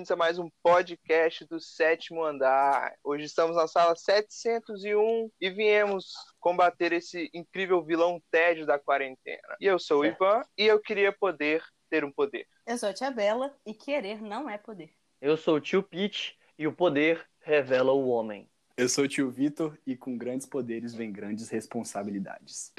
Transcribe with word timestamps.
bem-vindos 0.00 0.10
a 0.10 0.16
mais 0.16 0.38
um 0.38 0.48
podcast 0.62 1.44
do 1.44 1.60
Sétimo 1.60 2.24
Andar. 2.24 2.94
Hoje 3.04 3.24
estamos 3.24 3.54
na 3.54 3.66
sala 3.66 3.94
701 3.94 5.30
e 5.38 5.50
viemos 5.50 6.14
combater 6.38 6.90
esse 6.92 7.28
incrível 7.34 7.84
vilão 7.84 8.18
tédio 8.30 8.64
da 8.64 8.78
quarentena. 8.78 9.56
E 9.60 9.66
eu 9.66 9.78
sou 9.78 10.00
o 10.00 10.06
Ivan 10.06 10.40
e 10.56 10.64
eu 10.64 10.80
queria 10.80 11.12
poder 11.12 11.62
ter 11.90 12.02
um 12.02 12.10
poder. 12.10 12.46
Eu 12.66 12.78
sou 12.78 12.88
a 12.88 12.94
Tia 12.94 13.10
Bela 13.10 13.54
e 13.66 13.74
querer 13.74 14.22
não 14.22 14.48
é 14.48 14.56
poder. 14.56 14.90
Eu 15.20 15.36
sou 15.36 15.56
o 15.56 15.60
tio 15.60 15.82
Pete 15.82 16.38
e 16.58 16.66
o 16.66 16.72
poder 16.72 17.22
revela 17.42 17.92
o 17.92 18.08
homem. 18.08 18.48
Eu 18.78 18.88
sou 18.88 19.04
o 19.04 19.08
tio 19.08 19.30
Vitor 19.30 19.76
e 19.86 19.94
com 19.94 20.16
grandes 20.16 20.46
poderes 20.46 20.94
vem 20.94 21.12
grandes 21.12 21.50
responsabilidades. 21.50 22.72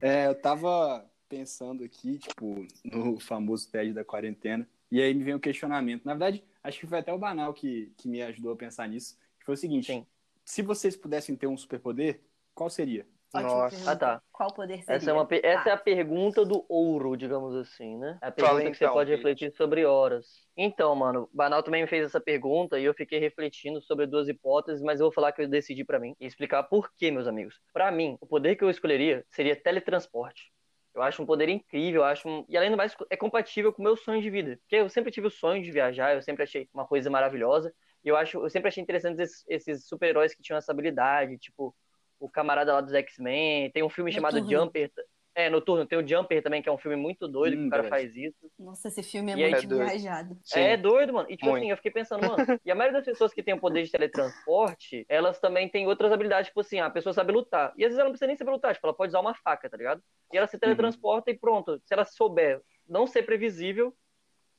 É, 0.00 0.26
eu 0.26 0.34
tava 0.34 1.08
pensando 1.28 1.84
aqui, 1.84 2.18
tipo, 2.18 2.66
no 2.84 3.18
famoso 3.18 3.70
TED 3.70 3.92
da 3.92 4.04
quarentena, 4.04 4.68
e 4.90 5.00
aí 5.00 5.12
me 5.14 5.24
veio 5.24 5.36
um 5.36 5.40
questionamento. 5.40 6.04
Na 6.04 6.14
verdade, 6.14 6.44
acho 6.62 6.78
que 6.78 6.86
foi 6.86 6.98
até 6.98 7.12
o 7.12 7.18
Banal 7.18 7.52
que, 7.52 7.92
que 7.96 8.08
me 8.08 8.22
ajudou 8.22 8.52
a 8.52 8.56
pensar 8.56 8.88
nisso. 8.88 9.18
Que 9.38 9.44
foi 9.44 9.54
o 9.54 9.58
seguinte: 9.58 9.86
Sim. 9.86 10.06
se 10.44 10.62
vocês 10.62 10.96
pudessem 10.96 11.34
ter 11.34 11.46
um 11.46 11.56
superpoder, 11.56 12.20
qual 12.54 12.70
seria? 12.70 13.06
Nossa. 13.34 13.90
Ah, 13.90 13.96
tá. 13.96 14.22
Qual 14.32 14.52
poder 14.52 14.82
seria? 14.82 14.96
Essa 14.96 15.10
é, 15.10 15.12
uma, 15.12 15.26
Tá. 15.26 15.36
essa 15.42 15.68
é 15.70 15.72
a 15.72 15.76
pergunta 15.76 16.44
do 16.44 16.64
ouro, 16.68 17.16
digamos 17.16 17.54
assim, 17.54 17.96
né? 17.96 18.18
É 18.22 18.28
a 18.28 18.32
pergunta 18.32 18.56
Fala 18.56 18.70
que 18.70 18.76
você 18.76 18.84
então, 18.84 18.94
pode 18.94 19.10
refletir 19.10 19.52
sobre 19.52 19.84
horas. 19.84 20.46
Então, 20.56 20.94
mano, 20.94 21.28
o 21.32 21.36
Banal 21.36 21.62
também 21.62 21.82
me 21.82 21.88
fez 21.88 22.04
essa 22.04 22.20
pergunta 22.20 22.78
e 22.78 22.84
eu 22.84 22.94
fiquei 22.94 23.18
refletindo 23.18 23.80
sobre 23.82 24.06
duas 24.06 24.28
hipóteses, 24.28 24.82
mas 24.82 25.00
eu 25.00 25.06
vou 25.06 25.12
falar 25.12 25.32
que 25.32 25.42
eu 25.42 25.48
decidi 25.48 25.84
pra 25.84 25.98
mim 25.98 26.14
e 26.20 26.26
explicar 26.26 26.62
por 26.64 26.90
quê, 26.96 27.10
meus 27.10 27.26
amigos. 27.26 27.60
Pra 27.72 27.90
mim, 27.90 28.16
o 28.20 28.26
poder 28.26 28.56
que 28.56 28.64
eu 28.64 28.70
escolheria 28.70 29.24
seria 29.28 29.56
teletransporte. 29.56 30.52
Eu 30.94 31.02
acho 31.02 31.22
um 31.22 31.26
poder 31.26 31.48
incrível, 31.50 32.00
eu 32.00 32.06
acho 32.06 32.26
um... 32.26 32.44
e 32.48 32.56
além 32.56 32.70
do 32.70 32.76
mais 32.76 32.96
é 33.10 33.16
compatível 33.18 33.70
com 33.70 33.82
o 33.82 33.84
meu 33.84 33.98
sonho 33.98 34.22
de 34.22 34.30
vida, 34.30 34.58
porque 34.62 34.76
eu 34.76 34.88
sempre 34.88 35.12
tive 35.12 35.26
o 35.26 35.30
sonho 35.30 35.62
de 35.62 35.70
viajar, 35.70 36.14
eu 36.14 36.22
sempre 36.22 36.42
achei 36.42 36.68
uma 36.72 36.86
coisa 36.86 37.10
maravilhosa. 37.10 37.70
E 38.02 38.08
eu 38.08 38.16
acho, 38.16 38.38
eu 38.38 38.48
sempre 38.48 38.68
achei 38.68 38.82
interessante 38.82 39.20
esses, 39.20 39.44
esses 39.46 39.86
super-heróis 39.86 40.34
que 40.34 40.42
tinham 40.42 40.56
essa 40.56 40.72
habilidade, 40.72 41.36
tipo 41.38 41.74
o 42.18 42.28
camarada 42.30 42.72
lá 42.72 42.80
dos 42.80 42.92
X-Men, 42.94 43.70
tem 43.72 43.82
um 43.82 43.90
filme 43.90 44.12
chamado 44.12 44.40
Noturno. 44.40 44.64
Jumper, 44.64 44.90
é, 45.34 45.50
Noturno, 45.50 45.84
tem 45.86 45.98
o 45.98 46.06
Jumper 46.06 46.42
também, 46.42 46.62
que 46.62 46.68
é 46.68 46.72
um 46.72 46.78
filme 46.78 46.96
muito 46.96 47.28
doido, 47.28 47.56
que 47.58 47.62
Hum, 47.62 47.66
o 47.66 47.70
cara 47.70 47.82
verdade. 47.82 48.02
faz 48.04 48.16
isso. 48.16 48.50
Nossa, 48.58 48.88
esse 48.88 49.02
filme 49.02 49.32
é 49.32 49.36
E 49.36 49.44
aí, 49.44 49.50
muito 49.50 49.64
é 49.64 49.68
doido. 49.68 49.84
viajado. 49.84 50.38
Sim. 50.42 50.60
É 50.60 50.76
doido, 50.78 51.12
mano. 51.12 51.30
E 51.30 51.36
tipo 51.36 51.50
Muito. 51.50 51.62
assim, 51.62 51.70
eu 51.70 51.76
fiquei 51.76 51.90
pensando, 51.92 52.26
mano, 52.26 52.48
e 52.64 52.70
a 52.70 52.74
maioria 52.74 52.98
das 52.98 53.04
pessoas 53.06 53.34
que 53.34 53.42
tem 53.42 53.52
o 53.52 53.60
poder 53.60 53.82
de 53.82 53.90
teletransporte, 53.90 55.04
elas 55.08 55.38
também 55.38 55.68
têm 55.68 55.86
outras 55.86 56.10
habilidades, 56.10 56.48
tipo 56.48 56.60
assim, 56.60 56.80
a 56.80 56.88
pessoa 56.88 57.12
sabe 57.12 57.32
lutar. 57.32 57.74
E 57.76 57.84
às 57.84 57.88
vezes 57.88 57.98
ela 57.98 58.04
não 58.08 58.12
precisa 58.12 58.28
nem 58.28 58.36
saber 58.36 58.50
lutar, 58.50 58.74
tipo, 58.74 58.86
ela 58.86 58.96
pode 58.96 59.10
usar 59.10 59.20
uma 59.20 59.34
faca, 59.34 59.68
tá 59.68 59.76
ligado? 59.76 60.02
E 60.32 60.38
ela 60.38 60.46
se 60.46 60.58
teletransporta 60.58 61.30
e 61.30 61.38
pronto. 61.38 61.78
Se 61.84 61.92
ela 61.92 62.04
souber 62.06 62.62
não 62.88 63.06
ser 63.06 63.22
previsível, 63.24 63.94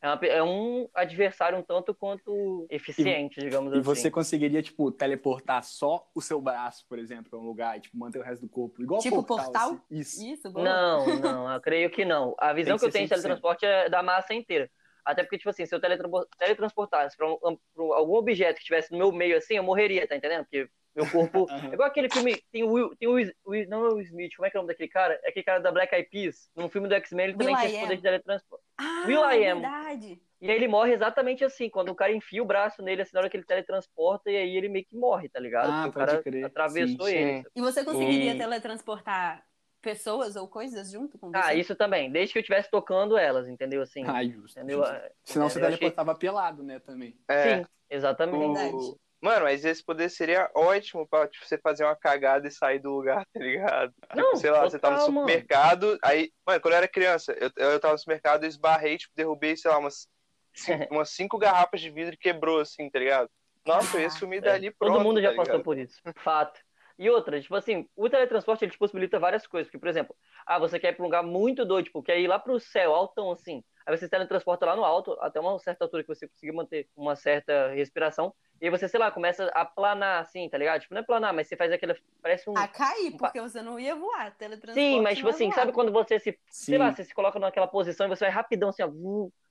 é, 0.01 0.07
uma 0.07 0.25
é 0.25 0.43
um 0.43 0.87
adversário 0.93 1.57
um 1.57 1.61
tanto 1.63 1.93
quanto 1.93 2.65
eficiente, 2.69 3.39
digamos 3.39 3.71
E 3.73 3.75
assim. 3.77 3.83
você 3.83 4.11
conseguiria, 4.11 4.61
tipo, 4.61 4.91
teleportar 4.91 5.63
só 5.63 6.07
o 6.13 6.21
seu 6.21 6.39
braço, 6.39 6.85
por 6.87 6.99
exemplo, 6.99 7.29
pra 7.29 7.39
um 7.39 7.43
lugar 7.43 7.77
e, 7.77 7.81
tipo, 7.81 7.97
manter 7.97 8.19
o 8.19 8.23
resto 8.23 8.43
do 8.43 8.49
corpo. 8.49 8.81
Igual 8.81 9.01
Tipo 9.01 9.23
portal. 9.23 9.45
portal? 9.51 9.69
assim. 9.71 9.81
Isso. 9.91 10.25
Isso, 10.25 10.51
boa. 10.51 10.63
Não, 10.63 11.05
não, 11.19 11.53
eu 11.53 11.61
creio 11.61 11.89
que 11.89 12.05
não. 12.05 12.35
A 12.39 12.53
visão 12.53 12.77
Tem 12.77 12.79
que 12.79 12.85
eu 12.85 12.87
que 12.89 12.91
ser 12.91 12.97
tenho 12.99 13.07
de 13.07 13.13
100%. 13.15 13.21
teletransporte 13.21 13.65
é 13.65 13.89
da 13.89 14.03
massa 14.03 14.33
inteira. 14.33 14.69
Até 15.03 15.23
porque, 15.23 15.37
tipo 15.37 15.49
assim, 15.49 15.65
se 15.65 15.73
eu 15.73 15.79
teletranspor- 15.79 16.27
teletransportasse 16.37 17.15
pra, 17.15 17.27
um- 17.31 17.37
pra 17.39 17.83
algum 17.95 18.15
objeto 18.15 18.55
que 18.55 18.61
estivesse 18.61 18.91
no 18.91 18.97
meu 18.97 19.11
meio 19.11 19.37
assim, 19.37 19.55
eu 19.55 19.63
morreria, 19.63 20.05
tá 20.07 20.15
entendendo? 20.15 20.43
Porque 20.43 20.69
meu 20.97 21.09
corpo. 21.09 21.47
Aham. 21.51 21.69
É 21.69 21.73
igual 21.73 21.87
aquele 21.87 22.09
filme. 22.09 22.41
Tem 22.51 22.63
o 22.63 22.71
Will. 22.71 22.95
Tem 22.97 23.07
o 23.07 23.13
Will, 23.13 23.31
Will- 23.45 23.69
não 23.69 23.85
é 23.85 23.89
o 23.89 23.93
Will 23.95 24.01
Smith, 24.05 24.35
como 24.35 24.45
é 24.45 24.49
que 24.49 24.57
é 24.57 24.59
o 24.59 24.63
nome 24.63 24.73
daquele 24.73 24.89
cara? 24.89 25.19
É 25.23 25.29
aquele 25.29 25.43
cara 25.45 25.59
da 25.59 25.71
Black 25.71 25.93
Eyed 25.95 26.09
Peas. 26.09 26.49
No 26.55 26.67
filme 26.67 26.87
do 26.87 26.95
X-Men, 26.95 27.25
ele 27.27 27.33
também 27.37 27.47
Will 27.47 27.57
tinha 27.57 27.69
esse 27.69 27.79
poder 27.81 27.95
de 27.95 28.01
teletransporte. 28.01 28.63
Ah, 28.77 29.03
Will 29.07 29.21
I 29.31 29.47
Am. 29.47 29.61
verdade. 29.61 30.21
E 30.39 30.51
aí 30.51 30.55
ele 30.55 30.67
morre 30.67 30.93
exatamente 30.93 31.43
assim, 31.43 31.67
quando 31.67 31.89
o 31.89 31.95
cara 31.95 32.11
enfia 32.11 32.43
o 32.43 32.45
braço 32.45 32.83
nele, 32.83 33.01
assim, 33.01 33.11
na 33.13 33.21
hora 33.21 33.29
que 33.29 33.35
ele 33.37 33.43
teletransporta, 33.45 34.29
e 34.29 34.37
aí 34.37 34.55
ele 34.55 34.69
meio 34.69 34.85
que 34.85 34.95
morre, 34.95 35.27
tá 35.29 35.39
ligado? 35.39 35.71
Ah, 35.71 35.83
Porque 35.85 35.89
o 35.89 36.05
cara 36.05 36.21
crer. 36.21 36.45
atravessou 36.45 37.07
Sim, 37.07 37.15
ele. 37.15 37.41
sim. 37.41 37.49
E 37.55 37.61
você 37.61 37.83
conseguiria 37.83 38.35
E- 38.35 38.37
teletransportar 38.37 39.43
pessoas 39.81 40.35
ou 40.35 40.47
coisas 40.47 40.91
junto 40.91 41.17
com 41.17 41.31
você? 41.31 41.37
Ah, 41.43 41.53
isso 41.55 41.75
também. 41.75 42.11
Desde 42.11 42.33
que 42.33 42.37
eu 42.37 42.41
estivesse 42.41 42.69
tocando 42.69 43.17
elas, 43.17 43.47
entendeu? 43.47 43.81
Assim. 43.81 44.03
Ah, 44.05 44.23
justo. 44.23 44.59
entendeu? 44.59 44.79
justo. 44.79 44.93
Senão 45.23 45.49
você 45.49 45.53
Entendeu? 45.59 45.67
Achei- 45.69 45.79
teleportava 45.79 46.15
pelado, 46.15 46.61
né, 46.61 46.79
também. 46.79 47.17
É, 47.27 47.57
Sim, 47.59 47.65
exatamente. 47.89 48.37
o- 48.37 48.53
Verdade. 48.53 48.95
Mano, 49.21 49.45
mas 49.45 49.65
esse 49.65 49.83
poder 49.83 50.09
seria 50.09 50.49
ótimo 50.53 51.07
pra 51.07 51.27
tipo, 51.27 51.45
você 51.45 51.57
fazer 51.57 51.83
uma 51.83 51.95
cagada 51.95 52.47
e 52.47 52.51
sair 52.51 52.79
do 52.79 52.91
lugar, 52.91 53.25
tá 53.33 53.39
ligado? 53.39 53.93
Não, 54.15 54.23
tipo, 54.29 54.37
sei 54.37 54.51
lá, 54.51 54.61
você 54.61 54.77
tá 54.77 54.91
no 54.91 54.97
total, 54.97 55.11
mano. 55.11 55.27
supermercado, 55.27 55.97
aí, 56.03 56.31
mano, 56.45 56.61
quando 56.61 56.73
eu 56.73 56.77
era 56.77 56.87
criança, 56.87 57.33
eu, 57.33 57.51
eu 57.55 57.79
tava 57.79 57.93
no 57.93 57.99
supermercado, 57.99 58.43
eu 58.43 58.49
esbarrei, 58.49 58.97
tipo, 58.97 59.15
derrubei, 59.15 59.57
sei 59.57 59.71
lá, 59.71 59.79
umas 59.79 60.07
cinco, 60.53 60.87
umas 60.93 61.09
cinco 61.09 61.37
garrafas 61.37 61.81
de 61.81 61.89
vidro 61.89 62.13
e 62.13 62.17
quebrou, 62.17 62.59
assim, 62.59 62.89
tá 62.89 62.99
ligado? 62.99 63.29
Nossa, 63.65 63.97
eu 63.97 64.01
ia 64.01 64.09
sumir 64.09 64.41
dali 64.41 64.71
pronto. 64.71 64.93
Todo 64.93 65.03
mundo 65.03 65.21
já 65.21 65.31
tá 65.31 65.35
passou 65.37 65.61
por 65.61 65.77
isso. 65.77 65.99
Fato. 66.17 66.59
E 66.97 67.09
outra, 67.09 67.39
tipo 67.39 67.53
assim, 67.53 67.87
o 67.95 68.09
teletransporte 68.09 68.65
ele 68.65 68.71
te 68.71 68.77
possibilita 68.77 69.19
várias 69.19 69.45
coisas. 69.45 69.67
Porque, 69.67 69.77
por 69.77 69.89
exemplo, 69.89 70.15
ah, 70.45 70.57
você 70.57 70.79
quer 70.79 70.93
ir 70.93 70.95
pra 70.95 71.03
um 71.03 71.07
lugar 71.07 71.21
muito 71.21 71.65
doido, 71.65 71.85
tipo, 71.85 72.01
quer 72.01 72.19
ir 72.19 72.27
lá 72.27 72.39
pro 72.39 72.59
céu, 72.59 72.95
altão 72.95 73.31
assim. 73.31 73.63
Aí 73.87 73.95
você 73.97 74.03
se 74.03 74.09
teletransporta 74.11 74.65
lá 74.65 74.75
no 74.75 74.83
alto, 74.83 75.15
até 75.21 75.39
uma 75.39 75.57
certa 75.59 75.85
altura 75.85 76.03
que 76.03 76.09
você 76.09 76.27
conseguir 76.27 76.51
manter 76.51 76.89
uma 76.93 77.15
certa 77.15 77.69
respiração. 77.69 78.33
E 78.59 78.65
aí 78.65 78.69
você, 78.69 78.85
sei 78.85 78.99
lá, 78.99 79.09
começa 79.09 79.45
a 79.53 79.63
planar 79.63 80.19
assim, 80.19 80.49
tá 80.49 80.57
ligado? 80.57 80.81
Tipo, 80.81 80.93
não 80.93 80.99
é 81.01 81.05
planar, 81.05 81.33
mas 81.33 81.47
você 81.47 81.55
faz 81.55 81.71
aquela. 81.71 81.95
Parece 82.21 82.49
um. 82.49 82.57
A 82.57 82.67
cair, 82.67 83.15
porque 83.15 83.39
você 83.39 83.61
não 83.61 83.79
ia 83.79 83.95
voar. 83.95 84.35
Teletransporte 84.35 84.73
Sim, 84.93 84.99
mas 85.01 85.15
tipo 85.15 85.29
é 85.29 85.31
assim, 85.31 85.45
voar. 85.45 85.55
sabe 85.55 85.71
quando 85.71 85.91
você 85.93 86.19
se. 86.19 86.31
Sim. 86.49 86.65
Sei 86.71 86.77
lá, 86.77 86.91
você 86.93 87.05
se 87.05 87.13
coloca 87.15 87.39
naquela 87.39 87.67
posição 87.67 88.07
e 88.07 88.09
você 88.09 88.25
vai 88.25 88.33
rapidão 88.33 88.69
assim, 88.69 88.83
ó. 88.83 88.89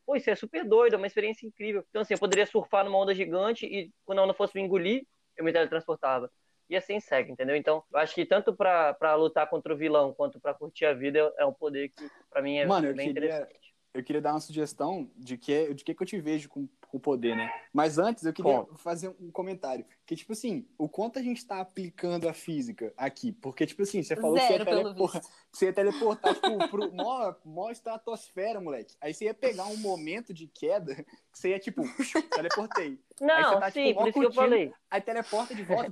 Pô, 0.05 0.15
isso 0.15 0.29
é 0.29 0.35
super 0.37 0.65
doido, 0.65 0.93
é 0.95 0.97
uma 0.99 1.07
experiência 1.07 1.47
incrível. 1.47 1.83
Então, 1.89 2.03
assim, 2.03 2.13
eu 2.13 2.19
poderia 2.21 2.45
surfar 2.45 2.85
numa 2.85 2.99
onda 2.99 3.15
gigante 3.15 3.65
e 3.65 3.91
quando 4.05 4.19
a 4.19 4.23
onda 4.25 4.35
fosse 4.35 4.55
me 4.55 4.63
engolir, 4.63 5.07
eu 5.37 5.45
me 5.45 5.53
teletransportava. 5.53 6.31
E 6.69 6.77
assim 6.77 7.01
segue, 7.01 7.33
entendeu? 7.33 7.57
Então, 7.57 7.83
eu 7.93 7.99
acho 8.01 8.15
que 8.15 8.27
tanto 8.27 8.55
pra, 8.55 8.93
pra 8.95 9.15
lutar 9.15 9.49
contra 9.49 9.73
o 9.73 9.77
vilão 9.77 10.13
quanto 10.13 10.39
pra 10.39 10.53
curtir 10.53 10.85
a 10.85 10.93
vida 10.93 11.33
é 11.39 11.47
um 11.47 11.53
poder 11.55 11.89
que 11.89 12.09
pra 12.29 12.43
mim 12.43 12.59
é 12.59 12.67
Mano, 12.67 12.93
bem 12.95 13.13
queria- 13.15 13.29
interessante. 13.31 13.66
Eu 13.97 14.05
queria 14.05 14.21
dar 14.21 14.33
uma 14.35 14.41
sugestão 14.41 15.11
de 15.17 15.39
que, 15.39 15.73
de 15.75 15.83
que, 15.85 15.95
que 15.95 16.03
eu 16.03 16.07
te 16.07 16.21
vejo 16.21 16.49
com 16.49 16.69
o 16.93 17.01
poder, 17.01 17.35
né? 17.37 17.51
Mas 17.73 17.99
antes 17.99 18.25
eu 18.25 18.33
queria 18.33 18.59
Conta. 18.61 18.75
fazer 18.77 19.09
um 19.21 19.31
comentário. 19.31 19.85
Que, 20.07 20.15
tipo 20.17 20.33
assim, 20.33 20.67
o 20.79 20.89
quanto 20.89 21.19
a 21.19 21.23
gente 21.23 21.45
tá 21.45 21.61
aplicando 21.61 22.29
a 22.29 22.33
física 22.33 22.93
aqui? 22.97 23.33
Porque, 23.33 23.67
tipo 23.67 23.83
assim, 23.83 24.03
você 24.03 24.15
falou 24.17 24.39
Zero, 24.39 24.65
que 24.65 24.71
pelo 24.71 24.83
telepor- 24.85 25.13
visto. 25.13 25.29
você 25.53 25.67
ia 25.67 25.73
teleportar, 25.73 26.35
tipo, 26.35 26.69
pro 26.69 26.91
mó, 26.95 27.35
mó 27.45 27.71
estratosfera, 27.71 28.61
moleque. 28.61 28.95
Aí 29.01 29.13
você 29.13 29.25
ia 29.27 29.35
pegar 29.35 29.67
um 29.67 29.77
momento 29.79 30.33
de 30.33 30.47
queda 30.47 30.95
que 31.33 31.39
você 31.39 31.51
ia, 31.51 31.59
tipo, 31.59 31.83
teleportei. 32.35 32.99
Aí 33.21 33.27
Não, 33.27 33.53
você 33.55 33.61
tá, 33.61 33.71
sim, 33.71 33.87
tipo, 33.89 34.01
por 34.01 34.09
isso 34.09 34.19
que 34.21 34.25
eu 34.27 34.31
curtindo. 34.31 34.35
falei. 34.35 34.73
Aí 34.91 35.01
teleporta 35.01 35.55
de 35.55 35.63
volta 35.65 35.91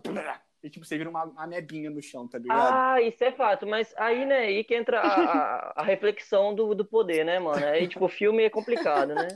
e, 0.64 0.70
tipo, 0.70 0.84
você 0.84 0.96
vira 0.96 1.10
uma 1.10 1.30
amebinha 1.36 1.90
no 1.90 2.00
chão, 2.02 2.26
tá 2.26 2.38
ligado? 2.38 2.74
Ah, 2.74 3.02
isso 3.02 3.22
é 3.22 3.30
fato, 3.30 3.66
mas 3.66 3.94
aí, 3.98 4.24
né, 4.24 4.38
aí 4.38 4.64
que 4.64 4.74
entra 4.74 4.98
a, 4.98 5.06
a, 5.06 5.72
a 5.76 5.82
reflexão 5.82 6.54
do, 6.54 6.74
do 6.74 6.86
poder, 6.86 7.22
né, 7.22 7.38
mano? 7.38 7.64
Aí, 7.66 7.86
tipo, 7.86 8.06
o 8.06 8.08
filme 8.08 8.42
é 8.44 8.48
complicado, 8.48 9.14
né? 9.14 9.28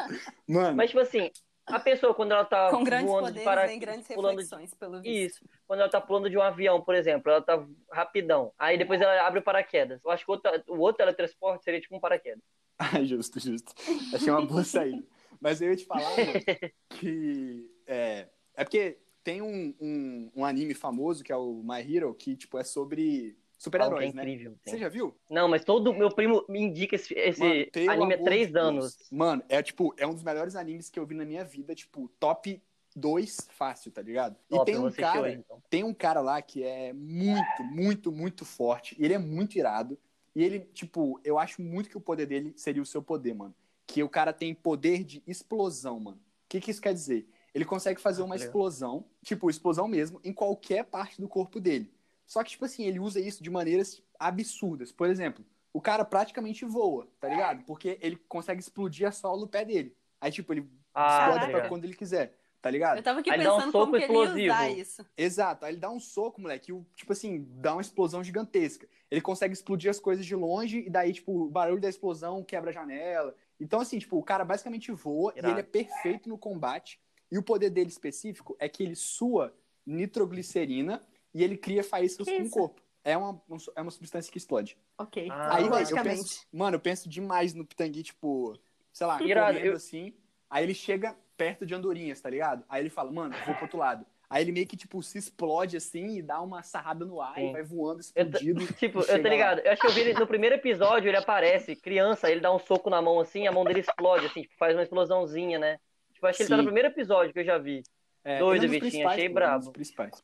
Mano, 0.48 0.74
Mas, 0.74 0.88
tipo 0.88 1.02
assim, 1.02 1.30
a 1.66 1.78
pessoa, 1.78 2.14
quando 2.14 2.32
ela 2.32 2.46
tá 2.46 2.70
Com 2.70 2.82
grandes 2.82 3.10
voando 3.10 3.26
de 3.26 3.40
poderes 3.40 3.44
para... 3.44 3.66
vem 3.66 3.78
grandes 3.78 4.08
pulando 4.08 4.36
de- 4.38 4.42
reflexões, 4.44 4.72
pelo 4.72 5.02
visto. 5.02 5.36
Isso. 5.36 5.44
Quando 5.66 5.80
ela 5.80 5.90
tá 5.90 6.00
pulando 6.00 6.30
de 6.30 6.38
um 6.38 6.40
avião, 6.40 6.80
por 6.80 6.94
exemplo, 6.94 7.30
ela 7.30 7.42
tá 7.42 7.62
rapidão. 7.92 8.50
Aí 8.58 8.78
depois 8.78 8.98
ela 8.98 9.26
abre 9.26 9.40
o 9.40 9.42
paraquedas. 9.42 10.00
Eu 10.02 10.10
acho 10.10 10.24
que 10.24 10.30
o 10.30 10.34
outro, 10.34 10.50
o 10.68 10.78
outro 10.78 10.96
teletransporte 10.96 11.62
seria 11.62 11.78
tipo 11.78 11.94
um 11.94 12.00
paraquedas. 12.00 12.42
Ah, 12.78 13.02
justo, 13.04 13.38
justo. 13.38 13.74
Achei 14.14 14.30
uma 14.30 14.46
boa 14.46 14.64
saída. 14.64 15.04
Mas 15.38 15.60
eu 15.60 15.68
ia 15.70 15.76
te 15.76 15.84
falar 15.84 16.08
mano, 16.16 16.32
que. 16.88 17.70
É, 17.86 18.28
é 18.56 18.64
porque 18.64 18.98
tem 19.28 19.42
um, 19.42 19.74
um, 19.78 20.30
um 20.36 20.44
anime 20.46 20.72
famoso 20.72 21.22
que 21.22 21.30
é 21.30 21.36
o 21.36 21.62
My 21.62 21.80
Hero, 21.80 22.14
que 22.14 22.34
tipo, 22.34 22.56
é 22.56 22.64
sobre 22.64 23.36
que 23.36 23.36
é 23.36 23.58
super-heróis, 23.58 24.14
né? 24.14 24.22
incrível. 24.22 24.56
tem. 24.64 24.72
Você 24.72 24.80
já 24.80 24.88
viu? 24.88 25.14
Não, 25.28 25.46
mas 25.46 25.66
todo 25.66 25.92
meu 25.92 26.10
primo 26.10 26.46
me 26.48 26.58
indica 26.62 26.96
esse, 26.96 27.12
esse 27.12 27.40
Mano, 27.84 27.90
anime 27.92 28.14
há 28.14 28.22
três 28.24 28.50
de 28.50 28.58
anos. 28.58 28.96
Mano, 29.12 29.42
é 29.50 29.62
tipo, 29.62 29.94
é 29.98 30.06
um 30.06 30.14
dos 30.14 30.22
melhores 30.22 30.56
animes 30.56 30.88
que 30.88 30.98
eu 30.98 31.04
vi 31.04 31.14
na 31.14 31.26
minha 31.26 31.44
vida, 31.44 31.74
tipo, 31.74 32.08
top 32.18 32.62
2 32.96 33.48
fácil, 33.50 33.92
tá 33.92 34.00
ligado? 34.00 34.34
E 34.50 34.54
Top, 34.54 34.64
tem 34.64 34.74
eu 34.76 34.80
vou 34.80 34.88
um 34.88 34.94
cara, 34.94 35.20
hoje, 35.20 35.36
então. 35.44 35.62
tem 35.68 35.84
um 35.84 35.92
cara 35.92 36.22
lá 36.22 36.40
que 36.40 36.62
é 36.62 36.94
muito, 36.94 37.62
muito, 37.64 38.10
muito 38.10 38.46
forte. 38.46 38.96
E 38.98 39.04
ele 39.04 39.12
é 39.12 39.18
muito 39.18 39.58
irado. 39.58 39.98
E 40.34 40.42
ele, 40.42 40.60
tipo, 40.72 41.20
eu 41.22 41.38
acho 41.38 41.60
muito 41.60 41.90
que 41.90 41.98
o 41.98 42.00
poder 42.00 42.24
dele 42.24 42.54
seria 42.56 42.80
o 42.80 42.86
seu 42.86 43.02
poder, 43.02 43.34
mano. 43.34 43.54
Que 43.86 44.02
o 44.02 44.08
cara 44.08 44.32
tem 44.32 44.54
poder 44.54 45.04
de 45.04 45.22
explosão, 45.26 46.00
mano. 46.00 46.16
O 46.16 46.48
que, 46.48 46.62
que 46.62 46.70
isso 46.70 46.80
quer 46.80 46.94
dizer? 46.94 47.28
Ele 47.54 47.64
consegue 47.64 48.00
fazer 48.00 48.22
uma 48.22 48.34
Legal. 48.34 48.46
explosão, 48.46 49.04
tipo, 49.22 49.48
explosão 49.50 49.88
mesmo, 49.88 50.20
em 50.22 50.32
qualquer 50.32 50.84
parte 50.84 51.20
do 51.20 51.28
corpo 51.28 51.60
dele. 51.60 51.92
Só 52.26 52.42
que, 52.44 52.50
tipo 52.50 52.64
assim, 52.64 52.84
ele 52.84 53.00
usa 53.00 53.20
isso 53.20 53.42
de 53.42 53.50
maneiras 53.50 54.02
absurdas. 54.18 54.92
Por 54.92 55.08
exemplo, 55.08 55.44
o 55.72 55.80
cara 55.80 56.04
praticamente 56.04 56.64
voa, 56.64 57.08
tá 57.18 57.28
ligado? 57.28 57.64
Porque 57.64 57.98
ele 58.02 58.16
consegue 58.28 58.60
explodir 58.60 59.08
a 59.08 59.12
sola 59.12 59.40
do 59.40 59.48
pé 59.48 59.64
dele. 59.64 59.96
Aí, 60.20 60.30
tipo, 60.30 60.52
ele 60.52 60.68
Ah, 60.94 61.28
explode 61.30 61.50
pra 61.52 61.68
quando 61.68 61.84
ele 61.84 61.94
quiser, 61.94 62.36
tá 62.60 62.70
ligado? 62.70 62.98
Eu 62.98 63.02
tava 63.02 63.20
aqui 63.20 63.30
Aí 63.30 63.36
ele 63.38 63.44
dá 63.44 63.54
um 63.54 63.56
pensando 63.56 63.72
soco 63.72 63.84
como 63.86 63.96
que 63.96 64.02
ele 64.04 64.12
ia 64.12 64.22
explosivo. 64.24 64.54
usar 64.54 64.70
isso. 64.70 65.06
Exato, 65.16 65.64
aí 65.64 65.72
ele 65.72 65.80
dá 65.80 65.90
um 65.90 66.00
soco, 66.00 66.40
moleque, 66.40 66.72
e 66.72 66.84
tipo 66.96 67.12
assim, 67.12 67.46
dá 67.60 67.72
uma 67.72 67.80
explosão 67.82 68.22
gigantesca. 68.22 68.86
Ele 69.10 69.20
consegue 69.22 69.54
explodir 69.54 69.90
as 69.90 69.98
coisas 70.00 70.26
de 70.26 70.34
longe, 70.34 70.80
e 70.80 70.90
daí, 70.90 71.12
tipo, 71.14 71.44
o 71.44 71.48
barulho 71.48 71.80
da 71.80 71.88
explosão 71.88 72.42
quebra 72.44 72.70
a 72.70 72.74
janela. 72.74 73.34
Então, 73.58 73.80
assim, 73.80 73.98
tipo, 73.98 74.18
o 74.18 74.22
cara 74.22 74.44
basicamente 74.44 74.92
voa 74.92 75.32
Irado. 75.34 75.48
e 75.48 75.50
ele 75.52 75.60
é 75.60 75.62
perfeito 75.62 76.28
no 76.28 76.36
combate. 76.36 77.00
E 77.30 77.38
o 77.38 77.42
poder 77.42 77.70
dele 77.70 77.88
específico 77.90 78.56
é 78.58 78.68
que 78.68 78.82
ele 78.82 78.94
sua 78.96 79.54
nitroglicerina 79.86 81.02
e 81.34 81.42
ele 81.44 81.56
cria 81.56 81.84
faíscas 81.84 82.26
com 82.26 82.42
o 82.42 82.50
corpo. 82.50 82.80
É 83.04 83.16
uma, 83.16 83.40
é 83.76 83.80
uma 83.80 83.90
substância 83.90 84.30
que 84.30 84.38
explode. 84.38 84.76
Ok. 84.98 85.28
Ah, 85.30 85.56
aí, 85.56 85.62
velho, 85.64 85.74
eu 85.74 85.78
logicamente. 85.78 86.16
penso, 86.18 86.46
mano, 86.52 86.76
eu 86.76 86.80
penso 86.80 87.08
demais 87.08 87.54
no 87.54 87.64
Pitangui, 87.64 88.02
tipo, 88.02 88.58
sei 88.92 89.06
lá, 89.06 89.22
Irado, 89.22 89.52
correndo 89.54 89.66
eu- 89.70 89.76
assim. 89.76 90.14
Aí 90.50 90.64
ele 90.64 90.74
chega 90.74 91.16
perto 91.36 91.64
de 91.64 91.74
Andorinhas, 91.74 92.20
tá 92.20 92.28
ligado? 92.28 92.64
Aí 92.68 92.82
ele 92.82 92.90
fala, 92.90 93.12
mano, 93.12 93.34
vou 93.46 93.54
pro 93.54 93.64
outro 93.64 93.78
lado. 93.78 94.04
Aí 94.30 94.42
ele 94.42 94.52
meio 94.52 94.66
que, 94.66 94.76
tipo, 94.76 95.02
se 95.02 95.16
explode 95.16 95.76
assim 95.76 96.16
e 96.18 96.22
dá 96.22 96.40
uma 96.42 96.62
sarrada 96.62 97.04
no 97.04 97.20
ar 97.20 97.34
Sim. 97.36 97.48
e 97.48 97.52
vai 97.52 97.62
voando, 97.62 98.00
Eu 98.14 98.26
explodido. 98.26 98.66
Tipo, 98.76 98.98
e 98.98 99.02
eu 99.02 99.06
tô 99.06 99.22
lá. 99.22 99.28
ligado. 99.30 99.60
Eu 99.60 99.72
acho 99.72 99.80
que 99.80 99.86
eu 99.86 99.92
vi 99.92 100.00
ele 100.00 100.14
no 100.14 100.26
primeiro 100.26 100.56
episódio, 100.56 101.08
ele 101.08 101.16
aparece, 101.16 101.74
criança, 101.76 102.30
ele 102.30 102.40
dá 102.40 102.52
um 102.54 102.58
soco 102.58 102.90
na 102.90 103.00
mão 103.00 103.20
assim, 103.20 103.46
a 103.46 103.52
mão 103.52 103.64
dele 103.64 103.80
explode, 103.80 104.26
assim, 104.26 104.42
tipo, 104.42 104.54
faz 104.58 104.74
uma 104.76 104.82
explosãozinha, 104.82 105.58
né? 105.58 105.78
Tipo, 106.18 106.26
acho 106.26 106.36
que 106.38 106.42
ele 106.42 106.50
tá 106.50 106.56
no 106.56 106.64
primeiro 106.64 106.88
episódio 106.88 107.32
que 107.32 107.38
eu 107.38 107.44
já 107.44 107.58
vi. 107.58 107.84
É, 108.24 108.40
Doido, 108.40 108.64
é 108.64 108.66
um 108.66 108.70
Vitinho, 108.70 109.08
achei 109.08 109.28
brabo. 109.28 109.72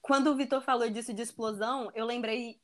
Quando 0.03 0.27
o 0.33 0.35
Vitor 0.35 0.61
falou 0.61 0.91
disso 0.91 1.15
de 1.15 1.23
explosão, 1.23 1.89
eu 1.95 2.05
lembrei. 2.05 2.59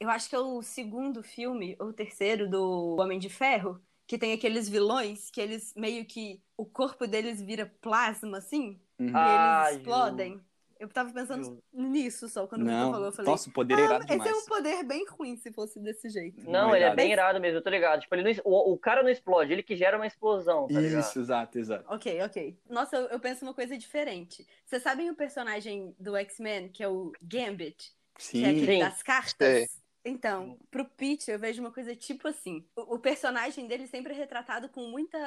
Eu 0.00 0.08
acho 0.08 0.30
que 0.30 0.34
é 0.34 0.38
o 0.38 0.62
segundo 0.62 1.22
filme, 1.22 1.76
ou 1.78 1.88
o 1.88 1.92
terceiro, 1.92 2.48
do 2.48 2.96
Homem 2.98 3.18
de 3.18 3.28
Ferro, 3.28 3.78
que 4.06 4.16
tem 4.16 4.32
aqueles 4.32 4.66
vilões 4.66 5.30
que 5.30 5.42
eles 5.42 5.74
meio 5.76 6.06
que. 6.06 6.42
O 6.56 6.64
corpo 6.64 7.06
deles 7.06 7.42
vira 7.42 7.70
plasma, 7.82 8.38
assim, 8.38 8.80
Uhum. 8.98 9.08
e 9.08 9.12
Ah, 9.14 9.64
eles 9.66 9.76
explodem. 9.78 10.40
Eu 10.80 10.88
tava 10.88 11.12
pensando 11.12 11.44
Justo. 11.44 11.62
nisso 11.74 12.26
só 12.26 12.46
quando 12.46 12.64
Não, 12.64 12.90
falou. 12.90 13.06
Eu 13.08 13.12
falei. 13.12 13.30
nossa, 13.30 13.50
o 13.50 13.52
poder 13.52 13.74
é 13.74 13.82
"Ah, 13.82 13.84
irado 13.84 14.04
esse 14.04 14.12
demais. 14.12 14.30
é 14.30 14.34
um 14.34 14.44
poder 14.46 14.82
bem 14.84 15.04
ruim 15.06 15.36
se 15.36 15.52
fosse 15.52 15.78
desse 15.78 16.08
jeito. 16.08 16.42
Não, 16.44 16.68
Não, 16.68 16.74
ele 16.74 16.86
é 16.86 16.94
bem 16.94 17.12
irado 17.12 17.38
mesmo, 17.38 17.58
eu 17.58 17.62
tô 17.62 17.68
ligado. 17.68 18.00
Tipo, 18.00 18.14
ele 18.14 18.22
não, 18.34 18.42
o, 18.46 18.72
o 18.72 18.78
cara 18.78 19.02
não 19.02 19.10
explode, 19.10 19.52
ele 19.52 19.62
que 19.62 19.76
gera 19.76 19.96
uma 19.98 20.06
explosão, 20.06 20.66
tá 20.66 20.80
ligado? 20.80 21.00
Isso, 21.02 21.20
exato, 21.20 21.58
exato. 21.58 21.84
Ok, 21.86 22.22
ok. 22.22 22.58
Nossa, 22.68 22.96
eu, 22.96 23.08
eu 23.08 23.20
penso 23.20 23.44
uma 23.44 23.52
coisa 23.52 23.76
diferente. 23.76 24.46
Vocês 24.64 24.82
sabem 24.82 25.10
o 25.10 25.14
personagem 25.14 25.94
do 25.98 26.16
X-Men, 26.16 26.70
que 26.70 26.82
é 26.82 26.88
o 26.88 27.12
Gambit? 27.20 27.92
Que 28.18 28.42
é 28.42 28.48
Sim. 28.48 28.56
aquele 28.56 28.72
Sim. 28.72 28.78
das 28.80 29.02
cartas? 29.02 29.48
Sei. 29.48 29.68
Então, 30.04 30.58
pro 30.70 30.84
Pete, 30.84 31.30
eu 31.30 31.38
vejo 31.38 31.60
uma 31.60 31.72
coisa 31.72 31.94
tipo 31.94 32.26
assim. 32.26 32.66
O, 32.74 32.94
o 32.94 32.98
personagem 32.98 33.66
dele 33.66 33.86
sempre 33.86 34.14
é 34.14 34.16
retratado 34.16 34.68
com 34.68 34.88
muita 34.88 35.18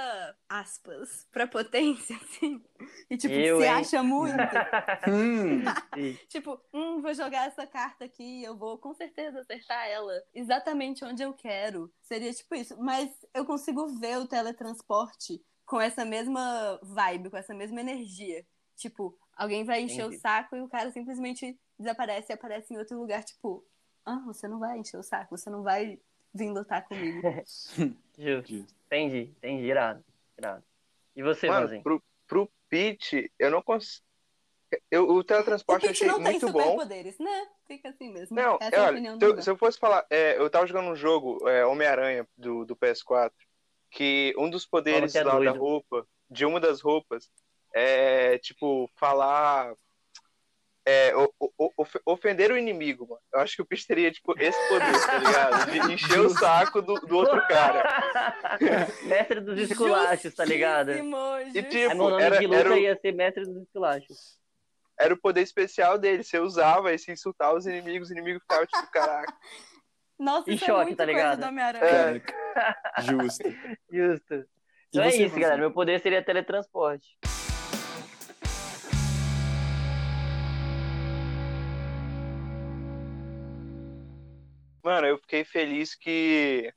aspas 0.50 1.28
pra 1.31 1.48
potência, 1.48 2.16
assim. 2.22 2.64
E 3.10 3.18
tipo, 3.18 3.34
Eu, 3.34 3.60
se 3.60 3.66
hein? 3.66 3.70
acha 3.70 4.04
muito. 4.04 4.34
Hum, 5.08 5.64
tipo, 6.30 6.60
hum, 6.74 7.02
vou 7.02 7.14
jogar 7.14 7.48
essa 7.48 7.68
carta 7.68 8.06
aqui, 8.06 8.44
eu 8.44 8.58
vou 8.58 8.78
com 8.78 8.94
certeza 8.94 9.40
acertar 9.40 9.88
ela 9.88 10.14
exatamente 10.34 11.04
onde 11.04 11.22
eu 11.22 11.34
quero. 11.34 11.92
Seria 12.02 12.34
tipo 12.34 12.56
isso. 12.56 12.75
Mas 12.80 13.10
eu 13.34 13.46
consigo 13.46 13.88
ver 14.00 14.18
o 14.18 14.28
teletransporte 14.28 15.44
com 15.66 15.80
essa 15.80 16.06
mesma 16.06 16.80
vibe, 16.81 17.30
com 17.30 17.38
essa 17.38 17.54
mesma 17.54 17.81
energia. 17.81 18.46
Tipo, 18.75 19.18
alguém 19.36 19.64
vai 19.64 19.81
encher 19.81 20.02
Entendi. 20.02 20.18
o 20.18 20.20
saco 20.20 20.56
e 20.56 20.62
o 20.62 20.70
cara 20.70 20.92
simplesmente 20.92 21.60
desaparece 21.78 22.31
e 22.31 22.34
aparece 22.34 22.74
em 22.74 22.78
outro 22.78 22.98
lugar, 22.98 23.24
tipo, 23.24 23.66
ah, 24.05 24.21
você 24.25 24.47
não 24.47 24.59
vai 24.59 24.77
encher 24.79 24.97
o 24.97 25.03
saco, 25.03 25.38
você 25.38 25.50
não 25.50 25.63
vai 25.63 26.00
vir 26.33 26.50
lutar 26.51 26.83
comigo. 26.88 27.21
Justo. 28.17 28.65
Entendi, 28.88 29.31
entendi, 29.38 29.63
irado. 29.65 30.03
irado. 30.38 30.63
E 31.15 31.21
você, 31.23 31.47
Mano, 31.47 31.61
Manzinho? 31.61 31.83
pro, 31.83 32.03
pro 32.27 32.50
Pete, 32.69 33.31
eu 33.39 33.50
não 33.51 33.61
consigo. 33.61 34.03
Eu, 34.89 35.07
o 35.07 35.17
O 35.17 35.23
teletransporte 35.23 35.85
eu 35.85 35.89
Pete 35.91 36.03
achei 36.03 36.07
não 36.07 36.23
tem 36.23 36.39
muito 36.39 36.51
bom. 36.51 36.59
superpoderes, 36.59 37.19
né? 37.19 37.47
Fica 37.67 37.89
assim 37.89 38.11
mesmo. 38.11 38.35
Não, 38.35 38.57
Essa 38.59 38.75
é, 38.75 38.79
a 38.79 38.81
olha, 38.83 38.91
opinião 38.91 39.19
se 39.19 39.25
eu, 39.25 39.41
se 39.41 39.50
eu 39.51 39.57
fosse 39.57 39.77
falar, 39.79 40.05
é, 40.09 40.38
eu 40.39 40.50
tava 40.50 40.65
jogando 40.65 40.89
um 40.89 40.95
jogo, 40.95 41.47
é, 41.47 41.63
Homem-Aranha, 41.65 42.27
do, 42.35 42.65
do 42.65 42.75
PS4, 42.75 43.31
que 43.91 44.33
um 44.38 44.50
dos 44.50 44.65
poderes 44.65 45.13
é 45.13 45.23
lá 45.23 45.33
da 45.33 45.38
doido. 45.38 45.59
roupa, 45.59 46.07
de 46.29 46.44
uma 46.45 46.59
das 46.59 46.81
roupas, 46.81 47.29
é, 47.71 48.38
tipo, 48.39 48.89
falar. 48.95 49.75
É, 50.85 51.15
o- 51.15 51.33
o- 51.39 51.71
of- 51.77 52.01
ofender 52.06 52.51
o 52.51 52.57
inimigo, 52.57 53.07
mano. 53.07 53.21
Eu 53.33 53.39
acho 53.39 53.56
que 53.56 53.62
o 53.62 53.65
Pete 53.65 53.88
teria, 53.88 54.12
tipo, 54.12 54.33
esse 54.38 54.59
poder, 54.68 54.91
tá 55.06 55.18
ligado? 55.18 55.71
De 55.71 55.94
encher 55.94 56.19
o 56.19 56.30
saco 56.30 56.81
do, 56.81 56.95
do 56.95 57.15
outro 57.15 57.41
cara. 57.47 57.83
mestre 59.03 59.39
dos 59.39 59.57
esculachos, 59.59 60.33
tá 60.35 60.44
ligado? 60.44 60.91
E 60.91 61.63
tipo, 61.63 61.91
Aí 61.91 61.97
meu 61.97 62.09
nome 62.09 62.21
era- 62.24 62.38
de 62.38 62.47
luta 62.47 62.59
era 62.59 62.74
o- 62.74 62.77
ia 62.77 62.97
ser 63.00 63.13
mestre 63.13 63.45
dos 63.45 63.63
esculachos. 63.63 64.38
Era 65.00 65.13
o 65.13 65.18
poder 65.18 65.41
especial 65.41 65.97
dele. 65.97 66.21
Você 66.24 66.38
usava 66.38 66.94
e 66.94 67.00
se 67.00 67.12
insultar 67.12 67.56
os 67.56 67.65
inimigos, 67.65 68.09
os 68.09 68.12
inimigos 68.12 68.41
ficavam, 68.41 68.65
tipo, 68.68 68.91
caraca. 68.91 69.33
Nossa, 70.19 70.51
Em 70.51 70.56
isso 70.56 70.65
choque, 70.65 70.81
é 70.81 70.86
muito 70.86 70.97
tá 70.97 71.06
coisa 71.06 71.19
ligado? 71.19 71.44
É. 71.83 72.21
Justo. 73.01 73.44
Justo. 73.91 74.45
Então 74.89 75.03
é 75.03 75.09
você, 75.12 75.25
isso, 75.25 75.39
galera. 75.39 75.59
Meu 75.62 75.71
poder 75.71 76.00
seria 76.01 76.21
teletransporte. 76.24 77.18
Mano, 84.83 85.07
eu 85.07 85.18
fiquei 85.18 85.45
feliz 85.45 85.95
que 85.95 86.71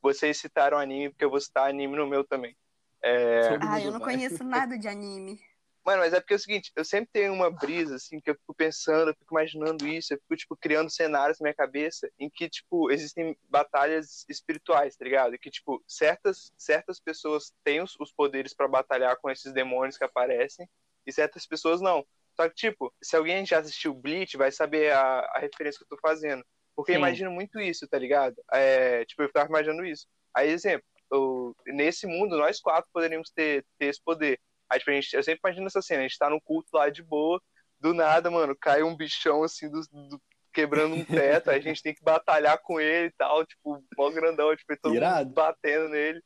vocês 0.00 0.38
citaram 0.38 0.78
anime, 0.78 1.10
porque 1.10 1.24
eu 1.24 1.30
vou 1.30 1.40
citar 1.40 1.68
anime 1.68 1.94
no 1.94 2.06
meu 2.06 2.24
também. 2.24 2.56
É, 3.02 3.58
Ah, 3.60 3.80
eu 3.80 3.92
não 3.92 4.00
conheço 4.00 4.42
nada 4.42 4.78
de 4.78 4.88
anime. 4.88 5.38
Mano, 5.84 6.00
mas 6.00 6.12
é 6.12 6.20
porque 6.20 6.34
é 6.34 6.36
o 6.36 6.40
seguinte, 6.40 6.70
eu 6.76 6.84
sempre 6.84 7.08
tenho 7.12 7.32
uma 7.32 7.50
brisa, 7.50 7.96
assim, 7.96 8.20
que 8.20 8.30
eu 8.30 8.34
fico 8.34 8.54
pensando, 8.54 9.10
eu 9.10 9.14
fico 9.14 9.34
imaginando 9.34 9.88
isso, 9.88 10.12
eu 10.12 10.18
fico, 10.18 10.36
tipo, 10.36 10.56
criando 10.56 10.90
cenários 10.90 11.38
na 11.40 11.44
minha 11.44 11.54
cabeça 11.54 12.10
em 12.18 12.28
que, 12.28 12.50
tipo, 12.50 12.90
existem 12.90 13.36
batalhas 13.48 14.24
espirituais, 14.28 14.94
tá 14.96 15.04
ligado? 15.04 15.34
E 15.34 15.38
que, 15.38 15.50
tipo, 15.50 15.82
certas, 15.86 16.52
certas 16.56 17.00
pessoas 17.00 17.54
têm 17.64 17.82
os, 17.82 17.94
os 17.98 18.12
poderes 18.12 18.54
pra 18.54 18.68
batalhar 18.68 19.16
com 19.16 19.30
esses 19.30 19.52
demônios 19.54 19.96
que 19.96 20.04
aparecem 20.04 20.68
e 21.06 21.12
certas 21.12 21.46
pessoas 21.46 21.80
não. 21.80 22.06
Só 22.36 22.46
que, 22.48 22.54
tipo, 22.54 22.94
se 23.02 23.16
alguém 23.16 23.44
já 23.46 23.58
assistiu 23.58 23.94
Bleach, 23.94 24.36
vai 24.36 24.52
saber 24.52 24.92
a, 24.92 25.20
a 25.34 25.38
referência 25.38 25.78
que 25.78 25.84
eu 25.84 25.96
tô 25.96 25.98
fazendo. 26.00 26.44
Porque 26.80 26.92
eu 26.92 26.96
Sim. 26.96 26.98
imagino 27.00 27.30
muito 27.30 27.60
isso, 27.60 27.86
tá 27.88 27.98
ligado? 27.98 28.36
É, 28.52 29.04
tipo, 29.04 29.22
eu 29.22 29.28
ficava 29.28 29.48
imaginando 29.48 29.84
isso. 29.84 30.06
Aí, 30.34 30.50
exemplo, 30.50 30.84
eu- 31.10 31.54
nesse 31.66 32.06
mundo, 32.06 32.36
nós 32.36 32.60
quatro 32.60 32.88
poderíamos 32.92 33.30
ter, 33.30 33.64
ter 33.78 33.86
esse 33.86 34.02
poder. 34.02 34.38
Aí, 34.68 34.78
tipo, 34.78 34.90
a 34.90 34.94
gente, 34.94 35.14
eu 35.14 35.22
sempre 35.22 35.40
imagino 35.44 35.66
essa 35.66 35.82
cena, 35.82 36.00
a 36.00 36.02
gente 36.02 36.18
tá 36.18 36.30
no 36.30 36.40
culto 36.40 36.68
lá 36.72 36.88
de 36.88 37.02
boa, 37.02 37.40
do 37.80 37.92
nada, 37.94 38.30
mano, 38.30 38.56
cai 38.56 38.82
um 38.82 38.96
bichão 38.96 39.42
assim, 39.42 39.68
do, 39.70 39.80
do- 39.90 40.22
quebrando 40.52 40.94
um 40.96 41.04
teto, 41.04 41.50
aí 41.50 41.58
a 41.58 41.62
gente 41.62 41.82
tem 41.82 41.94
que 41.94 42.02
batalhar 42.02 42.58
com 42.62 42.80
ele 42.80 43.06
e 43.08 43.12
tal, 43.12 43.44
tipo, 43.46 43.82
mó 43.96 44.10
grandão, 44.10 44.54
tipo, 44.56 44.76
todo 44.80 44.94
Irado. 44.94 45.24
mundo 45.26 45.34
batendo 45.34 45.88
nele. 45.88 46.20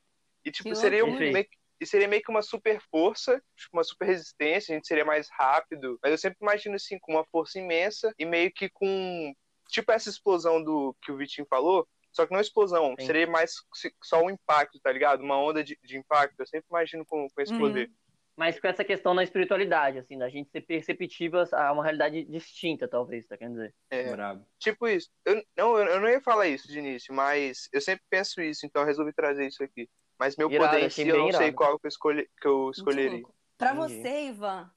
E, 0.44 0.50
tipo, 0.50 0.70
Que 0.70 0.74
seria, 0.76 1.04
um, 1.04 1.18
meio, 1.18 1.44
que- 1.44 1.56
e 1.80 1.86
seria 1.86 2.08
meio 2.08 2.22
que 2.22 2.30
uma 2.30 2.42
super 2.42 2.80
força, 2.90 3.42
tipo, 3.56 3.76
uma 3.76 3.84
super 3.84 4.06
resistência, 4.06 4.72
a 4.72 4.76
gente 4.76 4.86
seria 4.86 5.04
mais 5.04 5.28
rápido, 5.30 5.98
mas 6.02 6.12
eu 6.12 6.18
sempre 6.18 6.38
imagino 6.40 6.74
assim, 6.74 6.98
com 7.00 7.12
uma 7.12 7.24
força 7.30 7.58
imensa 7.58 8.12
e 8.18 8.24
meio 8.24 8.50
que 8.52 8.68
com, 8.70 9.32
tipo, 9.68 9.90
essa 9.92 10.08
explosão 10.08 10.62
do 10.62 10.94
que 11.02 11.12
o 11.12 11.16
Vitinho 11.16 11.46
falou, 11.48 11.86
só 12.12 12.26
que 12.26 12.32
não 12.32 12.40
explosão, 12.40 12.94
Sim. 12.98 13.06
seria 13.06 13.26
mais 13.26 13.54
só 14.02 14.22
um 14.22 14.30
impacto, 14.30 14.78
tá 14.80 14.92
ligado? 14.92 15.22
Uma 15.22 15.36
onda 15.36 15.64
de, 15.64 15.78
de 15.82 15.98
impacto, 15.98 16.38
eu 16.38 16.46
sempre 16.46 16.66
imagino 16.70 17.04
com, 17.04 17.28
com 17.28 17.40
esse 17.42 17.52
Uhum. 17.52 17.58
poder. 17.58 17.90
Mas 18.36 18.58
com 18.58 18.66
essa 18.66 18.82
questão 18.84 19.14
da 19.14 19.22
espiritualidade, 19.22 19.98
assim, 19.98 20.18
da 20.18 20.28
gente 20.28 20.50
ser 20.50 20.60
perceptível 20.62 21.44
a 21.52 21.72
uma 21.72 21.84
realidade 21.84 22.24
distinta, 22.24 22.88
talvez, 22.88 23.26
tá 23.26 23.36
querendo 23.36 23.54
dizer? 23.54 23.74
É, 23.90 24.10
Brabo. 24.10 24.44
tipo 24.58 24.88
isso. 24.88 25.08
Eu 25.24 25.36
não, 25.56 25.78
eu 25.78 25.86
eu 25.86 26.00
não 26.00 26.08
ia 26.08 26.20
falar 26.20 26.48
isso 26.48 26.66
de 26.66 26.78
início, 26.78 27.14
mas 27.14 27.68
eu 27.72 27.80
sempre 27.80 28.04
penso 28.10 28.40
isso, 28.40 28.66
então 28.66 28.82
eu 28.82 28.86
resolvi 28.86 29.12
trazer 29.12 29.46
isso 29.46 29.62
aqui. 29.62 29.88
Mas 30.18 30.36
meu 30.36 30.50
Irado, 30.50 30.72
poder 30.72 30.86
em 30.86 30.90
si, 30.90 31.06
eu 31.08 31.16
não 31.18 31.32
sei 31.32 31.46
irado. 31.48 31.56
qual 31.56 31.78
que 31.78 31.86
eu, 31.86 31.88
escolhi, 31.88 32.28
que 32.40 32.46
eu 32.46 32.70
escolheria. 32.70 33.22
Pra 33.56 33.72
Entendi. 33.72 33.94
você, 33.94 34.26
Ivan, 34.28 34.70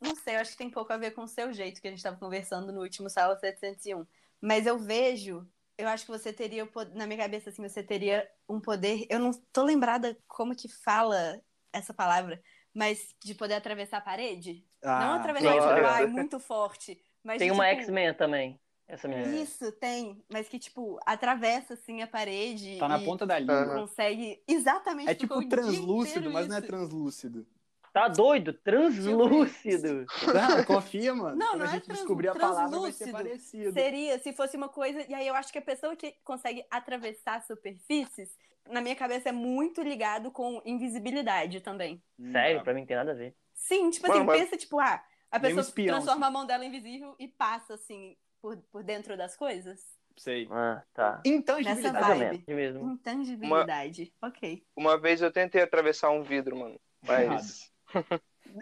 não 0.00 0.14
sei, 0.16 0.36
eu 0.36 0.40
acho 0.40 0.52
que 0.52 0.58
tem 0.58 0.70
pouco 0.70 0.92
a 0.92 0.96
ver 0.96 1.12
com 1.12 1.22
o 1.22 1.28
seu 1.28 1.52
jeito 1.52 1.80
que 1.80 1.88
a 1.88 1.90
gente 1.90 2.02
tava 2.02 2.18
conversando 2.18 2.72
no 2.72 2.80
último 2.80 3.10
Sala 3.10 3.36
701. 3.36 4.06
Mas 4.44 4.66
eu 4.66 4.78
vejo, 4.78 5.48
eu 5.78 5.88
acho 5.88 6.04
que 6.04 6.10
você 6.10 6.30
teria, 6.30 6.68
na 6.92 7.06
minha 7.06 7.18
cabeça, 7.18 7.48
assim, 7.48 7.66
você 7.66 7.82
teria 7.82 8.28
um 8.46 8.60
poder. 8.60 9.06
Eu 9.08 9.18
não 9.18 9.30
tô 9.50 9.62
lembrada 9.62 10.18
como 10.28 10.54
que 10.54 10.68
fala 10.68 11.40
essa 11.72 11.94
palavra, 11.94 12.42
mas 12.74 13.14
de 13.24 13.34
poder 13.34 13.54
atravessar 13.54 13.96
a 13.96 14.02
parede. 14.02 14.62
não 14.82 14.90
Ah, 14.90 15.14
atravessar, 15.14 15.50
sim, 15.50 15.58
tipo, 15.60 15.70
ai, 15.70 15.76
ligado. 15.76 16.08
muito 16.12 16.38
forte. 16.38 17.00
Mas 17.22 17.38
Tem 17.38 17.48
de, 17.48 17.54
uma 17.54 17.66
tipo, 17.70 17.80
X-Men 17.80 18.12
também, 18.12 18.60
essa 18.86 19.08
menina. 19.08 19.34
Isso, 19.34 19.72
tem. 19.72 20.22
Mas 20.30 20.46
que, 20.46 20.58
tipo, 20.58 21.00
atravessa, 21.06 21.72
assim, 21.72 22.02
a 22.02 22.06
parede. 22.06 22.76
Tá 22.76 22.86
na 22.86 23.00
ponta 23.00 23.26
da 23.26 23.38
língua. 23.38 23.80
Consegue. 23.80 24.42
Exatamente. 24.46 25.08
É 25.10 25.14
tipo 25.14 25.48
translúcido, 25.48 26.30
mas 26.30 26.48
não 26.48 26.56
é 26.56 26.58
isso. 26.58 26.68
translúcido. 26.68 27.46
Tá 27.94 28.08
doido? 28.08 28.52
Translúcido. 28.52 30.04
Não, 30.34 30.64
confia, 30.64 31.14
mano. 31.14 31.36
Não, 31.36 31.50
Quando 31.52 31.58
não 31.60 31.66
a 31.66 31.68
é 31.68 31.72
gente 31.74 31.84
trans- 31.84 31.98
descobrir 32.00 32.28
a 32.28 32.34
palavra, 32.34 32.80
vai 32.80 32.90
ser 32.90 33.12
parecido. 33.12 33.72
Seria, 33.72 34.18
se 34.18 34.32
fosse 34.32 34.56
uma 34.56 34.68
coisa. 34.68 35.00
E 35.08 35.14
aí 35.14 35.26
eu 35.28 35.34
acho 35.36 35.52
que 35.52 35.58
a 35.58 35.62
pessoa 35.62 35.94
que 35.94 36.16
consegue 36.24 36.64
atravessar 36.68 37.40
superfícies, 37.42 38.36
na 38.68 38.80
minha 38.80 38.96
cabeça, 38.96 39.28
é 39.28 39.32
muito 39.32 39.80
ligado 39.80 40.32
com 40.32 40.60
invisibilidade 40.64 41.60
também. 41.60 42.02
Hum, 42.18 42.32
Sério, 42.32 42.50
brabo. 42.54 42.64
pra 42.64 42.74
mim 42.74 42.80
não 42.80 42.86
tem 42.88 42.96
nada 42.96 43.12
a 43.12 43.14
ver. 43.14 43.36
Sim, 43.54 43.88
tipo 43.90 44.08
Mano, 44.08 44.18
assim, 44.20 44.26
mas- 44.26 44.40
pensa, 44.40 44.56
tipo, 44.56 44.80
ah, 44.80 45.00
A 45.30 45.38
pessoa 45.38 45.60
espião, 45.60 45.94
transforma 45.94 46.26
a 46.26 46.30
mão 46.32 46.44
dela 46.44 46.64
invisível 46.64 47.14
e 47.16 47.28
passa, 47.28 47.74
assim, 47.74 48.16
por, 48.42 48.56
por 48.72 48.82
dentro 48.82 49.16
das 49.16 49.36
coisas. 49.36 49.80
Sei. 50.16 50.48
Ah, 50.50 50.82
tá. 50.92 51.22
Intangibilidade. 51.24 52.44
Mesmo. 52.48 52.90
Intangibilidade. 52.90 54.12
Ok. 54.20 54.64
Uma 54.76 54.98
vez 54.98 55.22
eu 55.22 55.30
tentei 55.32 55.62
atravessar 55.62 56.10
um 56.10 56.22
vidro, 56.24 56.56
mano. 56.58 56.80
Mas. 57.06 57.72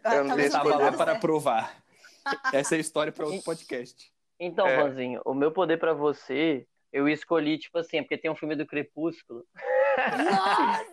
Ah, 0.05 0.15
Eu 0.17 0.25
não 0.25 0.37
dei 0.37 0.49
não 0.49 0.59
Estava 0.59 0.71
lá 0.71 0.77
dado 0.91 0.97
para 0.97 1.19
provar. 1.19 1.77
Essa 2.53 2.75
é 2.75 2.79
a 2.79 2.81
história 2.81 3.12
para 3.12 3.27
outro 3.27 3.43
podcast. 3.43 4.12
Então, 4.39 4.67
É. 4.67 4.77
Vanzinho, 4.83 5.21
o 5.25 5.35
meu 5.35 5.53
poder 5.53 5.79
pra 5.79 5.93
você, 5.93 6.67
eu 6.93 7.09
escolhi, 7.09 7.59
tipo 7.59 7.79
assim, 7.79 8.03
porque 8.03 8.17
tem 8.19 8.31
um 8.31 8.35
filme 8.37 8.57
do 8.57 8.67
Crepúsculo, 8.67 9.45
Nossa! 9.97 10.85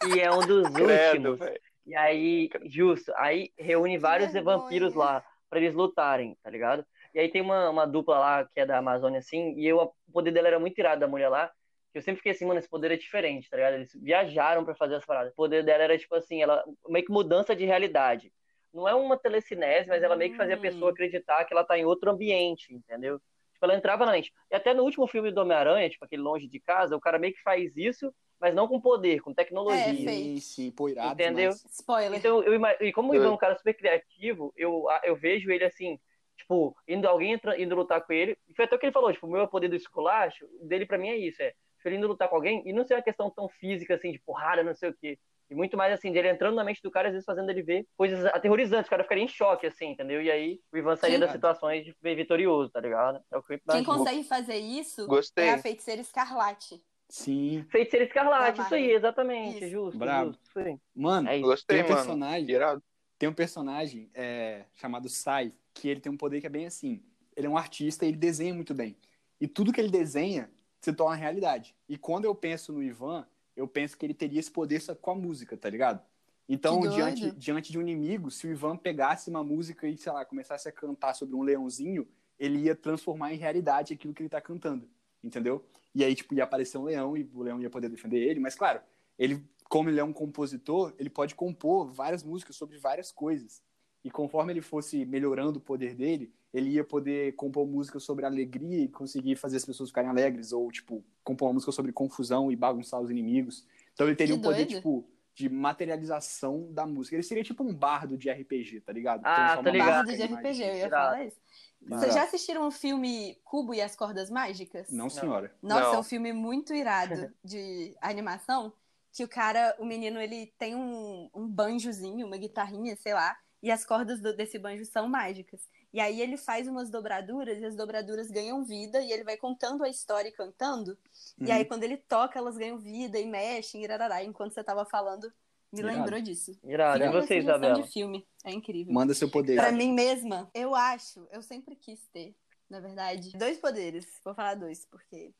e 0.16 0.20
é 0.20 0.30
um 0.30 0.40
dos 0.46 0.68
Credo, 0.70 1.30
últimos. 1.30 1.38
velho. 1.38 1.60
E 1.86 1.94
aí, 1.94 2.50
justo, 2.64 3.12
aí 3.16 3.50
reúne 3.58 3.96
vários 3.98 4.32
vampiros 4.32 4.94
lá 4.94 5.24
pra 5.48 5.60
eles 5.60 5.74
lutarem, 5.74 6.36
tá 6.42 6.50
ligado? 6.50 6.84
E 7.14 7.18
aí 7.20 7.28
tem 7.28 7.40
uma, 7.40 7.70
uma 7.70 7.86
dupla 7.86 8.18
lá 8.18 8.44
que 8.52 8.60
é 8.60 8.66
da 8.66 8.78
Amazônia, 8.78 9.20
assim, 9.20 9.54
e 9.56 9.66
eu, 9.66 9.78
o 9.80 10.12
poder 10.12 10.32
dela 10.32 10.48
era 10.48 10.58
muito 10.58 10.76
irado 10.78 11.00
da 11.00 11.06
mulher 11.08 11.28
lá, 11.28 11.50
eu 11.98 12.02
sempre 12.02 12.18
fiquei 12.18 12.32
assim, 12.32 12.44
mano, 12.44 12.58
esse 12.58 12.68
poder 12.68 12.90
é 12.92 12.96
diferente, 12.96 13.48
tá 13.48 13.56
ligado? 13.56 13.74
Eles 13.74 13.92
viajaram 13.94 14.64
pra 14.64 14.74
fazer 14.74 14.96
as 14.96 15.04
paradas. 15.04 15.32
O 15.32 15.36
poder 15.36 15.64
dela 15.64 15.84
era, 15.84 15.98
tipo 15.98 16.14
assim, 16.14 16.42
ela 16.42 16.64
meio 16.88 17.04
que 17.04 17.12
mudança 17.12 17.54
de 17.54 17.64
realidade. 17.64 18.32
Não 18.72 18.86
é 18.86 18.94
uma 18.94 19.16
telecinese, 19.16 19.88
mas 19.88 20.02
ela 20.02 20.16
meio 20.16 20.30
que 20.32 20.36
fazia 20.36 20.54
a 20.54 20.58
Hum. 20.58 20.62
pessoa 20.62 20.90
acreditar 20.90 21.44
que 21.44 21.54
ela 21.54 21.64
tá 21.64 21.78
em 21.78 21.84
outro 21.84 22.10
ambiente, 22.10 22.74
entendeu? 22.74 23.18
Tipo, 23.54 23.64
ela 23.64 23.74
entrava 23.76 24.04
na 24.04 24.12
mente. 24.12 24.30
E 24.50 24.54
até 24.54 24.74
no 24.74 24.82
último 24.82 25.06
filme 25.06 25.32
do 25.32 25.40
Homem-Aranha, 25.40 25.88
tipo, 25.88 26.04
aquele 26.04 26.20
Longe 26.20 26.46
de 26.46 26.60
Casa, 26.60 26.94
o 26.94 27.00
cara 27.00 27.18
meio 27.18 27.32
que 27.32 27.42
faz 27.42 27.74
isso, 27.76 28.12
mas 28.38 28.54
não 28.54 28.68
com 28.68 28.78
poder, 28.80 29.20
com 29.20 29.32
tecnologia. 29.32 30.10
É. 30.10 30.14
Sim, 30.14 30.36
sim, 30.36 30.70
pô, 30.70 30.90
irado 30.90 31.14
Entendeu? 31.14 31.52
demais. 31.52 31.64
Spoiler. 31.70 32.18
Então, 32.18 32.42
eu, 32.42 32.60
e 32.80 32.92
como 32.92 33.12
o 33.12 33.14
Ivan 33.14 33.28
é 33.28 33.30
um 33.30 33.36
cara 33.38 33.56
super 33.56 33.74
criativo, 33.74 34.52
eu, 34.56 34.84
eu 35.04 35.16
vejo 35.16 35.50
ele 35.50 35.64
assim, 35.64 35.98
tipo, 36.36 36.76
indo, 36.86 37.08
alguém 37.08 37.32
entra, 37.32 37.58
indo 37.58 37.74
lutar 37.74 38.02
com 38.02 38.12
ele. 38.12 38.36
E 38.46 38.54
foi 38.54 38.66
até 38.66 38.76
o 38.76 38.78
que 38.78 38.84
ele 38.84 38.92
falou, 38.92 39.10
tipo, 39.10 39.26
o 39.26 39.30
meu 39.30 39.48
poder 39.48 39.68
do 39.68 39.76
esculacho, 39.76 40.46
dele 40.60 40.84
pra 40.84 40.98
mim 40.98 41.08
é 41.08 41.16
isso, 41.16 41.40
é 41.42 41.54
tipo, 41.86 41.88
ele 41.88 41.96
indo 41.96 42.08
lutar 42.08 42.28
com 42.28 42.36
alguém 42.36 42.62
e 42.66 42.72
não 42.72 42.84
ser 42.84 42.94
uma 42.94 43.02
questão 43.02 43.30
tão 43.30 43.48
física, 43.48 43.94
assim, 43.94 44.10
de 44.12 44.18
porrada, 44.20 44.62
não 44.62 44.74
sei 44.74 44.90
o 44.90 44.94
quê. 44.94 45.18
E 45.48 45.54
muito 45.54 45.76
mais 45.76 45.92
assim, 45.92 46.10
dele 46.10 46.28
entrando 46.28 46.56
na 46.56 46.64
mente 46.64 46.82
do 46.82 46.90
cara, 46.90 47.06
às 47.08 47.12
vezes 47.12 47.24
fazendo 47.24 47.48
ele 47.50 47.62
ver 47.62 47.86
coisas 47.96 48.24
aterrorizantes, 48.26 48.88
o 48.88 48.90
cara 48.90 49.04
ficaria 49.04 49.22
em 49.22 49.28
choque, 49.28 49.64
assim, 49.66 49.90
entendeu? 49.90 50.20
E 50.20 50.28
aí 50.28 50.60
o 50.72 50.76
Ivan 50.76 50.96
sairia 50.96 51.20
das 51.20 51.30
situações 51.30 51.84
de 51.84 51.94
ver 52.02 52.16
vitorioso, 52.16 52.68
tá 52.70 52.80
ligado? 52.80 53.20
É 53.32 53.38
o 53.38 53.42
que 53.42 53.54
eu 53.54 53.60
Quem 53.70 53.84
consegue 53.84 54.24
fazer 54.24 54.56
isso 54.56 55.06
Gostei. 55.06 55.46
é 55.46 55.52
a 55.54 55.58
feiticeira 55.58 56.00
escarlate. 56.00 56.82
Sim. 57.08 57.64
Feiticeiro 57.70 58.04
Escarlate, 58.06 58.60
isso 58.60 58.74
aí, 58.74 58.90
exatamente, 58.90 59.58
Isso. 59.62 59.68
justo, 59.70 59.96
Brabo. 59.96 60.30
justo, 60.30 60.42
isso 60.48 60.58
aí. 60.58 60.76
Mano, 60.92 61.28
É. 61.28 61.38
Gostei, 61.38 61.76
tem 61.76 61.84
um 61.84 61.88
mano. 61.88 61.96
personagem, 62.00 62.50
Irado. 62.50 62.82
tem 63.16 63.28
um 63.28 63.32
personagem 63.32 64.10
é, 64.12 64.64
chamado 64.74 65.08
Sai, 65.08 65.52
que 65.72 65.88
ele 65.88 66.00
tem 66.00 66.10
um 66.10 66.16
poder 66.16 66.40
que 66.40 66.48
é 66.48 66.50
bem 66.50 66.66
assim. 66.66 67.00
Ele 67.36 67.46
é 67.46 67.50
um 67.50 67.56
artista 67.56 68.04
e 68.04 68.08
ele 68.08 68.16
desenha 68.16 68.52
muito 68.52 68.74
bem. 68.74 68.96
E 69.40 69.46
tudo 69.46 69.72
que 69.72 69.80
ele 69.80 69.88
desenha 69.90 70.50
se 70.86 70.92
torna 70.92 71.16
realidade. 71.16 71.74
E 71.88 71.98
quando 71.98 72.26
eu 72.26 72.34
penso 72.34 72.72
no 72.72 72.80
Ivan, 72.80 73.26
eu 73.56 73.66
penso 73.66 73.96
que 73.96 74.06
ele 74.06 74.14
teria 74.14 74.38
esse 74.38 74.50
poder 74.50 74.80
só 74.80 74.94
com 74.94 75.10
a 75.10 75.14
música, 75.16 75.56
tá 75.56 75.68
ligado? 75.68 76.00
Então, 76.48 76.80
diante, 76.80 77.32
diante 77.32 77.72
de 77.72 77.78
um 77.78 77.80
inimigo, 77.80 78.30
se 78.30 78.46
o 78.46 78.50
Ivan 78.52 78.76
pegasse 78.76 79.28
uma 79.28 79.42
música 79.42 79.88
e, 79.88 79.96
sei 79.96 80.12
lá, 80.12 80.24
começasse 80.24 80.68
a 80.68 80.72
cantar 80.72 81.14
sobre 81.14 81.34
um 81.34 81.42
leãozinho, 81.42 82.06
ele 82.38 82.58
ia 82.60 82.76
transformar 82.76 83.34
em 83.34 83.36
realidade 83.36 83.94
aquilo 83.94 84.14
que 84.14 84.22
ele 84.22 84.28
tá 84.28 84.40
cantando, 84.40 84.88
entendeu? 85.24 85.64
E 85.92 86.04
aí, 86.04 86.14
tipo, 86.14 86.34
ia 86.34 86.44
aparecer 86.44 86.78
um 86.78 86.84
leão 86.84 87.16
e 87.16 87.28
o 87.34 87.42
leão 87.42 87.60
ia 87.60 87.68
poder 87.68 87.88
defender 87.88 88.18
ele, 88.18 88.38
mas 88.38 88.54
claro, 88.54 88.80
ele, 89.18 89.44
como 89.68 89.90
ele 89.90 89.98
é 89.98 90.04
um 90.04 90.12
compositor, 90.12 90.94
ele 91.00 91.10
pode 91.10 91.34
compor 91.34 91.90
várias 91.90 92.22
músicas 92.22 92.54
sobre 92.54 92.78
várias 92.78 93.10
coisas. 93.10 93.60
E 94.04 94.10
conforme 94.10 94.52
ele 94.52 94.62
fosse 94.62 95.04
melhorando 95.04 95.58
o 95.58 95.60
poder 95.60 95.96
dele, 95.96 96.32
ele 96.52 96.70
ia 96.70 96.84
poder 96.84 97.34
compor 97.34 97.66
música 97.66 97.98
sobre 98.00 98.24
alegria 98.24 98.84
e 98.84 98.88
conseguir 98.88 99.36
fazer 99.36 99.56
as 99.56 99.64
pessoas 99.64 99.90
ficarem 99.90 100.08
alegres, 100.10 100.52
ou, 100.52 100.70
tipo, 100.70 101.04
compor 101.22 101.48
uma 101.48 101.54
música 101.54 101.72
sobre 101.72 101.92
confusão 101.92 102.50
e 102.50 102.56
bagunçar 102.56 103.00
os 103.00 103.10
inimigos. 103.10 103.66
Então 103.92 104.06
ele 104.06 104.16
teria 104.16 104.34
Que 104.34 104.40
um 104.40 104.42
poder, 104.42 104.64
doido. 104.64 104.76
tipo, 104.76 105.08
de 105.34 105.48
materialização 105.50 106.72
da 106.72 106.86
música. 106.86 107.14
Ele 107.16 107.22
seria 107.22 107.44
tipo 107.44 107.62
um 107.62 107.74
bardo 107.74 108.16
de 108.16 108.30
RPG, 108.30 108.80
tá 108.80 108.92
ligado? 108.92 109.20
Ah, 109.24 109.54
a 109.58 109.60
ligado. 109.60 110.06
Bardo 110.06 110.16
de 110.16 110.22
RPG, 110.22 110.62
eu 110.62 110.74
ia 110.76 110.88
falar 110.88 111.24
isso. 111.24 111.36
Irado. 111.82 112.00
Vocês 112.00 112.14
já 112.14 112.22
assistiram 112.24 112.66
o 112.66 112.70
filme 112.70 113.38
Cubo 113.44 113.74
e 113.74 113.80
as 113.82 113.94
Cordas 113.94 114.30
Mágicas? 114.30 114.90
Não, 114.90 115.10
senhora. 115.10 115.54
Nossa, 115.62 115.82
Não. 115.88 115.94
é 115.94 115.98
um 115.98 116.02
filme 116.02 116.32
muito 116.32 116.74
irado 116.74 117.30
de 117.44 117.94
animação. 118.00 118.72
Que 119.12 119.24
o 119.24 119.28
cara, 119.28 119.74
o 119.78 119.84
menino, 119.84 120.20
ele 120.20 120.52
tem 120.58 120.74
um, 120.74 121.30
um 121.34 121.46
banjozinho, 121.48 122.26
uma 122.26 122.36
guitarrinha, 122.36 122.96
sei 122.96 123.14
lá, 123.14 123.34
e 123.62 123.70
as 123.70 123.84
cordas 123.84 124.20
do- 124.20 124.34
desse 124.36 124.58
banjo 124.58 124.84
são 124.84 125.08
mágicas. 125.08 125.60
E 125.96 126.00
aí 126.00 126.20
ele 126.20 126.36
faz 126.36 126.68
umas 126.68 126.90
dobraduras 126.90 127.58
e 127.58 127.64
as 127.64 127.74
dobraduras 127.74 128.30
ganham 128.30 128.62
vida 128.62 129.00
e 129.00 129.10
ele 129.10 129.24
vai 129.24 129.34
contando 129.38 129.82
a 129.82 129.88
história 129.88 130.28
e 130.28 130.32
cantando. 130.32 130.98
E 131.40 131.46
Uhum. 131.46 131.52
aí 131.54 131.64
quando 131.64 131.84
ele 131.84 131.96
toca, 131.96 132.38
elas 132.38 132.58
ganham 132.58 132.76
vida 132.76 133.18
e 133.18 133.24
mexem, 133.24 133.82
e 133.82 133.86
rarará. 133.86 134.22
Enquanto 134.22 134.52
você 134.52 134.62
tava 134.62 134.84
falando, 134.84 135.32
me 135.72 135.80
Irado. 135.80 135.96
lembrou 135.96 136.20
disso. 136.20 136.54
Irado. 136.62 137.02
E 137.02 137.08
você, 137.08 137.38
Isabela? 137.38 137.80
de 137.82 137.88
filme. 137.90 138.26
É 138.44 138.52
incrível. 138.52 138.92
Manda 138.92 139.14
seu 139.14 139.30
poder. 139.30 139.56
Pra 139.56 139.72
mim 139.72 139.90
mesma, 139.94 140.50
eu 140.52 140.74
acho, 140.74 141.26
eu 141.32 141.40
sempre 141.40 141.74
quis 141.74 142.06
ter, 142.12 142.36
na 142.68 142.78
verdade, 142.78 143.32
dois 143.38 143.56
poderes. 143.56 144.06
Vou 144.22 144.34
falar 144.34 144.54
dois, 144.54 144.84
porque 144.84 145.32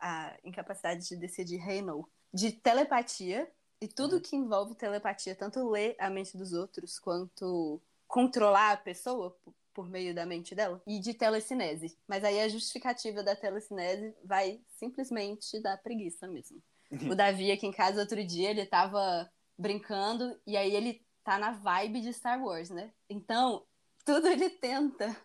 a 0.00 0.34
incapacidade 0.42 1.06
de 1.08 1.14
decidir 1.14 1.58
reinou. 1.58 2.08
De 2.32 2.52
telepatia, 2.52 3.46
e 3.82 3.86
tudo 3.86 4.18
que 4.18 4.34
envolve 4.34 4.74
telepatia, 4.74 5.34
tanto 5.34 5.68
ler 5.68 5.94
a 5.98 6.08
mente 6.08 6.38
dos 6.38 6.54
outros, 6.54 6.98
quanto 6.98 7.82
controlar 8.08 8.72
a 8.72 8.76
pessoa 8.78 9.36
por, 9.74 9.88
meio 9.88 10.14
da 10.14 10.26
mente 10.26 10.54
dela, 10.54 10.82
e 10.86 10.98
de 10.98 11.14
telecinese. 11.14 11.96
Mas 12.06 12.24
aí 12.24 12.40
a 12.40 12.48
justificativa 12.48 13.22
da 13.22 13.36
telecinese 13.36 14.14
vai 14.24 14.60
simplesmente 14.76 15.60
dar 15.60 15.78
preguiça 15.78 16.26
mesmo. 16.26 16.62
O 17.10 17.14
Davi 17.16 17.50
aqui 17.50 17.66
em 17.66 17.72
casa 17.72 18.00
outro 18.00 18.24
dia, 18.24 18.50
ele 18.50 18.66
tava 18.66 19.30
brincando, 19.58 20.38
e 20.46 20.56
aí 20.56 20.74
ele 20.74 21.04
tá 21.22 21.38
na 21.38 21.52
vibe 21.52 22.00
de 22.00 22.12
Star 22.12 22.42
Wars, 22.42 22.70
né? 22.70 22.92
Então, 23.08 23.64
tudo 24.04 24.26
ele 24.26 24.50
tenta 24.50 25.16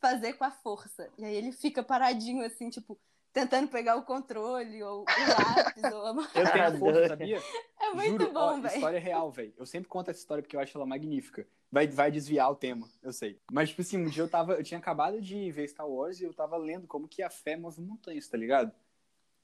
fazer 0.00 0.34
com 0.34 0.44
a 0.44 0.50
força. 0.50 1.10
E 1.16 1.24
aí 1.24 1.34
ele 1.34 1.50
fica 1.50 1.82
paradinho 1.82 2.44
assim, 2.44 2.68
tipo, 2.68 3.00
tentando 3.34 3.68
pegar 3.68 3.96
o 3.96 4.02
controle, 4.04 4.82
ou 4.82 5.02
o 5.02 5.04
lápis, 5.04 5.84
ou 5.92 6.06
a... 6.06 6.28
Eu 6.34 6.44
tenho 6.52 6.66
a 6.66 6.72
força, 6.78 7.08
sabia? 7.08 7.42
É 7.80 7.90
muito 7.92 8.10
Juro, 8.22 8.32
bom, 8.32 8.60
velho. 8.62 8.74
história 8.74 9.00
real, 9.00 9.30
velho. 9.30 9.52
Eu 9.58 9.66
sempre 9.66 9.88
conto 9.88 10.10
essa 10.10 10.20
história 10.20 10.42
porque 10.42 10.56
eu 10.56 10.60
acho 10.60 10.78
ela 10.78 10.86
magnífica. 10.86 11.46
Vai, 11.70 11.88
vai 11.88 12.10
desviar 12.10 12.50
o 12.50 12.54
tema, 12.54 12.88
eu 13.02 13.12
sei. 13.12 13.40
Mas, 13.50 13.70
tipo 13.70 13.82
assim, 13.82 13.98
um 13.98 14.08
dia 14.08 14.22
eu 14.22 14.28
tava. 14.28 14.54
Eu 14.54 14.62
tinha 14.62 14.78
acabado 14.78 15.20
de 15.20 15.50
ver 15.50 15.68
Star 15.68 15.88
Wars 15.88 16.20
e 16.20 16.24
eu 16.24 16.32
tava 16.32 16.56
lendo 16.56 16.86
como 16.86 17.08
que 17.08 17.20
a 17.20 17.28
fé 17.28 17.56
move 17.56 17.80
montanhas, 17.82 18.28
tá 18.28 18.38
ligado? 18.38 18.72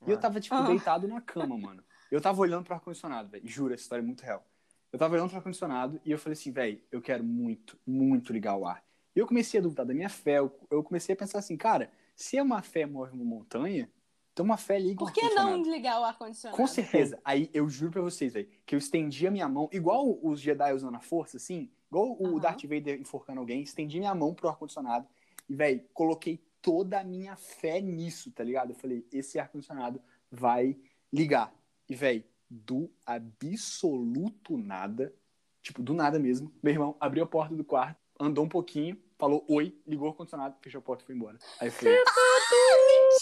E 0.06 0.10
eu 0.10 0.16
tava, 0.18 0.40
tipo, 0.40 0.54
Ah. 0.54 0.62
deitado 0.62 1.08
na 1.08 1.20
cama, 1.20 1.58
mano. 1.58 1.82
Eu 2.10 2.20
tava 2.20 2.40
olhando 2.40 2.64
pro 2.64 2.74
ar-condicionado, 2.74 3.28
velho. 3.28 3.46
Juro, 3.46 3.74
essa 3.74 3.82
história 3.82 4.00
é 4.02 4.06
muito 4.06 4.22
real. 4.22 4.46
Eu 4.92 4.98
tava 4.98 5.14
olhando 5.14 5.28
pro 5.28 5.36
ar-condicionado 5.38 6.00
e 6.04 6.10
eu 6.12 6.18
falei 6.18 6.32
assim, 6.34 6.50
velho, 6.52 6.80
eu 6.90 7.02
quero 7.02 7.22
muito, 7.22 7.76
muito 7.86 8.32
ligar 8.32 8.56
o 8.56 8.64
ar. 8.66 8.82
E 9.14 9.18
eu 9.18 9.26
comecei 9.26 9.58
a 9.58 9.62
duvidar 9.62 9.84
da 9.84 9.92
minha 9.92 10.08
fé. 10.08 10.38
Eu, 10.38 10.56
eu 10.70 10.82
comecei 10.84 11.12
a 11.12 11.16
pensar 11.16 11.38
assim, 11.40 11.56
cara, 11.56 11.90
se 12.20 12.36
é 12.36 12.42
uma 12.42 12.60
fé 12.60 12.84
move 12.84 13.14
uma 13.14 13.24
montanha, 13.24 13.90
então 14.30 14.44
uma 14.44 14.58
fé 14.58 14.78
liga 14.78 14.98
Por 14.98 15.10
que 15.10 15.26
não 15.30 15.62
ligar 15.62 15.98
o 15.98 16.04
ar-condicionado? 16.04 16.54
Com 16.54 16.66
certeza. 16.66 17.18
Aí 17.24 17.48
eu 17.52 17.66
juro 17.66 17.92
pra 17.92 18.02
vocês, 18.02 18.34
velho, 18.34 18.46
que 18.66 18.74
eu 18.74 18.78
estendi 18.78 19.26
a 19.26 19.30
minha 19.30 19.48
mão, 19.48 19.70
igual 19.72 20.18
os 20.22 20.38
Jedi 20.38 20.74
usando 20.74 20.96
a 20.96 21.00
força, 21.00 21.38
assim, 21.38 21.70
igual 21.90 22.14
o. 22.20 22.38
Darth 22.38 22.62
Vader 22.64 23.00
enforcando 23.00 23.40
alguém, 23.40 23.62
estendi 23.62 23.98
minha 23.98 24.14
mão 24.14 24.34
pro 24.34 24.50
ar-condicionado 24.50 25.08
e, 25.48 25.54
velho, 25.54 25.82
coloquei 25.94 26.44
toda 26.60 27.00
a 27.00 27.04
minha 27.04 27.36
fé 27.36 27.80
nisso, 27.80 28.30
tá 28.32 28.44
ligado? 28.44 28.72
Eu 28.72 28.76
falei, 28.76 29.06
esse 29.10 29.38
ar-condicionado 29.38 29.98
vai 30.30 30.76
ligar. 31.10 31.50
E, 31.88 31.94
velho, 31.94 32.22
do 32.50 32.90
absoluto 33.06 34.58
nada, 34.58 35.14
tipo, 35.62 35.82
do 35.82 35.94
nada 35.94 36.18
mesmo, 36.18 36.52
meu 36.62 36.74
irmão 36.74 36.96
abriu 37.00 37.24
a 37.24 37.26
porta 37.26 37.54
do 37.54 37.64
quarto, 37.64 37.98
andou 38.20 38.44
um 38.44 38.48
pouquinho, 38.48 39.00
falou 39.20 39.44
oi, 39.48 39.78
ligou 39.86 40.08
o 40.08 40.10
ar-condicionado, 40.10 40.56
fechou 40.60 40.78
a 40.80 40.82
porta 40.82 41.02
e 41.04 41.06
foi 41.06 41.14
embora. 41.14 41.38
Aí 41.60 41.68
eu 41.68 41.72
falei, 41.72 41.98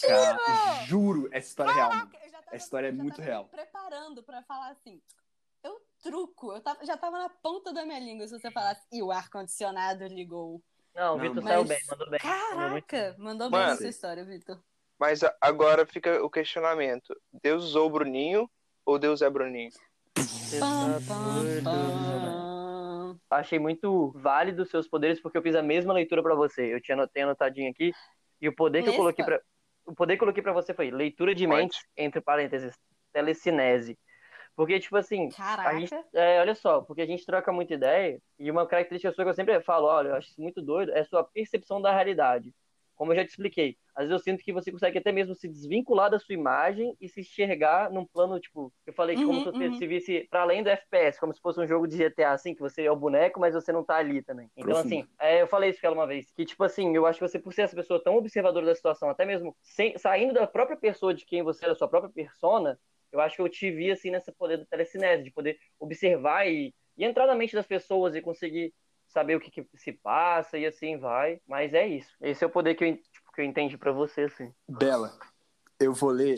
cara, 0.07 0.85
juro, 0.87 1.29
essa 1.33 1.49
história 1.49 1.71
é 1.71 1.75
real. 1.75 1.91
Caraca, 1.91 2.17
eu 2.25 2.31
já 2.31 2.39
tava- 2.39 2.49
A 2.53 2.57
história 2.57 2.87
é 2.89 2.93
muito 2.93 3.17
tava 3.17 3.29
real. 3.29 3.43
me 3.45 3.49
preparando 3.51 4.23
pra 4.23 4.43
falar 4.43 4.71
assim. 4.71 5.01
Eu 5.63 5.81
truco, 6.03 6.53
eu 6.53 6.61
tava- 6.61 6.85
já 6.87 6.97
tava 6.97 7.19
na 7.19 7.29
ponta 7.29 7.73
da 7.73 7.85
minha 7.85 7.99
língua 7.99 8.27
se 8.29 8.39
você 8.39 8.51
falasse 8.51 8.87
e 8.93 9.03
o 9.03 9.11
ar-condicionado 9.11 10.07
ligou. 10.07 10.63
Não, 10.95 11.17
o 11.17 11.19
Vitor 11.19 11.43
saiu 11.43 11.65
bem, 11.65 11.79
mandou 11.89 12.11
bem. 12.11 12.19
Caraca, 12.21 13.17
mandou 13.19 13.51
bem 13.51 13.61
Mano. 13.61 13.73
essa 13.73 13.89
história, 13.89 14.25
Vitor. 14.25 14.59
Mas 14.99 15.21
agora 15.41 15.85
fica 15.87 16.25
o 16.25 16.31
questionamento: 16.31 17.15
Deus 17.43 17.65
usou 17.65 17.87
o 17.87 17.91
Bruninho 17.91 18.51
ou 18.85 18.99
Deus 18.99 19.21
é 19.23 19.29
Bruninho? 19.31 19.71
Pam, 20.59 20.93
tá 21.07 21.15
pam, 21.15 21.63
pam. 21.65 22.38
Achei 23.31 23.59
muito 23.59 24.13
válido 24.17 24.63
os 24.63 24.71
seus 24.71 24.89
poderes 24.89 25.21
porque 25.21 25.39
eu 25.39 25.43
fiz 25.43 25.55
a 25.55 25.63
mesma 25.63 25.93
leitura 25.93 26.23
pra 26.23 26.35
você. 26.35 26.73
Eu 26.73 26.81
tinha 26.81 27.07
tenho 27.09 27.27
anotadinho 27.27 27.71
aqui 27.71 27.93
e 28.41 28.49
o 28.49 28.55
poder 28.55 28.83
que 28.83 28.89
eu 28.89 28.95
coloquei 28.95 29.25
para 29.25 29.43
o 29.87 29.95
poder 29.95 30.17
que 30.17 30.23
eu 30.23 30.27
coloquei 30.27 30.43
pra 30.43 30.53
você 30.53 30.75
foi 30.75 30.91
leitura 30.91 31.35
de 31.35 31.47
Pode. 31.47 31.63
mentes 31.63 31.87
entre 31.97 32.21
parênteses 32.21 32.75
telecinese. 33.13 33.99
Porque, 34.55 34.79
tipo 34.81 34.97
assim, 34.97 35.29
Caraca. 35.31 35.71
a 35.71 35.79
gente, 35.79 35.95
é, 36.13 36.41
olha 36.41 36.55
só, 36.55 36.83
porque 36.83 37.01
a 37.01 37.07
gente 37.07 37.25
troca 37.25 37.53
muita 37.53 37.75
ideia, 37.75 38.21
e 38.39 38.51
uma 38.51 38.67
característica 38.67 39.15
sua 39.15 39.25
que 39.25 39.31
eu 39.31 39.35
sempre 39.35 39.61
falo, 39.61 39.87
olha, 39.87 40.09
eu 40.09 40.15
acho 40.17 40.31
isso 40.31 40.43
muito 40.43 40.61
doido, 40.61 40.91
é 40.93 41.01
a 41.01 41.05
sua 41.05 41.23
percepção 41.23 41.81
da 41.81 41.93
realidade. 41.93 42.53
Como 42.99 43.13
eu 43.13 43.17
já 43.17 43.25
te 43.25 43.31
expliquei, 43.31 43.79
às 43.95 44.09
vezes 44.09 44.13
eu 44.13 44.19
sinto 44.33 44.45
que 44.45 44.53
você 44.53 44.73
consegue 44.73 44.99
até 44.99 45.13
mesmo 45.13 45.35
se 45.35 45.49
desvincular 45.49 46.11
da 46.11 46.19
sua 46.19 46.35
imagem 46.35 46.97
e 47.01 47.09
se 47.09 47.21
enxergar 47.21 47.91
num 47.91 48.05
plano, 48.07 48.41
tipo, 48.41 48.75
eu 48.87 48.93
falei 48.93 49.17
que 49.17 49.23
como 49.23 49.41
Uhum, 49.41 49.41
se 49.41 49.47
você 49.47 49.71
uhum. 49.71 49.73
se 49.73 49.87
visse 49.87 50.27
para 50.31 50.43
além 50.43 50.63
do 50.63 50.69
FPS, 50.69 51.21
como 51.21 51.33
se 51.35 51.41
fosse 51.41 51.61
um 51.61 51.67
jogo 51.67 51.87
de 51.87 51.97
GTA, 51.97 52.33
assim, 52.33 52.55
que 52.55 52.61
você 52.61 52.83
é 52.85 52.91
o 52.91 52.97
boneco, 52.97 53.41
mas 53.41 53.55
você 53.55 53.73
não 53.73 53.85
tá 53.85 53.97
ali 53.97 54.23
também. 54.23 54.51
Então, 54.57 54.77
Profundo. 54.77 54.79
assim, 54.79 55.09
é, 55.21 55.41
eu 55.43 55.47
falei 55.47 55.71
isso 55.71 55.81
pra 55.81 55.89
ela 55.89 55.97
uma 55.97 56.07
vez, 56.07 56.31
que, 56.33 56.45
tipo 56.45 56.63
assim, 56.65 56.95
eu 56.95 57.07
acho 57.07 57.19
que 57.21 57.29
você, 57.29 57.39
por 57.39 57.53
ser 57.53 57.63
essa 57.63 57.77
pessoa 57.77 58.03
tão 58.03 58.17
observadora 58.17 58.67
da 58.67 58.75
situação, 58.75 59.09
até 59.09 59.25
mesmo 59.25 59.57
sem- 59.63 59.97
saindo 59.97 60.35
da 60.35 60.47
própria 60.47 60.77
pessoa 60.77 61.15
de 61.15 61.25
quem 61.25 61.43
você 61.43 61.65
é, 61.65 61.69
da 61.69 61.75
sua 61.77 61.89
própria 61.89 62.13
persona, 62.13 62.79
eu 63.13 63.21
acho 63.21 63.37
que 63.37 63.43
eu 63.43 63.49
te 63.49 63.71
vi, 63.71 63.91
assim, 63.91 64.11
nesse 64.11 64.33
poder 64.33 64.59
do 64.59 64.67
telecinese, 64.67 65.23
de 65.25 65.31
poder 65.33 65.59
observar 65.79 66.47
e, 66.47 66.75
e 66.97 67.05
entrar 67.05 67.27
na 67.27 67.35
mente 67.35 67.55
das 67.55 67.67
pessoas 67.67 68.15
e 68.15 68.21
conseguir 68.23 68.75
saber 69.09 69.37
o 69.37 69.41
que, 69.41 69.51
que 69.51 69.67
se 69.75 69.93
passa 69.93 70.57
e 70.59 70.67
assim 70.67 70.99
vai. 70.99 71.41
Mas 71.47 71.75
é 71.75 71.87
isso. 71.87 72.15
Esse 72.21 72.45
é 72.45 72.47
o 72.47 72.51
poder 72.51 72.75
que 72.75 72.85
eu, 72.85 72.97
tipo, 72.97 73.33
que 73.33 73.41
eu 73.41 73.45
entendi 73.45 73.77
pra 73.77 73.93
você, 73.93 74.23
assim. 74.23 74.53
Bela, 74.69 75.19
eu 75.81 75.93
vou 75.93 76.11
ler 76.11 76.37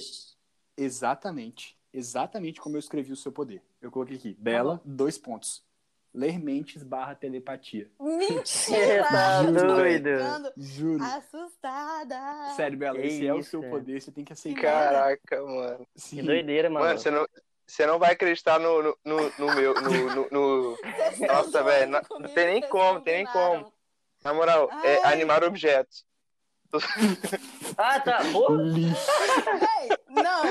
exatamente, 0.77 1.79
exatamente 1.93 2.61
como 2.61 2.77
eu 2.77 2.81
escrevi 2.81 3.13
o 3.13 3.17
seu 3.17 3.33
poder. 3.33 3.63
Eu 3.81 3.91
coloquei 3.91 4.17
aqui, 4.17 4.37
Bela, 4.39 4.81
dois 4.85 5.19
pontos. 5.19 5.69
Ler 6.13 6.41
mentes 6.41 6.83
barra 6.83 7.15
telepatia. 7.15 7.89
Mentira! 8.01 9.07
Tá 9.11 9.43
doido. 9.43 10.11
Juro. 10.57 11.05
Assustada! 11.05 12.53
Sério, 12.57 12.77
Bela, 12.77 12.99
Que 12.99 13.07
esse 13.07 13.27
é 13.27 13.33
o 13.33 13.39
isso, 13.39 13.51
seu 13.51 13.63
poder, 13.63 14.01
você 14.01 14.11
tem 14.11 14.25
que 14.25 14.33
aceitar. 14.33 14.61
Caraca, 14.61 15.43
mano. 15.45 15.87
Sim. 15.95 16.17
Que 16.17 16.23
doideira, 16.23 16.69
mano. 16.69 16.85
Mano, 16.85 16.99
você 16.99 17.11
não, 17.13 17.25
você 17.71 17.87
não 17.87 17.99
vai 17.99 18.13
acreditar 18.13 18.59
no, 18.59 18.83
no, 18.83 18.99
no, 19.05 19.33
no 19.39 19.55
meu. 19.55 19.75
No, 19.75 20.29
no, 20.31 20.79
Nossa, 21.27 21.63
velho, 21.63 21.91
não- 21.91 22.29
tem 22.35 22.47
nem 22.47 22.69
como, 22.69 23.01
tem 23.01 23.25
nem 23.25 23.27
combinaram. 23.27 23.73
Na 24.23 24.35
moral, 24.35 24.69
é 24.85 25.01
Ai. 25.07 25.15
animar 25.15 25.43
objetos. 25.45 26.05
Ah, 27.79 27.99
tá. 28.01 28.19
Porra. 28.33 28.59
Véi, 28.59 29.89
não, 30.09 30.43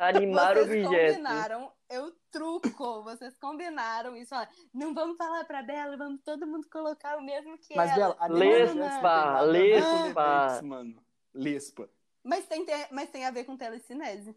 animar 0.00 0.54
vocês 0.56 0.84
objetos. 0.86 1.16
combinaram, 1.16 1.72
eu 1.88 2.12
truco, 2.30 3.02
vocês 3.02 3.36
combinaram 3.38 4.16
isso, 4.16 4.34
ó, 4.34 4.46
não 4.72 4.92
vamos 4.92 5.16
falar 5.16 5.44
pra 5.44 5.62
Bela, 5.62 5.96
vamos 5.96 6.20
todo 6.24 6.46
mundo 6.46 6.66
colocar 6.70 7.16
o 7.16 7.22
mesmo 7.22 7.56
que 7.58 7.74
Mas, 7.76 7.90
ela. 7.92 8.14
Bela, 8.14 8.16
a 8.18 8.26
Lespa, 8.26 9.40
Lespa, 9.42 10.60
mano. 10.62 11.02
Lespa. 11.32 11.88
Mas 12.22 12.46
tem, 12.46 12.64
tem- 12.64 12.86
mas 12.90 13.10
tem 13.10 13.24
a 13.24 13.30
ver 13.30 13.44
com 13.44 13.56
telecinese, 13.56 14.36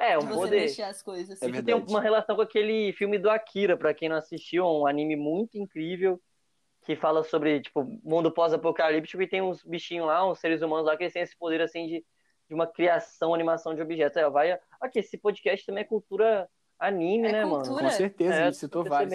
É, 0.00 0.16
um 0.16 0.20
de 0.20 0.26
você 0.28 0.34
poder. 0.34 0.60
mexer 0.62 0.82
as 0.82 1.02
coisas. 1.02 1.42
É 1.42 1.46
assim. 1.46 1.54
Isso 1.54 1.62
tem 1.62 1.74
uma 1.74 2.00
relação 2.00 2.34
com 2.34 2.42
aquele 2.42 2.92
filme 2.94 3.18
do 3.18 3.28
Akira, 3.28 3.76
pra 3.76 3.92
quem 3.92 4.08
não 4.08 4.16
assistiu, 4.16 4.64
um 4.64 4.86
anime 4.86 5.14
muito 5.14 5.58
incrível 5.58 6.20
que 6.82 6.96
fala 6.96 7.22
sobre, 7.22 7.60
tipo, 7.60 7.84
mundo 8.02 8.32
pós-apocalíptico 8.32 9.22
e 9.22 9.28
tem 9.28 9.42
uns 9.42 9.62
bichinhos 9.62 10.06
lá, 10.06 10.26
uns 10.28 10.38
seres 10.38 10.62
humanos 10.62 10.86
lá 10.86 10.96
que 10.96 11.02
eles 11.02 11.12
têm 11.12 11.22
esse 11.22 11.36
poder, 11.36 11.60
assim, 11.60 11.86
de, 11.86 12.04
de 12.48 12.54
uma 12.54 12.66
criação, 12.66 13.34
animação 13.34 13.74
de 13.74 13.82
objetos. 13.82 14.16
É, 14.16 14.28
vai... 14.30 14.58
Aqui, 14.80 15.00
esse 15.00 15.18
podcast 15.18 15.66
também 15.66 15.82
é 15.82 15.86
cultura 15.86 16.48
anime, 16.78 17.28
É 17.28 17.32
né, 17.32 17.42
cultura. 17.42 17.70
mano? 17.70 17.82
Com 17.82 17.90
certeza, 17.90 18.34
É, 18.34 18.42
a 18.42 18.44
gente 18.46 18.56
citou 18.56 18.82
tô 18.82 18.88
vários. 18.88 19.12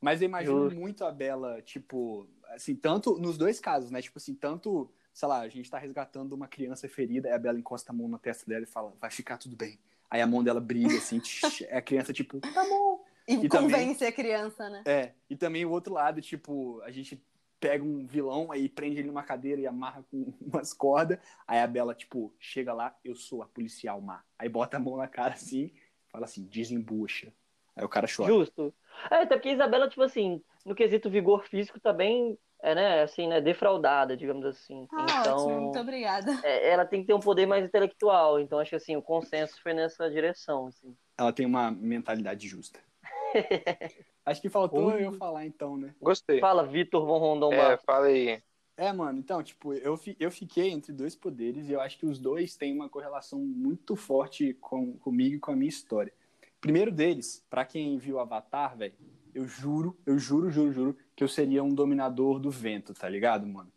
Mas 0.00 0.22
eu 0.22 0.26
imagino 0.26 0.64
Justo. 0.64 0.78
muito 0.78 1.04
a 1.04 1.12
Bela, 1.12 1.60
tipo, 1.62 2.26
assim, 2.48 2.74
tanto 2.74 3.18
nos 3.18 3.36
dois 3.36 3.60
casos, 3.60 3.90
né? 3.90 4.00
Tipo 4.00 4.18
assim, 4.18 4.34
tanto, 4.34 4.90
sei 5.12 5.28
lá, 5.28 5.40
a 5.40 5.48
gente 5.48 5.70
tá 5.70 5.78
resgatando 5.78 6.32
uma 6.32 6.48
criança 6.48 6.88
ferida, 6.88 7.28
aí 7.28 7.34
a 7.34 7.38
Bela 7.38 7.58
encosta 7.58 7.92
a 7.92 7.94
mão 7.94 8.08
na 8.08 8.18
testa 8.18 8.46
dela 8.46 8.64
e 8.64 8.66
fala, 8.66 8.94
vai 8.98 9.10
ficar 9.10 9.36
tudo 9.36 9.54
bem. 9.54 9.78
Aí 10.10 10.20
a 10.20 10.26
mão 10.26 10.42
dela 10.42 10.60
brilha, 10.60 10.96
assim, 10.98 11.18
tch, 11.20 11.62
é 11.62 11.76
a 11.78 11.82
criança, 11.82 12.12
tipo, 12.12 12.40
tá 12.40 12.64
bom. 12.64 13.04
E, 13.28 13.34
E 13.34 13.48
também- 13.48 13.70
convence 13.70 14.04
a 14.04 14.12
criança, 14.12 14.70
né? 14.70 14.82
É, 14.86 15.12
e 15.28 15.36
também 15.36 15.64
o 15.64 15.70
outro 15.70 15.92
lado, 15.92 16.20
tipo, 16.20 16.80
a 16.82 16.90
gente 16.92 17.20
pega 17.58 17.82
um 17.82 18.06
vilão, 18.06 18.52
aí 18.52 18.68
prende 18.68 18.98
ele 19.00 19.08
numa 19.08 19.22
cadeira 19.24 19.60
e 19.60 19.66
amarra 19.66 20.04
com 20.10 20.32
umas 20.40 20.72
cordas, 20.72 21.18
aí 21.46 21.58
a 21.58 21.66
Bela, 21.66 21.94
tipo, 21.94 22.32
chega 22.38 22.72
lá, 22.72 22.94
eu 23.04 23.16
sou 23.16 23.42
a 23.42 23.46
policial 23.46 24.00
má. 24.00 24.22
Aí 24.38 24.48
bota 24.48 24.76
a 24.76 24.80
mão 24.80 24.96
na 24.96 25.08
cara, 25.08 25.34
assim, 25.34 25.72
fala 26.08 26.24
assim, 26.26 26.44
desembucha. 26.44 27.32
Aí 27.74 27.84
o 27.84 27.88
cara 27.88 28.06
chora. 28.14 28.32
Justo. 28.32 28.72
É, 29.10 29.16
até 29.22 29.34
porque 29.36 29.48
a 29.48 29.52
Isabela, 29.54 29.88
tipo 29.88 30.02
assim, 30.02 30.42
no 30.64 30.74
quesito 30.74 31.10
vigor 31.10 31.44
físico, 31.48 31.80
tá 31.80 31.92
bem, 31.92 32.38
é, 32.62 32.74
né, 32.74 33.02
assim, 33.02 33.28
né, 33.28 33.40
defraudada, 33.40 34.16
digamos 34.16 34.44
assim. 34.44 34.86
Ah, 34.92 35.20
então, 35.20 35.36
ótimo, 35.36 35.60
muito 35.62 35.78
obrigada. 35.78 36.32
é, 36.42 36.70
ela 36.70 36.84
tem 36.84 37.00
que 37.00 37.06
ter 37.06 37.14
um 37.14 37.20
poder 37.20 37.46
mais 37.46 37.64
intelectual. 37.64 38.40
Então, 38.40 38.58
acho 38.58 38.70
que, 38.70 38.76
assim, 38.76 38.96
o 38.96 39.02
consenso 39.02 39.60
foi 39.62 39.74
nessa 39.74 40.10
direção, 40.10 40.66
assim. 40.66 40.96
Ela 41.18 41.32
tem 41.32 41.46
uma 41.46 41.70
mentalidade 41.70 42.46
justa. 42.48 42.80
Acho 44.24 44.40
que 44.42 44.48
faltou 44.48 44.86
Ui. 44.92 45.04
eu 45.04 45.12
falar 45.12 45.46
então, 45.46 45.76
né? 45.76 45.94
Gostei. 46.00 46.40
Fala, 46.40 46.66
Vitor 46.66 47.06
Von 47.06 47.18
Rondon 47.18 47.52
É, 47.52 47.76
fala 47.78 48.06
aí. 48.06 48.42
É, 48.76 48.92
mano, 48.92 49.20
então, 49.20 49.40
tipo, 49.42 49.72
eu, 49.72 49.96
fi- 49.96 50.16
eu 50.18 50.30
fiquei 50.32 50.70
entre 50.70 50.92
dois 50.92 51.14
poderes 51.14 51.68
e 51.68 51.72
eu 51.72 51.80
acho 51.80 51.96
que 51.96 52.04
os 52.04 52.18
dois 52.18 52.56
têm 52.56 52.74
uma 52.74 52.88
correlação 52.88 53.38
muito 53.38 53.94
forte 53.94 54.52
com, 54.54 54.98
comigo 54.98 55.36
e 55.36 55.38
com 55.38 55.52
a 55.52 55.56
minha 55.56 55.68
história. 55.68 56.12
Primeiro 56.60 56.90
deles, 56.90 57.46
pra 57.48 57.64
quem 57.64 57.96
viu 57.98 58.18
Avatar, 58.18 58.76
velho, 58.76 58.94
eu 59.36 59.46
juro, 59.46 59.98
eu 60.06 60.18
juro, 60.18 60.50
juro, 60.50 60.72
juro, 60.72 60.96
que 61.14 61.22
eu 61.22 61.28
seria 61.28 61.62
um 61.62 61.74
dominador 61.74 62.38
do 62.40 62.50
vento, 62.50 62.94
tá 62.94 63.08
ligado, 63.08 63.46
mano? 63.46 63.70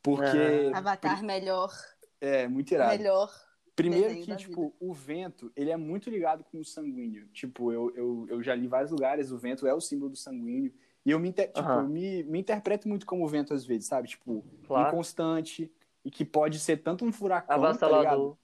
Porque. 0.00 0.70
Avatar 0.72 1.22
melhor, 1.24 1.72
É, 2.20 2.46
muito 2.46 2.72
irado. 2.72 2.96
melhor. 2.96 3.50
Primeiro 3.74 4.14
que, 4.22 4.36
tipo, 4.36 4.74
o 4.78 4.92
vento, 4.92 5.50
ele 5.56 5.70
é 5.70 5.76
muito 5.76 6.10
ligado 6.10 6.44
com 6.44 6.58
o 6.60 6.64
sanguíneo. 6.64 7.26
Tipo, 7.28 7.72
eu, 7.72 7.90
eu, 7.96 8.26
eu 8.28 8.42
já 8.42 8.54
li 8.54 8.66
em 8.66 8.68
vários 8.68 8.90
lugares, 8.90 9.32
o 9.32 9.38
vento 9.38 9.66
é 9.66 9.74
o 9.74 9.80
símbolo 9.80 10.10
do 10.10 10.16
sanguíneo. 10.16 10.72
E 11.04 11.10
eu 11.10 11.18
me, 11.18 11.30
inter- 11.30 11.50
tipo, 11.50 11.60
Aham. 11.60 11.80
eu 11.82 11.88
me, 11.88 12.22
me 12.24 12.38
interpreto 12.38 12.86
muito 12.88 13.06
como 13.06 13.24
o 13.24 13.28
vento 13.28 13.54
às 13.54 13.64
vezes, 13.64 13.86
sabe? 13.88 14.06
Tipo, 14.08 14.44
Claro. 14.66 14.88
inconstante 14.88 15.72
e 16.04 16.10
que 16.10 16.24
pode 16.24 16.58
ser 16.60 16.76
tanto 16.78 17.04
um 17.04 17.12
furacão, 17.12 17.60
tá 17.76 17.88
ligado? 17.88 18.38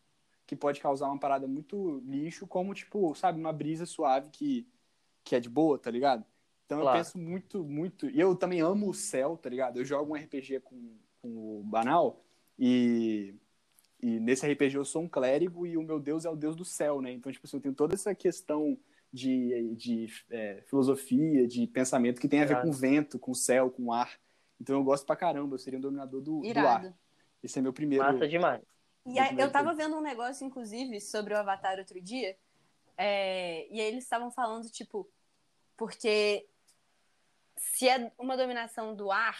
Que 0.46 0.56
pode 0.56 0.80
causar 0.80 1.06
uma 1.06 1.18
parada 1.18 1.46
muito 1.46 2.00
lixo, 2.06 2.46
como, 2.46 2.72
tipo, 2.72 3.14
sabe, 3.14 3.38
uma 3.38 3.52
brisa 3.52 3.84
suave 3.84 4.30
que, 4.30 4.66
que 5.22 5.36
é 5.36 5.40
de 5.40 5.50
boa, 5.50 5.78
tá 5.78 5.90
ligado? 5.90 6.24
Então 6.66 6.80
Claro. 6.80 6.98
eu 6.98 7.04
penso 7.04 7.18
muito, 7.18 7.64
muito. 7.64 8.10
E 8.10 8.20
eu 8.20 8.34
também 8.34 8.60
amo 8.60 8.90
o 8.90 8.94
céu, 8.94 9.36
tá 9.36 9.48
ligado? 9.48 9.78
Eu 9.78 9.84
jogo 9.84 10.12
um 10.12 10.16
RPG 10.16 10.60
com, 10.60 10.96
com 11.22 11.28
o 11.28 11.62
Banal 11.64 12.20
e, 12.58 13.34
e 14.02 14.18
nesse 14.18 14.46
RPG 14.46 14.76
eu 14.76 14.84
sou 14.84 15.02
um 15.02 15.08
clérigo 15.08 15.64
e 15.64 15.76
o 15.76 15.82
meu 15.82 16.00
deus 16.00 16.24
é 16.24 16.30
o 16.30 16.36
deus 16.36 16.56
do 16.56 16.64
céu, 16.64 17.00
né? 17.00 17.12
Então, 17.12 17.30
tipo 17.30 17.46
assim, 17.46 17.56
eu 17.56 17.62
tenho 17.62 17.74
toda 17.74 17.94
essa 17.94 18.14
questão 18.14 18.76
de, 19.12 19.74
de 19.76 20.06
é, 20.28 20.62
filosofia, 20.66 21.46
de 21.46 21.66
pensamento 21.68 22.20
que 22.20 22.28
tem 22.28 22.42
a 22.42 22.44
ver 22.44 22.54
Irado. 22.54 22.66
com 22.66 22.72
vento, 22.72 23.18
com 23.18 23.32
céu, 23.32 23.70
com 23.70 23.92
ar. 23.92 24.18
Então 24.60 24.76
eu 24.76 24.82
gosto 24.82 25.06
pra 25.06 25.14
caramba, 25.14 25.54
eu 25.54 25.58
seria 25.58 25.78
um 25.78 25.82
dominador 25.82 26.20
do, 26.20 26.40
do 26.40 26.58
ar. 26.58 26.92
Esse 27.42 27.60
é 27.60 27.62
meu 27.62 27.72
primeiro. 27.72 28.04
Massa 28.04 28.26
demais. 28.26 28.60
E 29.06 29.20
aí, 29.20 29.38
eu 29.38 29.52
tava 29.52 29.72
vendo 29.72 29.96
um 29.96 30.00
negócio, 30.00 30.44
inclusive, 30.44 31.00
sobre 31.00 31.32
o 31.32 31.36
Avatar 31.36 31.78
outro 31.78 32.00
dia, 32.00 32.36
é, 32.98 33.68
e 33.72 33.80
aí 33.80 33.86
eles 33.86 34.02
estavam 34.02 34.32
falando, 34.32 34.68
tipo, 34.68 35.08
porque 35.76 36.48
se 37.56 37.88
é 37.88 38.12
uma 38.18 38.36
dominação 38.36 38.94
do 38.94 39.10
ar, 39.10 39.38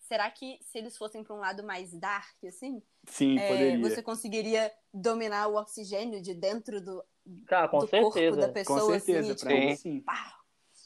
será 0.00 0.30
que 0.30 0.58
se 0.62 0.78
eles 0.78 0.96
fossem 0.96 1.22
pra 1.22 1.34
um 1.34 1.38
lado 1.38 1.62
mais 1.62 1.92
dark, 1.98 2.36
assim, 2.46 2.82
Sim, 3.06 3.38
é, 3.38 3.48
poderia. 3.48 3.78
você 3.80 4.02
conseguiria 4.02 4.72
dominar 4.92 5.48
o 5.48 5.56
oxigênio 5.56 6.20
de 6.22 6.34
dentro 6.34 6.80
do, 6.80 7.04
Cara, 7.46 7.68
com 7.68 7.78
do 7.80 7.88
corpo 7.88 8.12
certeza. 8.12 8.36
da 8.40 8.46
Com 8.48 8.52
pessoa, 8.54 8.98
certeza, 9.00 9.32
assim, 9.32 9.44
pra 9.46 9.54
mim 9.54 9.66
tipo, 9.68 9.76
sim. 9.82 10.00
pá, 10.00 10.34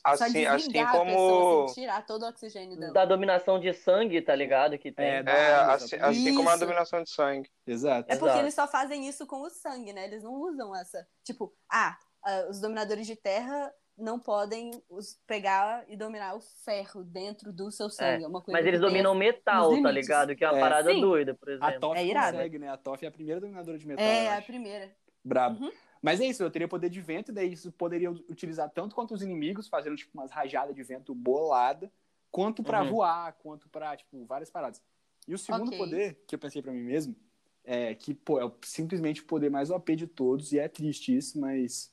Assim, 0.05 0.45
assim 0.47 0.73
como. 0.87 1.05
pessoa, 1.05 1.65
assim, 1.67 1.75
tirar 1.81 2.05
todo 2.05 2.25
o 2.25 2.29
oxigênio 2.29 2.77
dela. 2.77 2.93
Da 2.93 3.05
dominação 3.05 3.61
de 3.61 3.73
sangue, 3.73 4.21
tá 4.21 4.35
ligado? 4.35 4.77
Que 4.77 4.91
tem. 4.91 5.07
É, 5.07 5.23
É, 5.25 5.55
assim, 5.55 5.95
assim 5.95 6.35
como 6.35 6.49
a 6.51 6.57
dominação 6.57 7.05
de 7.05 7.11
sangue. 7.11 7.49
Exato. 7.65 8.11
É 8.11 8.17
porque 8.17 8.25
Exato. 8.25 8.41
eles 8.41 8.55
só 8.55 8.67
fazem 8.67 9.07
isso 9.07 9.25
com 9.29 9.43
o 9.43 9.49
sangue, 9.51 9.93
né? 9.93 10.05
Eles 10.07 10.25
não 10.25 10.35
usam 10.35 10.75
essa. 10.75 11.07
Tipo, 11.23 11.55
ah, 11.71 11.97
ah, 12.25 12.47
os 12.51 12.61
dominadores 12.61 13.07
de 13.07 13.15
terra 13.15 13.73
não 13.97 14.19
podem 14.19 14.71
os- 14.89 15.19
pegar 15.27 15.85
e 15.89 15.97
dominar 15.97 16.35
o 16.35 16.41
ferro 16.41 17.05
dentro 17.05 17.53
do 17.53 17.71
seu 17.71 17.89
sangue. 17.91 18.25
É, 18.25 18.27
uma 18.27 18.41
coisa 18.41 18.59
Mas 18.59 18.67
eles 18.67 18.81
dominam 18.81 19.15
metal, 19.15 19.81
tá 19.83 19.91
ligado? 19.91 20.35
Que 20.35 20.45
é 20.45 20.49
uma 20.51 20.59
É. 20.59 20.61
parada 20.61 20.91
Sim. 20.93 21.01
doida, 21.01 21.35
por 21.35 21.49
A 21.51 21.53
exemplo. 21.53 21.81
Toff 21.81 21.99
É 22.01 22.05
irado. 22.07 22.33
consegue, 22.37 22.59
né? 22.59 22.69
A 22.69 22.77
Toff 22.77 23.05
é 23.05 23.09
a 23.09 23.13
primeira 23.13 23.41
dominadora 23.41 23.79
de 23.79 23.87
metal. 23.87 24.05
É, 24.05 24.29
eu 24.35 24.39
a 24.39 24.43
primeira. 24.43 24.91
Brabo. 25.25 25.65
Uhum. 25.65 25.71
Mas 26.01 26.21
é 26.21 26.27
isso, 26.27 26.43
eu 26.43 26.51
teria 26.51 26.67
poder 26.67 26.89
de 26.91 27.01
vento, 27.01 27.31
e 27.31 27.35
daí 27.35 27.53
isso 27.53 27.71
poderia 27.71 28.11
utilizar 28.11 28.69
tanto 28.71 28.93
contra 28.95 29.15
os 29.15 29.23
inimigos, 29.23 29.69
fazendo 29.69 29.95
tipo 29.95 30.11
umas 30.19 30.33
rajadas 30.33 30.75
de 30.75 30.83
vento 30.83 31.15
bolada, 31.15 31.93
quanto 32.29 32.61
pra 32.63 32.83
Uhum. 32.83 32.91
voar, 32.91 33.33
quanto 33.35 33.69
pra, 33.69 33.97
tipo, 33.97 34.25
várias 34.25 34.51
paradas. 34.51 34.83
E 35.29 35.35
o 35.35 35.39
segundo 35.39 35.69
Ok. 35.69 35.79
poder 35.79 36.19
que 36.27 36.35
eu 36.35 36.39
pensei 36.41 36.61
pra 36.61 36.73
mim 36.73 36.81
mesmo 36.83 37.15
é 37.63 37.95
que, 37.95 38.13
pô, 38.15 38.41
é 38.41 38.51
simplesmente 38.65 39.21
o 39.21 39.25
poder 39.27 39.49
mais 39.49 39.71
OP 39.71 39.95
de 39.95 40.09
todos, 40.09 40.53
e 40.53 40.59
é 40.59 40.67
triste 40.67 41.17
isso, 41.17 41.39
mas. 41.39 41.92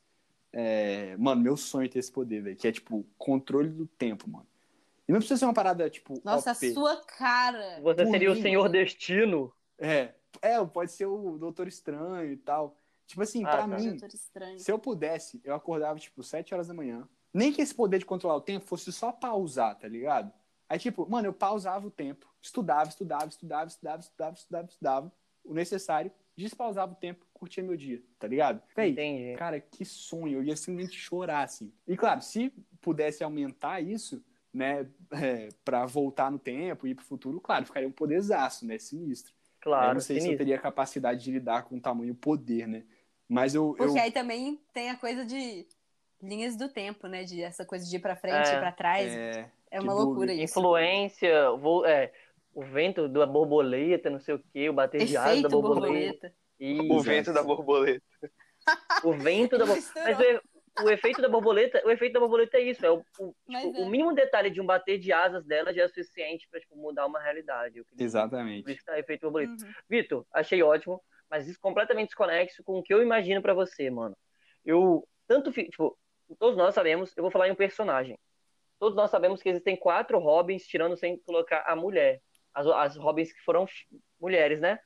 É, 0.51 1.15
mano, 1.17 1.41
meu 1.41 1.55
sonho 1.57 1.85
é 1.85 1.89
ter 1.89 1.99
esse 1.99 2.11
poder, 2.11 2.41
velho. 2.41 2.55
Que 2.55 2.67
é, 2.67 2.71
tipo, 2.71 3.05
controle 3.17 3.69
do 3.69 3.85
tempo, 3.85 4.29
mano. 4.29 4.47
E 5.07 5.11
não 5.11 5.19
precisa 5.19 5.39
ser 5.39 5.45
uma 5.45 5.53
parada, 5.53 5.89
tipo. 5.89 6.13
Nossa, 6.23 6.51
OP. 6.51 6.67
a 6.69 6.73
sua 6.73 6.97
cara. 7.03 7.79
Você 7.81 8.03
Por 8.03 8.11
seria 8.11 8.31
o 8.31 8.35
mim, 8.35 8.41
Senhor 8.41 8.61
mano. 8.61 8.71
Destino. 8.71 9.53
É, 9.77 10.13
é, 10.41 10.63
pode 10.65 10.91
ser 10.91 11.05
o 11.07 11.37
Doutor 11.37 11.67
Estranho 11.67 12.31
e 12.31 12.37
tal. 12.37 12.75
Tipo 13.07 13.23
assim, 13.23 13.43
Ah, 13.43 13.49
pra 13.49 13.57
tá. 13.61 13.67
mim, 13.67 13.97
se 14.57 14.71
eu 14.71 14.77
pudesse, 14.77 15.41
eu 15.43 15.55
acordava, 15.55 15.97
tipo, 15.99 16.21
7 16.21 16.53
horas 16.53 16.67
da 16.67 16.73
manhã. 16.75 17.07
Nem 17.33 17.51
que 17.51 17.61
esse 17.61 17.73
poder 17.73 17.97
de 17.99 18.05
controlar 18.05 18.35
o 18.35 18.41
tempo 18.41 18.65
fosse 18.67 18.91
só 18.91 19.11
pausar, 19.11 19.75
tá 19.77 19.87
ligado? 19.87 20.31
Aí, 20.67 20.77
tipo, 20.77 21.09
mano, 21.09 21.27
eu 21.27 21.33
pausava 21.33 21.87
o 21.87 21.91
tempo, 21.91 22.27
estudava, 22.39 22.87
estudava, 22.89 23.25
estudava, 23.27 23.67
estudava, 23.67 23.99
estudava, 24.01 24.33
estudava, 24.35 24.67
estudava, 24.67 25.13
o 25.43 25.53
necessário, 25.55 26.11
despausava 26.35 26.91
o 26.91 26.95
tempo, 26.95 27.25
curtia 27.39 27.63
meu 27.63 27.77
dia, 27.77 28.03
tá 28.19 28.27
ligado? 28.27 28.61
Véi, 28.75 28.91
Entendi. 28.91 29.35
cara, 29.37 29.59
que 29.59 29.85
sonho, 29.85 30.39
eu 30.39 30.43
ia 30.43 30.55
simplesmente 30.55 30.97
chorar, 30.97 31.43
assim. 31.43 31.71
E 31.87 31.95
claro, 31.95 32.21
se 32.21 32.53
pudesse 32.81 33.23
aumentar 33.23 33.81
isso, 33.81 34.23
né, 34.53 34.87
é, 35.11 35.49
pra 35.63 35.85
voltar 35.85 36.29
no 36.29 36.37
tempo 36.37 36.85
e 36.85 36.91
ir 36.91 36.95
pro 36.95 37.05
futuro, 37.05 37.39
claro, 37.39 37.65
ficaria 37.65 37.87
um 37.87 37.91
poderzaço, 37.91 38.65
né, 38.65 38.77
sinistro. 38.77 39.33
eu 39.33 39.61
Claro, 39.61 39.93
não 39.93 40.01
sei 40.01 40.15
se 40.15 40.21
eu 40.21 40.23
sinistro. 40.23 40.37
teria 40.45 40.59
capacidade 40.59 41.23
de 41.23 41.31
lidar 41.31 41.63
com 41.63 41.79
tamanho 41.79 42.13
poder, 42.13 42.67
né? 42.67 42.83
Mas 43.27 43.53
eu, 43.55 43.75
eu 43.79 43.85
Porque 43.85 43.99
aí 43.99 44.11
também 44.11 44.59
tem 44.73 44.89
a 44.89 44.95
coisa 44.97 45.23
de 45.25 45.67
linhas 46.21 46.55
do 46.55 46.67
tempo, 46.67 47.07
né? 47.07 47.23
De 47.23 47.41
essa 47.41 47.63
coisa 47.65 47.85
de 47.87 47.95
ir 47.95 47.99
pra 47.99 48.15
frente, 48.15 48.49
É, 48.49 48.55
ir 48.55 48.59
pra 48.59 48.71
trás. 48.71 49.11
É, 49.11 49.51
é, 49.71 49.79
uma 49.79 49.93
loucura 49.93 50.25
dúvida. 50.27 50.43
isso. 50.43 50.59
Influência, 50.59 51.51
vou, 51.51 51.85
é, 51.85 52.11
o 52.53 52.63
vento 52.63 53.07
da 53.07 53.25
borboleta, 53.25 54.09
não 54.09 54.19
sei 54.19 54.33
o 54.35 54.39
que, 54.39 54.67
o 54.69 54.73
bater 54.73 55.05
de 55.05 55.15
asas 55.15 55.41
da 55.43 55.47
Efeito 55.47 55.49
borboleta. 55.49 55.81
borboleta. 55.85 56.33
Isso, 56.59 56.83
O 56.93 57.01
vento 57.01 57.33
da 57.33 57.43
borboleta. 57.43 58.03
o 59.03 59.13
vento 59.13 59.57
da 59.57 59.65
borboleta. 59.65 60.03
Mas 60.03 60.19
o, 60.19 60.85
o 60.85 60.89
efeito 60.89 61.21
da 61.21 61.29
borboleta, 61.29 61.81
o 61.85 61.91
efeito 61.91 62.13
da 62.13 62.19
borboleta 62.19 62.57
é 62.57 62.61
isso, 62.61 62.85
é 62.85 62.91
o, 62.91 63.03
o, 63.19 63.35
tipo, 63.49 63.77
é. 63.77 63.81
o 63.81 63.89
mínimo 63.89 64.13
detalhe 64.13 64.49
de 64.49 64.61
um 64.61 64.65
bater 64.65 64.97
de 64.97 65.11
asas 65.11 65.45
dela 65.45 65.73
já 65.73 65.83
é 65.83 65.87
suficiente 65.87 66.47
pra 66.49 66.59
tipo, 66.59 66.75
mudar 66.75 67.05
uma 67.05 67.19
realidade. 67.19 67.77
eu 67.77 67.83
acredito. 67.83 67.97
Por 67.97 68.03
Exatamente. 68.03 68.69
isso 68.69 68.79
que 68.79 68.85
tá 68.85 68.99
efeito 68.99 69.21
borboleta. 69.21 69.51
Uhum. 69.51 69.73
Vitor, 69.89 70.25
achei 70.33 70.61
ótimo, 70.61 71.01
mas 71.29 71.47
isso 71.47 71.59
completamente 71.59 72.07
desconexo 72.09 72.63
com 72.63 72.79
o 72.79 72.83
que 72.83 72.93
eu 72.93 73.01
imagino 73.01 73.41
pra 73.41 73.53
você, 73.53 73.89
mano. 73.89 74.15
Eu, 74.65 75.07
tanto, 75.27 75.51
tipo, 75.51 75.97
todos 76.37 76.57
nós 76.57 76.73
sabemos, 76.73 77.15
eu 77.15 77.23
vou 77.23 77.31
falar 77.31 77.47
em 77.47 77.51
um 77.51 77.55
personagem. 77.55 78.17
Todos 78.79 78.95
nós 78.95 79.11
sabemos 79.11 79.41
que 79.41 79.49
existem 79.49 79.75
quatro 79.75 80.17
Robins, 80.19 80.65
tirando 80.65 80.95
sem 80.95 81.17
colocar 81.19 81.63
a 81.67 81.75
mulher. 81.75 82.21
As, 82.53 82.65
as 82.65 82.95
Robins 82.95 83.31
que 83.31 83.41
foram 83.41 83.65
mulheres, 84.19 84.59
né? 84.59 84.79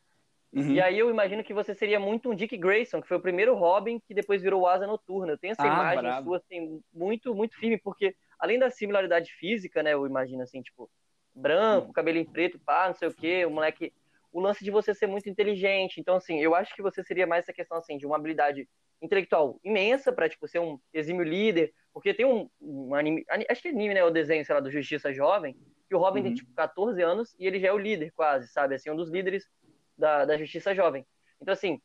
Uhum. 0.54 0.70
E 0.72 0.80
aí 0.80 1.00
eu 1.00 1.10
imagino 1.10 1.44
que 1.44 1.54
você 1.54 1.74
seria 1.74 2.00
muito 2.00 2.30
um 2.30 2.36
Dick 2.36 2.56
Grayson, 2.58 3.02
que 3.02 3.08
foi 3.08 3.18
o 3.18 3.22
primeiro 3.22 3.56
Robin 3.56 4.00
que 4.00 4.14
depois 4.14 4.42
virou 4.42 4.68
Asa 4.68 4.86
Noturna. 4.86 5.34
Eu 5.34 5.38
tenho 5.38 5.54
essa 5.54 5.64
Ah, 5.64 5.74
imagem 5.74 6.02
brabo. 6.04 6.24
sua, 6.30 6.38
assim, 6.38 6.80
muito, 6.94 7.34
muito 7.34 7.56
firme, 7.58 7.78
porque 7.78 8.16
além 8.38 8.60
da 8.60 8.70
similaridade 8.70 9.32
física, 9.34 9.82
né, 9.82 9.94
eu 9.94 10.06
imagino 10.06 10.44
assim, 10.44 10.62
tipo, 10.62 10.90
branco, 11.34 11.90
Hum. 11.90 11.94
cabelinho 11.94 12.30
preto, 12.30 12.60
pá, 12.60 12.88
não 12.88 12.96
sei 12.96 13.08
o 13.08 13.14
quê, 13.14 13.46
o 13.46 13.50
moleque... 13.50 13.92
O 14.32 14.40
lance 14.40 14.64
de 14.64 14.72
você 14.72 14.96
ser 14.96 15.06
muito 15.06 15.30
inteligente. 15.30 16.00
Então, 16.02 16.16
assim, 16.16 16.40
eu 16.40 16.56
acho 16.56 16.76
que 16.76 16.82
você 16.82 17.04
seria 17.04 17.28
mais 17.28 17.44
essa 17.46 17.54
questão, 17.54 17.78
assim, 17.78 17.98
de 18.00 18.06
uma 18.06 18.16
habilidade 18.16 18.68
intelectual 19.00 19.60
imensa 19.64 20.12
pra, 20.12 20.28
tipo, 20.28 20.48
ser 20.48 20.58
um 20.58 20.80
exímio 20.92 21.24
líder. 21.24 21.72
Porque 21.94 22.16
tem 22.16 22.26
um, 22.26 22.50
um 22.60 22.96
anime... 22.96 23.24
ani- 23.30 23.46
Acho 23.48 23.62
que 23.62 23.68
é 23.68 23.72
anime, 23.72 23.94
né, 23.94 24.04
o 24.04 24.10
desenho, 24.10 24.44
sei 24.44 24.56
lá, 24.56 24.60
do 24.60 24.72
Justiça 24.72 25.14
Jovem, 25.14 25.56
que 25.88 25.94
o 25.96 26.00
Robin 26.00 26.22
tem, 26.24 26.32
Uhum. 26.32 26.36
tipo, 26.36 26.52
14 26.56 27.00
anos 27.04 27.36
e 27.38 27.46
ele 27.46 27.60
já 27.60 27.68
é 27.68 27.72
o 27.72 27.78
líder, 27.78 28.12
quase, 28.16 28.48
sabe? 28.48 28.74
Assim, 28.74 28.90
um 28.90 28.96
dos 28.96 29.12
líderes 29.12 29.48
da, 30.04 30.26
da 30.26 30.38
Justiça 30.38 30.76
Jovem. 30.76 31.06
Então, 31.42 31.54
assim, 31.54 31.82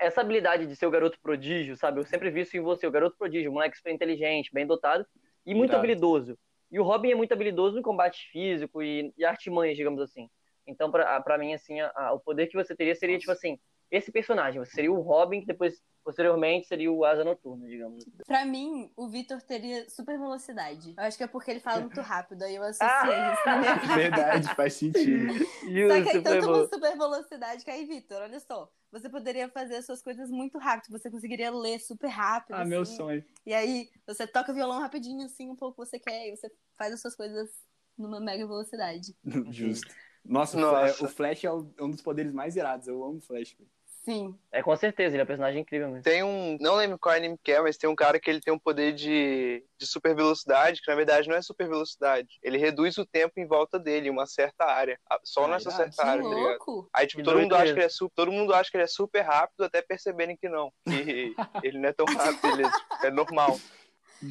essa 0.00 0.20
habilidade 0.20 0.66
de 0.66 0.74
ser 0.74 0.84
o 0.86 0.90
garoto 0.90 1.16
prodígio, 1.22 1.76
sabe? 1.76 2.00
Eu 2.00 2.04
sempre 2.04 2.28
vi 2.28 2.40
isso 2.40 2.56
em 2.56 2.60
você, 2.60 2.86
o 2.88 2.90
garoto 2.90 3.16
prodígio, 3.16 3.50
um 3.52 3.54
moleque 3.54 3.76
super 3.76 3.92
inteligente, 3.92 4.50
bem 4.52 4.66
dotado 4.66 5.06
e 5.46 5.54
muito 5.54 5.70
Irado. 5.70 5.78
habilidoso. 5.78 6.36
E 6.72 6.80
o 6.80 6.82
Robin 6.82 7.12
é 7.12 7.14
muito 7.14 7.30
habilidoso 7.32 7.76
no 7.76 7.82
combate 7.82 8.28
físico 8.32 8.82
e, 8.82 9.12
e 9.16 9.24
artimanhas, 9.24 9.76
digamos 9.76 10.00
assim. 10.02 10.28
Então, 10.66 10.90
pra, 10.90 11.20
pra 11.20 11.38
mim, 11.38 11.54
assim, 11.54 11.80
a- 11.80 11.92
a- 11.94 12.12
o 12.12 12.18
poder 12.18 12.48
que 12.48 12.56
você 12.56 12.74
teria 12.74 12.96
seria, 12.96 13.16
tipo 13.16 13.30
assim, 13.30 13.56
esse 13.90 14.10
personagem. 14.10 14.58
Você 14.60 14.72
seria 14.72 14.92
o 14.92 15.00
Robin, 15.00 15.40
que 15.40 15.46
depois, 15.46 15.80
posteriormente, 16.04 16.66
seria 16.66 16.90
o 16.90 17.04
Asa 17.04 17.24
Noturna, 17.24 17.66
digamos. 17.68 18.02
assim. 18.02 18.10
Pra 18.26 18.44
mim, 18.44 18.90
o 18.96 19.08
Vitor 19.08 19.40
teria 19.42 19.88
super 19.88 20.18
velocidade. 20.18 20.94
Eu 20.96 21.04
acho 21.04 21.16
que 21.16 21.22
é 21.24 21.26
porque 21.26 21.50
ele 21.50 21.60
fala 21.60 21.80
muito 21.80 22.00
rápido, 22.00 22.42
aí 22.42 22.54
eu 22.56 22.62
associei 22.62 22.88
Ah! 22.88 23.32
isso 23.34 23.46
na 23.46 23.56
minha 23.58 23.74
cabeça. 23.74 23.94
Verdade, 23.94 24.54
faz 24.54 24.72
sentido. 24.74 25.32
Só 25.38 26.02
que 26.02 26.08
aí 26.16 26.22
tanto 26.22 26.46
com 26.46 26.68
super 26.68 26.96
velocidade 26.96 27.64
que 27.64 27.70
aí, 27.70 27.84
Vitor, 27.86 28.22
olha 28.22 28.40
só. 28.40 28.70
Você 28.92 29.08
poderia 29.10 29.48
fazer 29.48 29.76
as 29.76 29.84
suas 29.86 30.00
coisas 30.00 30.30
muito 30.30 30.58
rápido, 30.58 30.92
você 30.92 31.10
conseguiria 31.10 31.50
ler 31.50 31.78
super 31.80 32.08
rápido. 32.08 32.54
Ah, 32.54 32.64
meu 32.64 32.82
assim. 32.82 32.96
sonho. 32.96 33.24
E 33.44 33.52
aí, 33.52 33.88
você 34.06 34.26
toca 34.26 34.52
violão 34.54 34.80
rapidinho, 34.80 35.26
assim, 35.26 35.50
um 35.50 35.56
pouco 35.56 35.82
que 35.82 35.88
você 35.90 35.98
quer, 35.98 36.28
e 36.28 36.36
você 36.36 36.50
faz 36.78 36.92
as 36.94 37.00
suas 37.00 37.14
coisas 37.14 37.50
numa 37.98 38.20
mega 38.20 38.46
velocidade. 38.46 39.14
Justo. 39.50 39.92
Nossa, 40.24 40.56
o 40.56 40.60
Nossa. 40.60 41.04
O 41.04 41.08
Flash 41.08 41.44
é 41.44 41.50
o- 41.52 41.72
é 41.78 41.82
um 41.84 41.90
dos 41.90 42.02
poderes 42.02 42.32
mais 42.32 42.56
irados. 42.56 42.88
Eu 42.88 43.02
amo 43.04 43.18
o 43.18 43.20
Flash. 43.20 43.52
velho. 43.52 43.70
Sim. 44.06 44.38
É, 44.52 44.62
com 44.62 44.76
certeza, 44.76 45.16
ele 45.16 45.22
é 45.22 45.24
um 45.24 45.26
personagem 45.26 45.62
incrível 45.62 45.88
mesmo. 45.88 46.04
Tem 46.04 46.22
um. 46.22 46.56
Não 46.60 46.76
lembro 46.76 46.96
qual 46.96 47.12
anime 47.12 47.36
que 47.42 47.50
é, 47.50 47.60
mas 47.60 47.76
tem 47.76 47.90
um 47.90 47.94
cara 47.96 48.20
que 48.20 48.30
ele 48.30 48.40
tem 48.40 48.54
um 48.54 48.58
poder 48.58 48.92
de, 48.92 49.64
de 49.76 49.84
super 49.84 50.14
velocidade, 50.14 50.80
que 50.80 50.88
na 50.88 50.94
verdade 50.94 51.28
não 51.28 51.34
é 51.34 51.42
super 51.42 51.68
velocidade. 51.68 52.38
Ele 52.40 52.56
reduz 52.56 52.96
o 52.98 53.04
tempo 53.04 53.32
em 53.40 53.46
volta 53.48 53.80
dele, 53.80 54.06
em 54.06 54.10
uma 54.12 54.24
certa 54.24 54.64
área. 54.64 54.96
Só 55.24 55.46
Ah, 55.46 55.48
nessa 55.48 55.72
certa 55.72 56.04
Que 56.04 56.08
área, 56.08 56.22
tá 56.22 56.28
ligado? 56.28 56.88
Aí, 56.94 57.06
tipo, 57.08 57.20
Que 57.20 57.24
todo 57.24 57.40
mundo, 57.40 57.56
acha 57.56 57.72
que 57.72 57.80
ele 57.80 57.86
é 57.86 57.88
super, 57.88 58.14
todo 58.14 58.30
mundo 58.30 58.54
acha 58.54 58.70
que 58.70 58.76
ele 58.76 58.84
é 58.84 58.86
super 58.86 59.22
rápido 59.22 59.64
até 59.64 59.82
perceberem 59.82 60.36
que 60.36 60.48
não. 60.48 60.72
Que 60.86 61.34
ele 61.64 61.78
não 61.80 61.88
é 61.88 61.92
tão 61.92 62.06
rápido, 62.06 62.46
ele 62.46 62.64
é, 62.64 63.06
é 63.08 63.10
normal. 63.10 63.58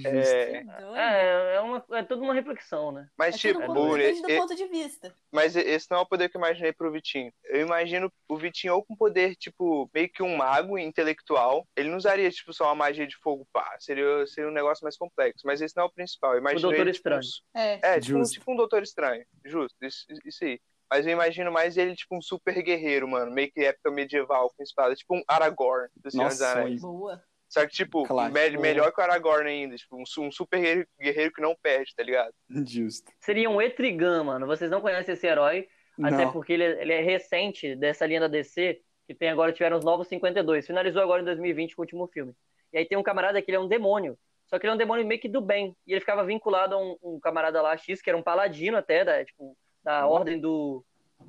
É. 0.06 0.64
É, 0.96 1.56
é, 1.56 1.62
uma, 1.62 1.86
é 1.92 2.04
tudo 2.04 2.24
uma 2.24 2.34
reflexão, 2.34 2.92
né? 2.92 3.08
mas, 3.18 3.36
É 3.36 3.38
tipo, 3.38 3.60
tudo 3.60 3.72
um 3.72 3.76
ponto, 3.76 3.94
o- 3.94 3.98
depende 3.98 4.22
do 4.22 4.28
ponto 4.28 4.56
de 4.56 4.68
vista. 4.68 5.16
mas 5.32 5.56
esse 5.56 5.90
não 5.92 5.98
é 6.00 6.02
o 6.02 6.06
poder 6.06 6.30
que 6.30 6.38
eu 6.38 6.40
imaginei 6.40 6.74
pro 6.74 6.92
Vitinho. 6.92 7.32
Eu 7.46 7.62
imagino 7.62 8.12
o 8.28 8.38
Vitinho 8.38 8.76
ou 8.76 8.84
com 8.84 8.96
poder, 8.96 9.36
tipo, 9.36 9.90
meio 9.94 10.10
que 10.10 10.24
um 10.24 10.36
mago 10.38 10.78
intelectual. 10.78 11.68
Ele 11.76 11.90
não 11.90 11.98
usaria, 11.98 12.30
tipo, 12.32 12.54
só 12.54 12.66
uma 12.66 12.76
magia 12.76 13.06
de 13.08 13.16
fogo, 13.18 13.48
pá. 13.54 13.76
Seria, 13.80 14.26
seria 14.28 14.50
um 14.50 14.54
negócio 14.54 14.84
mais 14.84 14.98
complexo. 14.98 15.46
Mas 15.46 15.62
esse 15.62 15.76
não 15.76 15.84
é 15.84 15.88
o 15.88 15.92
principal. 15.94 16.34
Eu 16.34 16.40
imagino 16.40 16.62
Doutor 16.62 16.82
ele, 16.82 16.92
tipo, 16.92 17.10
Estranho. 17.10 17.22
um- 17.56 17.60
É. 17.60 17.80
É, 17.82 18.00
tipo, 18.00 18.16
um- 18.18 18.20
Justo. 18.20 18.34
tipo 18.34 18.52
um 18.52 18.56
Doutor 18.56 18.84
Estranho. 18.84 19.26
Justo, 19.46 19.76
isso, 19.86 20.06
isso 20.26 20.44
aí. 20.44 20.60
Mas 20.90 21.06
eu 21.06 21.12
imagino 21.14 21.52
mais 21.52 21.78
ele, 21.78 21.96
tipo, 21.96 22.16
um 22.16 22.22
super 22.22 22.54
guerreiro, 22.62 23.08
mano. 23.08 23.32
Meio 23.32 23.52
que 23.52 23.66
época 23.66 23.90
medieval 23.90 24.52
com 24.56 24.62
espada. 24.64 24.96
Tipo 24.96 25.16
um 25.16 25.24
Aragorn 25.28 25.90
do 25.98 26.12
Senhor 26.12 26.30
dos 26.30 26.40
Nossa. 26.40 26.66
Boa. 26.80 27.24
Só 27.48 27.66
que, 27.66 27.74
tipo, 27.74 28.04
Claro. 28.06 28.34
me- 28.34 28.58
melhor 28.58 28.92
que 28.92 29.00
o 29.00 29.04
Aragorn 29.04 29.48
ainda. 29.50 29.76
Tipo, 29.76 30.02
um, 30.02 30.06
su- 30.06 30.22
um 30.24 30.32
super 30.32 30.60
guerreiro, 30.60 30.88
guerreiro 31.00 31.32
que 31.34 31.42
não 31.42 31.56
perde, 31.56 31.94
tá 31.96 32.04
ligado? 32.04 32.34
Justo. 32.68 33.12
Seria 33.20 33.50
um 33.50 33.62
Etrigan, 33.62 34.24
mano. 34.24 34.48
Vocês 34.48 34.70
não 34.72 34.82
conhecem 34.82 35.14
esse 35.14 35.26
herói, 35.28 35.68
até 36.02 36.26
Não. 36.26 36.32
porque 36.34 36.54
ele 36.54 36.64
é, 36.64 36.82
ele 36.82 36.94
é 36.94 37.02
recente 37.02 37.76
dessa 37.76 38.06
linha 38.06 38.20
da 38.22 38.28
DC, 38.28 38.82
que 39.08 39.14
tem 39.14 39.30
agora, 39.30 39.54
tiveram 39.54 39.78
os 39.78 39.86
novos 39.86 40.08
52. 40.08 40.66
Finalizou 40.66 41.02
agora 41.02 41.22
em 41.22 41.26
2020 41.26 41.76
com 41.76 41.82
o 41.82 41.86
último 41.86 42.08
filme. 42.08 42.34
E 42.74 42.78
aí 42.80 42.86
tem 42.86 42.98
um 42.98 43.04
camarada 43.04 43.42
que 43.42 43.50
ele 43.52 43.58
é 43.58 43.60
um 43.60 43.68
demônio. 43.68 44.18
Só 44.48 44.60
que 44.60 44.66
ele 44.66 44.72
é 44.72 44.74
um 44.76 44.78
demônio 44.78 45.06
meio 45.06 45.20
que 45.22 45.30
do 45.30 45.40
bem. 45.42 45.76
E 45.88 45.94
ele 45.94 46.00
ficava 46.02 46.26
vinculado 46.26 46.76
a 46.76 46.78
um, 46.80 46.98
um 47.02 47.20
camarada 47.20 47.62
lá, 47.62 47.78
X, 47.78 48.02
que 48.02 48.10
era 48.10 48.18
um 48.18 48.24
paladino 48.24 48.78
até, 48.78 49.06
da, 49.06 49.24
tipo, 49.24 49.56
da 49.84 50.06
ordem 50.08 50.40
do, 50.40 50.84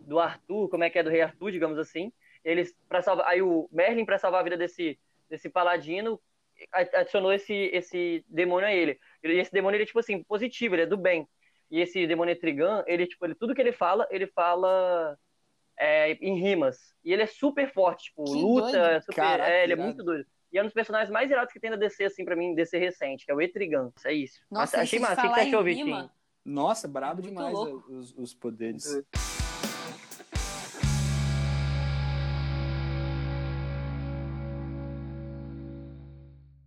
do 0.06 0.18
Arthur, 0.18 0.68
como 0.70 0.82
é 0.84 0.90
que 0.90 0.98
é, 0.98 1.02
do 1.02 1.10
rei 1.10 1.20
Arthur, 1.22 1.50
digamos 1.52 1.78
assim. 1.78 2.10
Eles, 2.44 2.74
pra 2.88 3.00
salvar, 3.02 3.26
aí 3.28 3.42
o 3.42 3.68
Merlin, 3.72 4.04
pra 4.04 4.18
salvar 4.18 4.40
a 4.40 4.44
vida 4.44 4.56
desse, 4.56 4.98
desse 5.28 5.48
paladino, 5.48 6.20
adicionou 6.72 7.32
esse, 7.32 7.54
esse 7.72 8.24
demônio 8.28 8.68
a 8.68 8.72
ele. 8.72 8.98
E 9.22 9.28
esse 9.28 9.52
demônio, 9.52 9.76
ele 9.76 9.84
é, 9.84 9.86
tipo 9.86 9.98
assim, 9.98 10.22
positivo, 10.24 10.74
ele 10.74 10.82
é 10.82 10.86
do 10.86 10.96
bem. 10.96 11.28
E 11.70 11.80
esse 11.80 12.06
demônio 12.06 12.32
Etrigan, 12.32 12.84
ele, 12.86 13.06
tipo, 13.06 13.24
ele, 13.24 13.34
tudo 13.34 13.54
que 13.54 13.60
ele 13.60 13.72
fala, 13.72 14.06
ele 14.10 14.26
fala 14.28 15.18
é, 15.78 16.12
em 16.12 16.38
rimas. 16.40 16.94
E 17.04 17.12
ele 17.12 17.22
é 17.22 17.26
super 17.26 17.72
forte, 17.72 18.04
tipo, 18.04 18.24
Que 18.24 18.32
luta, 18.32 18.70
doido. 18.70 19.00
super, 19.00 19.14
Caraca, 19.14 19.50
é, 19.50 19.64
ele 19.64 19.72
é 19.72 19.76
muito 19.76 20.02
doido. 20.02 20.26
E 20.52 20.58
é 20.58 20.62
um 20.62 20.64
dos 20.64 20.74
personagens 20.74 21.10
mais 21.10 21.30
irados 21.30 21.52
que 21.52 21.60
tem 21.60 21.70
na 21.70 21.76
DC, 21.76 22.04
assim, 22.04 22.24
pra 22.24 22.36
mim, 22.36 22.54
DC 22.54 22.78
recente, 22.78 23.26
que 23.26 23.32
é 23.32 23.34
o 23.34 23.40
Etrigan. 23.40 23.92
Isso 23.96 24.08
é 24.08 24.12
isso. 24.12 24.40
Nossa, 24.50 24.80
achei 24.80 24.98
massa. 24.98 25.26
O 25.26 25.28
que 25.28 25.34
você 25.34 25.40
achou, 25.40 25.62
Vitinho? 25.64 26.10
Nossa, 26.44 26.86
brabo 26.86 27.20
Muito 27.20 27.28
demais 27.28 27.58
os, 27.58 28.14
os 28.16 28.32
poderes. 28.32 28.94
É. 28.94 29.35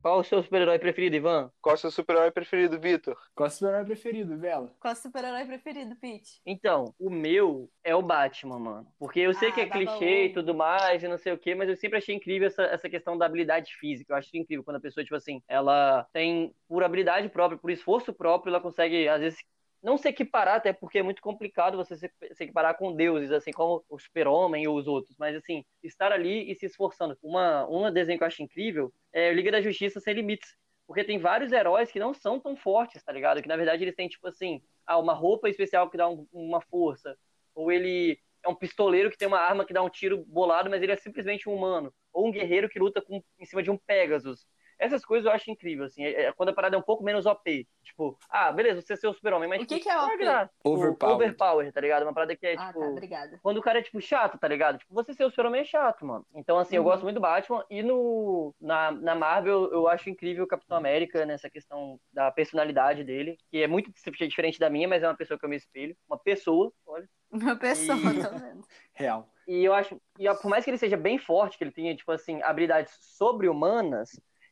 Qual 0.09 0.21
o 0.21 0.23
seu 0.23 0.41
super-herói 0.41 0.79
preferido, 0.79 1.17
Ivan? 1.17 1.51
Qual 1.61 1.75
o 1.75 1.77
seu 1.77 1.91
super-herói 1.91 2.31
preferido, 2.31 2.79
Vitor? 2.79 3.15
Qual 3.35 3.45
é 3.45 3.49
o 3.49 3.53
seu 3.53 3.69
herói 3.69 3.85
preferido, 3.85 4.35
Bela? 4.35 4.73
Qual 4.79 4.91
o 4.91 4.95
super-herói 4.95 5.45
preferido, 5.45 5.95
Pete? 5.97 6.41
Então, 6.43 6.95
o 6.99 7.11
meu 7.11 7.69
é 7.83 7.93
o 7.95 8.01
Batman, 8.01 8.57
mano. 8.57 8.87
Porque 8.97 9.19
eu 9.19 9.35
sei 9.35 9.49
Ah, 9.49 9.51
que 9.51 9.61
é 9.61 9.65
baba 9.67 9.77
clichê 9.77 10.25
e 10.25 10.33
tudo 10.33 10.55
mais, 10.55 11.03
e 11.03 11.07
não 11.07 11.19
sei 11.19 11.31
o 11.33 11.37
quê, 11.37 11.53
mas 11.53 11.69
eu 11.69 11.75
sempre 11.75 11.99
achei 11.99 12.15
incrível 12.15 12.47
essa, 12.47 12.63
essa 12.63 12.89
questão 12.89 13.15
da 13.19 13.27
habilidade 13.27 13.71
física. 13.75 14.11
Eu 14.13 14.17
acho 14.17 14.35
incrível 14.35 14.63
quando 14.63 14.77
a 14.77 14.81
pessoa, 14.81 15.03
tipo 15.03 15.15
assim, 15.15 15.43
ela 15.47 16.07
tem, 16.11 16.55
por 16.67 16.83
habilidade 16.83 17.29
própria, 17.29 17.59
por 17.59 17.69
esforço 17.69 18.11
próprio, 18.11 18.49
ela 18.49 18.59
consegue, 18.59 19.07
às 19.07 19.21
vezes, 19.21 19.39
não 19.81 19.97
se 19.97 20.07
equiparar, 20.09 20.55
até 20.55 20.73
porque 20.73 20.99
é 20.99 21.03
muito 21.03 21.21
complicado 21.21 21.77
você 21.77 21.95
se, 21.95 22.11
equiparar 22.39 22.77
com 22.77 22.93
deuses, 22.95 23.31
assim 23.31 23.51
como 23.51 23.83
o 23.89 23.97
super-homem 23.97 24.67
ou 24.67 24.77
os 24.77 24.87
outros. 24.87 25.15
Mas, 25.17 25.35
assim, 25.35 25.63
estar 25.83 26.11
ali 26.11 26.51
e 26.51 26.55
se 26.55 26.65
esforçando. 26.65 27.17
Uma, 27.23 27.65
uma 27.67 27.91
desenho 27.91 28.17
que 28.17 28.23
eu 28.23 28.27
acho 28.27 28.43
incrível 28.43 28.93
é 29.13 29.33
Liga 29.33 29.51
da 29.51 29.61
Justiça 29.61 29.99
Sem 29.99 30.13
Limites. 30.13 30.55
Porque 30.85 31.03
tem 31.03 31.19
vários 31.19 31.51
heróis 31.51 31.91
que 31.91 31.99
não 31.99 32.13
são 32.13 32.39
tão 32.39 32.55
fortes, 32.55 33.03
tá 33.03 33.11
ligado? 33.11 33.41
Que 33.41 33.47
na 33.47 33.55
verdade 33.55 33.83
eles 33.83 33.95
têm, 33.95 34.07
tipo 34.09 34.27
assim, 34.27 34.61
ah, 34.87 34.97
uma 34.97 35.13
roupa 35.13 35.47
especial 35.47 35.89
que 35.89 35.97
dá 35.97 36.09
um- 36.09 36.27
uma 36.33 36.59
força. 36.61 37.15
Ou 37.53 37.71
ele 37.71 38.19
é 38.43 38.49
um 38.49 38.55
pistoleiro 38.55 39.09
que 39.11 39.17
tem 39.17 39.27
uma 39.27 39.39
arma 39.39 39.65
que 39.65 39.73
dá 39.73 39.83
um 39.83 39.89
tiro 39.89 40.25
bolado, 40.25 40.69
mas 40.69 40.81
ele 40.81 40.91
é 40.91 40.95
simplesmente 40.95 41.47
um 41.47 41.53
humano. 41.53 41.93
Ou 42.11 42.27
um 42.27 42.31
guerreiro 42.31 42.67
que 42.67 42.79
luta 42.79 43.01
com, 43.01 43.23
em 43.37 43.45
cima 43.45 43.61
de 43.61 43.69
um 43.69 43.77
Pegasus. 43.77 44.47
Essas 44.79 45.03
coisas 45.03 45.25
eu 45.25 45.31
acho 45.31 45.51
incrível, 45.51 45.85
assim. 45.85 46.03
É, 46.05 46.23
é 46.27 46.31
quando 46.31 46.49
a 46.49 46.53
parada 46.53 46.75
é 46.75 46.79
um 46.79 46.83
pouco 46.83 47.03
menos 47.03 47.25
OP. 47.25 47.67
Tipo, 47.83 48.17
ah, 48.29 48.51
beleza, 48.51 48.81
você 48.81 48.93
é 48.93 48.95
seu 48.95 49.13
super-homem, 49.13 49.49
mas. 49.49 49.61
O 49.61 49.65
que, 49.67 49.75
tipo, 49.75 49.83
que 49.83 49.89
é 49.89 49.97
OP? 50.01 50.17
graça? 50.17 50.51
Tipo, 50.55 50.69
Overpower. 50.69 51.15
Overpower, 51.15 51.73
tá 51.73 51.81
ligado? 51.81 52.03
Uma 52.03 52.13
parada 52.13 52.35
que 52.35 52.47
é, 52.47 52.53
Ah, 52.55 52.67
tipo. 52.67 52.79
tá, 52.79 52.85
obrigada. 52.87 53.39
Quando 53.43 53.57
o 53.57 53.61
cara 53.61 53.79
é, 53.79 53.81
tipo, 53.81 53.99
chato, 54.01 54.37
tá 54.39 54.47
ligado? 54.47 54.77
Tipo, 54.77 54.93
você 54.93 55.13
ser 55.13 55.25
o 55.25 55.29
super-homem 55.29 55.61
é 55.61 55.65
chato, 55.65 56.05
mano. 56.05 56.25
Então, 56.33 56.57
assim, 56.57 56.75
eu 56.77 56.81
Uhum. 56.81 56.87
gosto 56.89 57.03
muito 57.03 57.15
do 57.15 57.21
Batman. 57.21 57.65
E 57.69 57.83
no, 57.83 58.55
na, 58.59 58.91
na 58.91 59.15
Marvel, 59.15 59.69
eu 59.71 59.87
acho 59.87 60.09
incrível 60.09 60.45
o 60.45 60.47
Capitão 60.47 60.77
América 60.77 61.25
nessa 61.25 61.49
questão 61.49 61.99
da 62.13 62.31
personalidade 62.31 63.03
dele, 63.03 63.37
que 63.51 63.61
é 63.61 63.67
muito 63.67 63.91
diferente 64.27 64.59
da 64.59 64.69
minha, 64.69 64.87
mas 64.87 65.03
é 65.03 65.07
uma 65.07 65.17
pessoa 65.17 65.37
que 65.37 65.45
eu 65.45 65.49
me 65.49 65.57
espelho. 65.57 65.95
Uma 66.07 66.17
pessoa, 66.17 66.71
olha. 66.87 67.07
Uma 67.31 67.55
pessoa, 67.55 67.97
E- 67.97 68.01
tô 68.23 68.29
vendo. 68.39 68.63
Real. 68.93 69.29
E 69.47 69.63
eu 69.65 69.73
acho, 69.73 69.99
e 70.19 70.31
por 70.35 70.47
mais 70.49 70.63
que 70.63 70.69
ele 70.69 70.77
seja 70.77 70.95
bem 70.95 71.17
forte, 71.17 71.57
que 71.57 71.63
ele 71.63 71.71
tenha, 71.71 71.95
tipo 71.95 72.11
assim, 72.11 72.41
habilidades 72.43 72.95
sobre-humanas, 72.99 74.09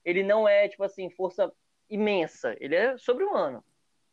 ele 0.10 0.24
não 0.24 0.48
é, 0.48 0.68
tipo 0.70 0.84
assim, 0.84 1.10
força 1.10 1.52
imensa. 1.90 2.56
Ele 2.60 2.76
é 2.76 2.98
sobre-humano. 2.98 3.64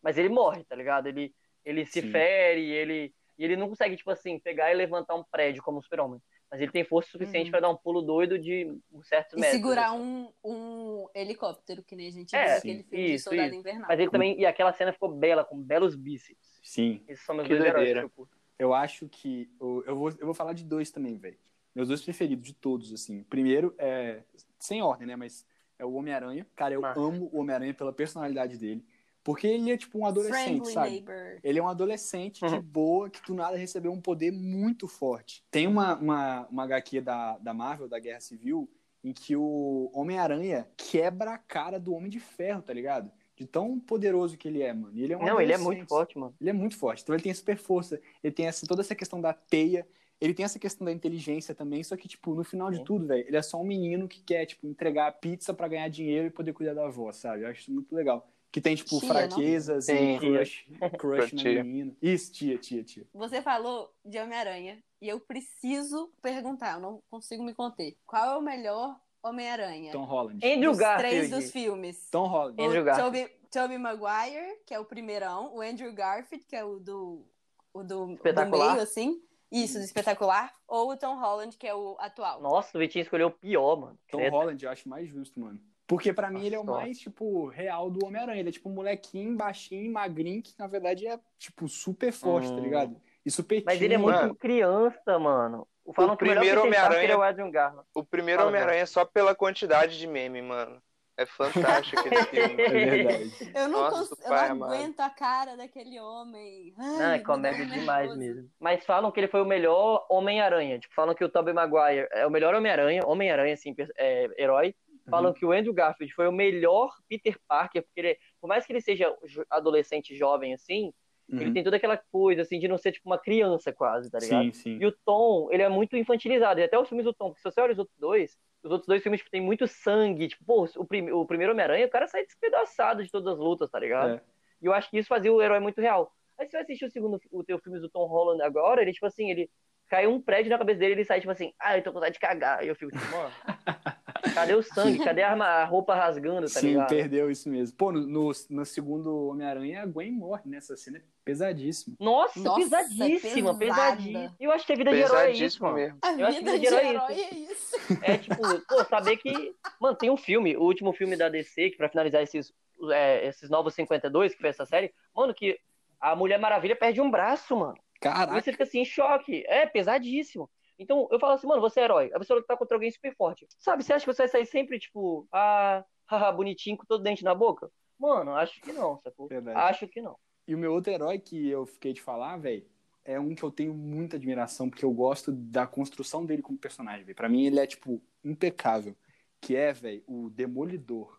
Mas 0.03 0.19
ele 0.19 0.29
morre, 0.29 0.65
tá 0.65 0.75
ligado? 0.77 1.07
Ele, 1.07 1.33
ele 1.65 1.87
se 1.87 2.01
Sim. 2.03 2.11
fere, 2.11 2.69
ele, 2.71 3.15
e 3.39 3.45
ele 3.45 3.57
não 3.57 3.69
consegue, 3.69 3.97
tipo 3.97 4.11
assim, 4.11 4.39
pegar 4.39 4.71
e 4.73 4.75
levantar 4.75 5.15
um 5.15 5.25
prédio 5.25 5.63
como 5.63 5.79
um 5.79 5.83
super-homem. 5.83 6.21
Mas 6.51 6.61
ele 6.61 6.71
tem 6.71 6.85
força 6.85 7.11
suficiente 7.11 7.47
Uhum. 7.47 7.51
pra 7.53 7.61
dar 7.61 7.71
um 7.71 7.77
pulo 7.77 8.03
doido 8.03 8.39
de 8.39 8.77
certos 9.05 9.33
E 9.33 9.41
metros. 9.41 9.57
segurar 9.61 9.89
assim. 9.93 9.99
um, 9.99 10.33
um 10.45 11.09
helicóptero, 11.15 11.83
que 11.83 11.97
nem 11.97 12.09
a 12.09 12.11
gente 12.13 12.37
É, 12.37 12.45
viu 12.45 12.61
sim. 12.61 12.69
naquele 12.69 12.83
filme 12.85 13.07
de 13.07 13.15
Isso, 13.15 13.25
Soldado 13.25 13.49
isso. 13.49 13.59
Invernal. 13.61 13.89
Mas 13.89 14.01
ele 14.01 14.11
também, 14.11 14.39
e 14.41 14.47
aquela 14.47 14.73
cena 14.73 14.93
ficou 14.93 15.09
bela, 15.11 15.45
com 15.45 15.57
belos 15.61 15.97
bíceps. 15.97 16.61
Sim. 16.63 17.03
Esses 17.09 17.25
são 17.25 17.35
meus 17.35 17.49
Que 17.49 17.55
dois 17.55 17.65
heróis 17.65 17.85
doideira. 17.87 18.01
eu 18.03 18.11
curto. 18.11 18.37
Eu 18.59 18.73
acho 18.75 19.09
que. 19.09 19.51
Eu, 19.61 19.83
eu, 19.87 19.97
vou, 19.97 20.11
eu 20.11 20.27
vou 20.27 20.35
falar 20.35 20.53
de 20.53 20.65
dois 20.65 20.91
também, 20.93 21.17
velho. 21.19 21.39
Meus 21.75 21.89
dois 21.89 22.01
preferidos 22.03 22.47
de 22.47 22.55
todos, 22.55 22.93
assim. 22.93 23.25
Primeiro 23.25 23.75
é. 23.79 24.23
Sem 24.61 24.81
ordem, 24.81 25.09
né? 25.09 25.17
Mas 25.17 25.45
é 25.79 25.85
o 25.85 25.93
Homem-Aranha. 25.95 26.47
Cara, 26.55 26.75
eu 26.75 26.85
amo 26.85 27.29
o 27.33 27.41
Homem-Aranha 27.41 27.75
pela 27.75 27.93
personalidade 27.93 28.57
dele. 28.57 28.85
Porque 29.23 29.47
ele 29.47 29.73
é 29.73 29.77
tipo 29.79 29.99
um 29.99 30.05
adolescente, 30.07 30.45
Friendly 30.45 30.73
sabe? 30.73 30.91
neighbor. 30.91 31.41
Ele 31.43 31.59
é 31.59 31.63
um 31.63 31.69
adolescente 31.69 32.47
de 32.47 32.55
Uhum. 32.55 32.61
boa 32.61 33.09
que 33.09 33.23
do 33.27 33.33
nada 33.35 33.57
recebeu 33.57 33.91
um 33.91 34.01
poder 34.01 34.31
muito 34.31 34.87
forte. 34.87 35.43
Tem 35.51 35.67
uma, 35.67 35.97
uma, 35.97 36.47
uma 36.49 36.65
HQ 36.65 37.01
da, 37.01 37.39
da 37.39 37.55
Marvel, 37.55 37.89
da 37.89 37.99
Guerra 37.99 38.21
Civil, 38.21 38.71
em 39.03 39.13
que 39.15 39.35
o 39.35 39.91
Homem-Aranha 39.95 40.69
quebra 40.77 41.33
a 41.33 41.39
cara 41.39 41.81
do 41.81 41.95
Homem 41.95 42.11
de 42.11 42.21
Ferro, 42.21 42.61
tá 42.61 42.73
ligado? 42.75 43.11
De 43.35 43.47
tão 43.47 43.81
poderoso 43.81 44.37
que 44.37 44.47
ele 44.47 44.63
é, 44.63 44.73
mano. 44.75 44.95
E 44.95 45.03
ele 45.03 45.15
é 45.15 45.17
um 45.17 45.25
Não, 45.25 45.41
ele 45.41 45.53
é 45.55 45.59
muito 45.59 45.87
forte, 45.87 46.19
mano. 46.19 46.35
Ele 46.39 46.51
é 46.51 46.53
muito 46.53 46.77
forte. 46.77 47.03
Então 47.03 47.15
ele 47.15 47.23
tem 47.23 47.33
super 47.33 47.57
força, 47.57 48.01
ele 48.23 48.33
tem 48.33 48.47
essa, 48.47 48.67
toda 48.67 48.83
essa 48.83 48.95
questão 48.95 49.21
da 49.23 49.33
teia, 49.33 49.87
ele 50.25 50.33
tem 50.35 50.45
essa 50.45 50.59
questão 50.59 50.87
da 50.87 50.93
inteligência 50.93 51.55
também, 51.55 51.83
só 51.85 51.97
que, 51.97 52.09
tipo, 52.09 52.35
no 52.35 52.43
final 52.43 52.71
de 52.71 52.83
tudo, 52.83 53.07
velho, 53.07 53.27
ele 53.29 53.37
é 53.37 53.43
só 53.43 53.61
um 53.61 53.65
menino 53.65 54.09
que 54.09 54.23
quer, 54.23 54.47
tipo, 54.47 54.67
entregar 54.67 55.09
a 55.09 55.13
pizza 55.13 55.53
pra 55.53 55.69
ganhar 55.69 55.89
dinheiro 55.89 56.29
e 56.29 56.31
poder 56.31 56.55
cuidar 56.55 56.73
da 56.73 56.87
avó, 56.87 57.13
sabe? 57.13 57.43
Eu 57.43 57.49
acho 57.49 57.61
isso 57.61 57.73
muito 57.73 57.95
legal. 57.95 58.27
Que 58.51 58.61
tem, 58.61 58.75
tipo, 58.75 59.01
Tia, 59.01 59.09
fraquezas 59.09 59.85
Sim. 59.85 60.15
e 60.15 60.19
crush, 60.19 60.67
crush 60.99 61.33
na 61.35 61.43
Tia. 61.43 61.65
menina. 61.65 61.93
Isso, 62.01 62.33
tia, 62.33 62.57
tia, 62.57 62.83
tia. 62.83 63.05
Você 63.13 63.43
falou 63.43 63.93
de 64.05 64.19
Homem-Aranha 64.19 64.79
e 65.01 65.09
eu 65.09 65.21
preciso 65.21 66.11
perguntar, 66.23 66.75
eu 66.75 66.81
não 66.81 67.03
consigo 67.11 67.43
me 67.45 67.53
conter. 67.53 67.97
Qual 68.07 68.25
é 68.35 68.39
o 68.39 68.41
melhor 68.41 68.97
Homem-Aranha? 69.23 69.93
Tom 69.93 70.05
Holland. 70.05 70.47
Andrew 70.47 70.71
dos 70.71 70.79
Garfield. 70.79 71.17
três 71.17 71.31
dos 71.31 71.51
filmes. 71.51 72.09
Tom 72.11 72.29
Holland. 72.29 72.63
Andrew 72.63 72.81
o 72.81 72.85
Garfield. 72.85 73.29
Tobey, 73.29 73.37
Tobey 73.51 73.79
Maguire, 73.79 74.59
que 74.65 74.73
é 74.73 74.79
o 74.79 74.85
primeirão, 74.85 75.55
o 75.55 75.61
Andrew 75.61 75.93
Garfield, 75.93 76.47
que 76.47 76.57
é 76.57 76.65
o 76.65 76.79
do, 76.79 77.27
o 77.75 77.83
do, 77.83 78.07
do 78.17 78.47
meio, 78.51 78.81
assim. 78.81 79.21
Isso, 79.55 79.79
do 79.79 79.85
espetacular. 79.85 80.53
Ou 80.67 80.90
o 80.90 80.97
Tom 80.97 81.14
Holland, 81.19 81.57
que 81.57 81.67
é 81.67 81.75
o 81.75 81.97
atual. 82.01 82.40
Nossa, 82.43 82.77
o 82.77 82.81
Vitinho 82.81 83.03
escolheu 83.03 83.29
o 83.29 83.31
pior, 83.31 83.77
mano. 83.77 83.99
Tom 84.11 84.19
Credo. 84.19 84.33
Holland 84.35 84.64
eu 84.64 84.71
acho 84.71 84.88
mais 84.88 85.09
justo, 85.09 85.38
mano. 85.40 85.61
Porque 85.87 86.12
pra 86.12 86.29
mim 86.29 86.35
Nossa, 86.37 86.47
ele 86.47 86.57
é 86.57 86.59
o 86.59 86.64
mais, 86.64 86.99
tipo, 86.99 87.47
real 87.49 87.90
do 87.90 88.05
Homem-Aranha. 88.07 88.40
Ele 88.40 88.49
é 88.49 88.53
tipo 88.53 88.69
um 88.71 88.73
molequinho, 88.73 89.37
baixinho, 89.37 89.93
magrinho, 89.93 90.43
que 90.43 90.55
na 90.59 90.67
verdade 90.67 91.07
é, 91.07 91.19
tipo, 91.38 91.69
super 91.69 92.11
forte, 92.11 92.49
tá 92.49 92.55
Hum. 92.55 92.61
ligado? 92.61 92.97
E 93.25 93.31
super 93.31 93.62
Mas 93.64 93.81
ele 93.83 93.95
é 93.95 93.99
muito 93.99 94.17
Mano. 94.17 94.35
criança, 94.35 95.19
mano. 95.19 95.69
Falam 95.95 96.14
O 96.14 96.17
primeiro 96.17 96.40
Parker 96.40 96.62
Homem-Aranha- 96.64 97.12
é 97.12 97.17
o 97.17 97.23
Adrian 97.23 97.51
Garland. 97.51 97.87
O 97.95 98.03
primeiro 98.03 98.47
Homem-Aranha 98.47 98.87
só 98.87 99.05
pela 99.05 99.35
quantidade 99.35 99.99
de 99.99 100.07
meme, 100.07 100.40
mano. 100.40 100.83
É 101.16 101.27
fantástico 101.27 102.00
aquele 102.00 102.24
filme. 102.27 102.62
É 102.64 102.70
verdade. 102.70 103.31
Eu 103.55 103.68
não, 103.68 103.81
Nossa, 103.83 103.98
cons- 104.16 104.24
eu 104.24 104.31
não 104.57 104.64
aguento 104.64 105.00
a 105.00 105.11
cara 105.11 105.57
daquele 105.57 106.00
homem. 106.00 106.74
Ai, 106.77 106.98
Não, 106.98 107.11
é 107.12 107.18
comédia 107.20 107.64
um 107.64 107.68
demais 107.68 108.09
nervoso. 108.11 108.18
mesmo. 108.18 108.50
Mas 108.59 108.85
falam 108.85 109.12
que 109.12 109.20
ele 109.20 109.29
foi 109.29 109.40
o 109.40 109.46
melhor 109.46 110.05
Homem-Aranha. 110.11 110.79
Tipo, 110.79 110.94
falam 110.94 111.14
que 111.14 111.24
o 111.24 111.29
Tobey 111.29 111.55
Maguire 111.55 112.09
é 112.12 112.27
o 112.27 112.31
melhor 112.31 112.55
Homem-Aranha, 112.55 113.03
Homem-Aranha, 113.07 113.55
assim, 113.55 113.74
é, 113.96 114.29
herói. 114.38 114.74
Falam 115.11 115.31
Uhum. 115.31 115.35
que 115.35 115.44
o 115.46 115.53
Andrew 115.53 115.72
Garfield 115.74 116.12
foi 116.14 116.27
o 116.27 116.33
melhor 116.33 116.90
Peter 117.09 117.38
Parker, 117.46 117.83
porque 117.83 118.00
ele, 118.00 118.18
por 118.40 118.48
mais 118.48 118.66
que 118.66 118.72
ele 118.72 118.81
seja 118.81 119.14
adolescente 119.50 120.16
jovem, 120.16 120.55
assim, 120.55 120.92
ele 121.29 121.46
Uhum. 121.46 121.53
tem 121.53 121.62
toda 121.64 121.77
aquela 121.77 121.96
coisa, 122.11 122.42
assim, 122.42 122.59
de 122.59 122.66
não 122.68 122.77
ser, 122.79 122.92
tipo, 122.92 123.09
uma 123.09 123.18
criança 123.18 123.72
quase, 123.72 124.11
tá 124.11 124.18
ligado? 124.18 124.44
Sim, 124.46 124.53
sim. 124.53 124.79
E 124.81 124.87
o 124.87 124.92
Tom, 125.05 125.48
ele 125.53 125.62
é 125.62 125.68
muito 125.68 125.96
infantilizado. 125.96 126.59
E 126.59 126.64
até 126.64 126.79
os 126.79 126.88
filmes 126.88 127.05
do 127.05 127.12
Tom, 127.14 127.29
porque 127.31 127.40
se 127.40 127.50
você 127.55 127.61
olha 127.61 127.72
os 127.72 127.79
outros 127.79 127.96
dois, 127.98 128.37
os 128.64 128.70
outros 128.70 128.87
dois 128.87 129.03
filmes 129.03 129.20
tipo, 129.20 129.31
tem 129.31 129.40
muito 129.40 129.66
sangue. 129.68 130.29
Tipo, 130.29 130.44
pô, 130.44 130.68
o, 130.77 130.85
prim- 130.85 131.11
o 131.11 131.27
primeiro 131.27 131.53
Homem-Aranha, 131.53 131.87
o 131.87 131.90
cara 131.90 132.07
sai 132.09 132.24
despedaçado 132.24 133.05
de 133.05 133.11
todas 133.11 133.35
as 133.35 133.38
lutas, 133.38 133.70
tá 133.70 133.79
ligado? 133.79 134.14
É. 134.14 134.20
E 134.62 134.66
eu 134.66 134.72
acho 134.72 134.90
que 134.90 134.98
isso 134.98 135.09
fazia 135.09 135.33
o 135.33 135.42
herói 135.42 135.61
muito 135.61 135.81
real. 135.81 136.11
Aí 136.38 136.46
você 136.46 136.53
vai 136.53 136.62
assistir 136.62 136.87
o 136.87 136.90
segundo, 136.90 137.20
o 137.31 137.44
teu 137.44 137.59
filme 137.59 137.79
do 137.79 137.88
Tom 137.88 138.07
Holland 138.07 138.42
agora, 138.42 138.83
ele, 138.83 138.92
tipo 138.92 139.07
assim, 139.07 139.31
ele 139.31 139.50
cai 139.88 140.07
um 140.07 140.20
prédio 140.20 140.50
na 140.50 140.59
cabeça 140.59 140.81
dele 140.81 140.94
ele 140.94 141.05
sai, 141.05 141.20
tipo 141.20 141.31
assim, 141.31 141.53
ah, 141.61 141.77
eu 141.77 141.83
tô 141.83 141.90
com 141.92 141.98
vontade 141.98 142.14
de 142.14 142.18
cagar. 142.20 142.64
E 142.64 142.68
eu 142.68 142.74
fico, 142.74 142.90
tipo, 142.90 143.05
mano, 143.12 143.31
cadê 144.33 144.55
o 144.55 144.63
sangue? 144.63 145.03
Cadê 145.05 145.23
a, 145.23 145.31
arma- 145.31 145.47
a 145.47 145.65
roupa 145.65 145.95
rasgando, 145.95 146.43
tá 146.43 146.61
Sim, 146.61 146.69
ligado? 146.69 146.89
perdeu 146.89 147.31
isso 147.31 147.49
mesmo. 147.49 147.77
Pô, 147.77 147.93
no, 147.93 148.01
no, 148.07 148.31
no 148.51 148.65
segundo 148.65 149.29
Homem-Aranha, 149.29 149.83
a 149.83 149.87
Gwen 149.87 150.13
morre 150.13 150.43
nessa 150.47 150.77
cena. 150.77 150.99
É 150.99 151.03
pesadíssimo. 151.25 151.97
Nossa, 151.99 152.39
Nossa, 152.41 152.61
pesadíssima, 152.61 153.55
pesada. 153.57 153.97
pesadíssima. 153.97 154.37
E 154.39 154.45
eu 154.45 154.53
acho 154.53 154.67
que 154.67 154.73
a 154.73 154.77
vida 154.77 154.91
de 154.91 154.97
herói 154.99 155.27
é 155.27 155.33
isso, 155.33 155.73
mesmo. 155.73 155.99
A 156.03 156.13
Eu 156.13 156.27
acho 156.27 156.39
vida 156.39 156.53
que 156.53 156.59
de 156.59 156.67
herói 156.67 156.81
é 156.81 156.89
herói 156.91 157.13
é 157.21 157.35
isso. 157.35 157.77
É 158.03 158.19
tipo, 158.19 158.37
pô, 158.69 158.85
saber 158.85 159.17
que. 159.17 159.55
Mano, 159.81 159.97
tem 159.97 160.11
um 160.11 160.17
filme, 160.17 160.57
o 160.57 160.63
último 160.63 160.93
filme 160.93 161.17
da 161.17 161.29
DC, 161.29 161.71
que 161.71 161.77
pra 161.77 161.89
finalizar 161.89 162.23
esses, 162.23 162.53
é, 162.93 163.27
esses 163.27 163.49
novos 163.51 163.75
52, 163.75 164.35
que 164.35 164.41
foi 164.41 164.51
essa 164.51 164.67
série, 164.67 164.93
mano, 165.15 165.35
que 165.35 165.59
a 166.01 166.15
Mulher 166.15 166.39
Maravilha 166.39 166.77
perde 166.77 167.01
um 167.01 167.11
braço, 167.11 167.57
mano. 167.57 167.77
E 167.97 168.01
Caraca. 168.01 168.39
você 168.41 168.53
fica 168.53 168.65
assim, 168.65 168.81
em 168.81 168.85
choque. 168.85 169.43
É 169.47 169.65
pesadíssimo. 169.67 170.51
Então, 170.79 171.09
eu 171.11 171.19
falo 171.21 171.35
assim, 171.35 171.47
mano, 171.47 171.61
você 171.61 171.81
é 171.81 171.85
herói. 171.85 172.11
A 172.15 172.19
pessoa 172.19 172.43
tá 172.45 172.57
contra 172.57 172.77
alguém 172.77 172.91
super 172.91 173.15
forte. 173.15 173.47
Sabe, 173.59 173.83
você 173.83 173.93
acha 173.93 174.05
que 174.05 174.13
você 174.13 174.23
vai 174.23 174.29
sair 174.29 174.47
sempre, 174.47 174.79
tipo, 174.79 175.27
ah, 175.33 175.85
haha, 176.07 176.33
bonitinho, 176.33 176.77
com 176.77 176.85
todo 176.85 177.03
dente 177.03 177.25
na 177.25 177.35
boca? 177.35 177.71
Mano, 177.99 178.35
acho 178.35 178.61
que 178.61 178.73
não, 178.73 178.99
sacou? 179.03 179.29
Verdade. 179.29 179.59
Acho 179.59 179.89
que 179.89 180.01
não. 180.01 180.17
E 180.47 180.55
o 180.55 180.59
meu 180.59 180.73
outro 180.73 180.93
herói 180.93 181.19
que 181.19 181.49
eu 181.49 181.65
fiquei 181.65 181.93
de 181.93 182.03
falar, 182.03 182.37
velho, 182.37 182.67
é 183.05 183.19
um 183.19 183.35
que 183.35 183.43
eu 183.43 183.51
tenho 183.51 183.73
muita 183.73 184.17
admiração, 184.17 184.69
porque 184.69 184.85
eu 184.85 184.93
gosto 184.93 185.33
da 185.33 185.67
construção 185.67 186.25
dele 186.25 186.43
como 186.43 186.59
personagem, 186.59 187.05
velho. 187.05 187.17
Pra 187.17 187.29
mim, 187.29 187.47
ele 187.47 187.59
é, 187.61 187.67
tipo, 187.67 188.03
impecável. 188.23 188.97
Que 189.41 189.57
é, 189.57 189.73
velho, 189.73 190.03
o 190.07 190.29
Demolidor. 190.31 191.19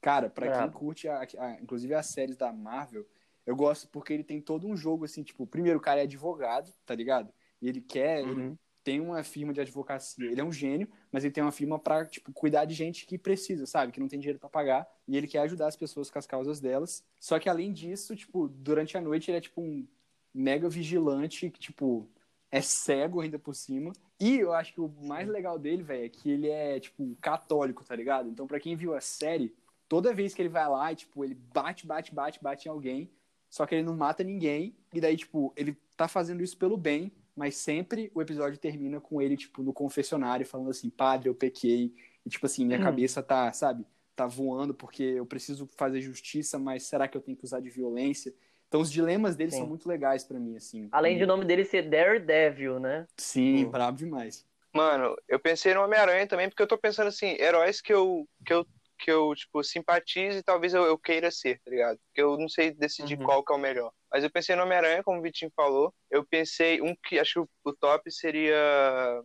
Cara, 0.00 0.28
pra 0.30 0.46
quem 0.48 0.56
Brabo. 0.56 0.78
curte, 0.78 1.08
a- 1.08 1.26
a- 1.38 1.60
inclusive 1.60 1.94
as 1.94 2.06
séries 2.06 2.36
da 2.36 2.52
Marvel, 2.52 3.06
eu 3.44 3.56
gosto 3.56 3.88
porque 3.88 4.12
ele 4.12 4.24
tem 4.24 4.40
todo 4.40 4.66
um 4.66 4.76
jogo, 4.76 5.04
assim, 5.04 5.22
tipo, 5.22 5.46
primeiro, 5.46 5.78
o 5.78 5.82
cara 5.82 6.00
é 6.00 6.02
advogado, 6.04 6.72
tá 6.84 6.94
ligado? 6.94 7.32
E 7.60 7.68
ele 7.68 7.80
quer, 7.80 8.20
ele 8.20 8.42
Uhum. 8.42 8.58
Tem 8.88 9.02
uma 9.02 9.22
firma 9.22 9.52
de 9.52 9.60
advocacia. 9.60 10.30
Ele 10.30 10.40
é 10.40 10.44
um 10.44 10.50
gênio, 10.50 10.88
mas 11.12 11.22
ele 11.22 11.34
tem 11.34 11.42
uma 11.42 11.52
firma 11.52 11.78
pra, 11.78 12.06
tipo, 12.06 12.32
cuidar 12.32 12.64
de 12.64 12.72
gente 12.72 13.04
que 13.04 13.18
precisa, 13.18 13.66
sabe? 13.66 13.92
Que 13.92 14.00
não 14.00 14.08
tem 14.08 14.18
dinheiro 14.18 14.38
pra 14.38 14.48
pagar. 14.48 14.88
E 15.06 15.14
ele 15.14 15.26
quer 15.26 15.40
ajudar 15.40 15.66
as 15.66 15.76
pessoas 15.76 16.10
com 16.10 16.18
as 16.18 16.26
causas 16.26 16.58
delas. 16.58 17.04
Só 17.20 17.38
que 17.38 17.50
além 17.50 17.70
disso, 17.70 18.16
tipo, 18.16 18.48
durante 18.48 18.96
a 18.96 19.00
noite 19.02 19.30
ele 19.30 19.36
é 19.36 19.40
tipo 19.42 19.60
um 19.60 19.86
mega 20.32 20.70
vigilante 20.70 21.50
que, 21.50 21.60
tipo, 21.60 22.08
é 22.50 22.62
cego 22.62 23.20
ainda 23.20 23.38
por 23.38 23.54
cima. 23.54 23.92
E 24.18 24.38
eu 24.38 24.54
acho 24.54 24.72
que 24.72 24.80
o 24.80 24.88
mais 24.88 25.28
legal 25.28 25.58
dele, 25.58 25.82
velho, 25.82 26.06
é 26.06 26.08
que 26.08 26.30
ele 26.30 26.48
é, 26.48 26.80
tipo, 26.80 27.14
católico, 27.20 27.84
tá 27.84 27.94
ligado? 27.94 28.30
Então, 28.30 28.46
pra 28.46 28.58
quem 28.58 28.74
viu 28.74 28.94
a 28.94 29.02
série, 29.02 29.54
toda 29.86 30.14
vez 30.14 30.32
que 30.32 30.40
ele 30.40 30.48
vai 30.48 30.66
lá, 30.66 30.94
tipo, 30.94 31.22
ele 31.22 31.34
bate, 31.34 31.86
bate, 31.86 32.14
bate, 32.14 32.42
bate 32.42 32.68
em 32.68 32.70
alguém, 32.70 33.10
só 33.50 33.66
que 33.66 33.74
ele 33.74 33.84
não 33.84 33.94
mata 33.94 34.24
ninguém. 34.24 34.74
E 34.94 35.00
daí, 35.00 35.14
tipo, 35.14 35.52
ele 35.54 35.76
tá 35.94 36.08
fazendo 36.08 36.42
isso 36.42 36.56
pelo 36.56 36.78
bem, 36.78 37.12
mas 37.38 37.56
sempre 37.56 38.10
o 38.12 38.20
episódio 38.20 38.58
termina 38.58 39.00
com 39.00 39.22
ele, 39.22 39.36
tipo, 39.36 39.62
no 39.62 39.72
confessionário, 39.72 40.44
falando 40.44 40.70
assim, 40.70 40.90
padre, 40.90 41.28
eu 41.28 41.34
pequei. 41.36 41.94
E, 42.26 42.28
tipo 42.28 42.44
assim, 42.46 42.66
minha 42.66 42.80
Hum. 42.80 42.82
cabeça 42.82 43.22
tá, 43.22 43.52
sabe, 43.52 43.86
tá 44.16 44.26
voando 44.26 44.74
porque 44.74 45.04
eu 45.04 45.24
preciso 45.24 45.68
fazer 45.76 46.00
justiça, 46.00 46.58
mas 46.58 46.82
será 46.82 47.06
que 47.06 47.16
eu 47.16 47.20
tenho 47.20 47.36
que 47.36 47.44
usar 47.44 47.60
de 47.60 47.70
violência? 47.70 48.34
Então, 48.66 48.80
os 48.80 48.90
dilemas 48.90 49.36
dele 49.36 49.52
Sim. 49.52 49.58
são 49.58 49.68
muito 49.68 49.88
legais 49.88 50.24
pra 50.24 50.40
mim, 50.40 50.56
assim. 50.56 50.88
Além 50.90 51.16
de 51.16 51.22
o 51.22 51.26
nome 51.28 51.44
dele 51.44 51.64
ser 51.64 51.88
Daredevil, 51.88 52.80
né? 52.80 53.06
Sim, 53.16 53.64
Pô. 53.66 53.70
brabo 53.70 53.96
demais. 53.98 54.44
Mano, 54.74 55.16
eu 55.28 55.38
pensei 55.38 55.72
no 55.74 55.82
Homem-Aranha 55.82 56.26
também, 56.26 56.48
porque 56.48 56.62
eu 56.62 56.66
tô 56.66 56.76
pensando 56.76 57.06
assim, 57.06 57.36
heróis 57.38 57.80
que 57.80 57.92
eu, 57.94 58.28
que 58.44 58.52
eu, 58.52 58.66
que 58.98 59.10
eu 59.12 59.32
tipo, 59.36 59.62
simpatize 59.62 60.38
e 60.38 60.42
talvez 60.42 60.74
eu, 60.74 60.82
eu 60.82 60.98
queira 60.98 61.30
ser, 61.30 61.60
tá 61.64 61.70
ligado? 61.70 61.98
Porque 62.08 62.20
eu 62.20 62.36
não 62.36 62.48
sei 62.48 62.72
decidir 62.72 63.16
Uhum. 63.16 63.24
qual 63.24 63.44
que 63.44 63.52
é 63.52 63.56
o 63.56 63.60
melhor. 63.60 63.92
Mas 64.10 64.24
eu 64.24 64.30
pensei 64.30 64.56
no 64.56 64.62
Homem-Aranha, 64.62 65.02
como 65.02 65.18
o 65.18 65.22
Vitinho 65.22 65.50
falou. 65.54 65.92
Eu 66.10 66.24
pensei, 66.26 66.80
um 66.80 66.94
que 67.04 67.18
acho 67.18 67.44
que 67.44 67.50
o 67.64 67.72
top 67.74 68.10
seria 68.10 69.22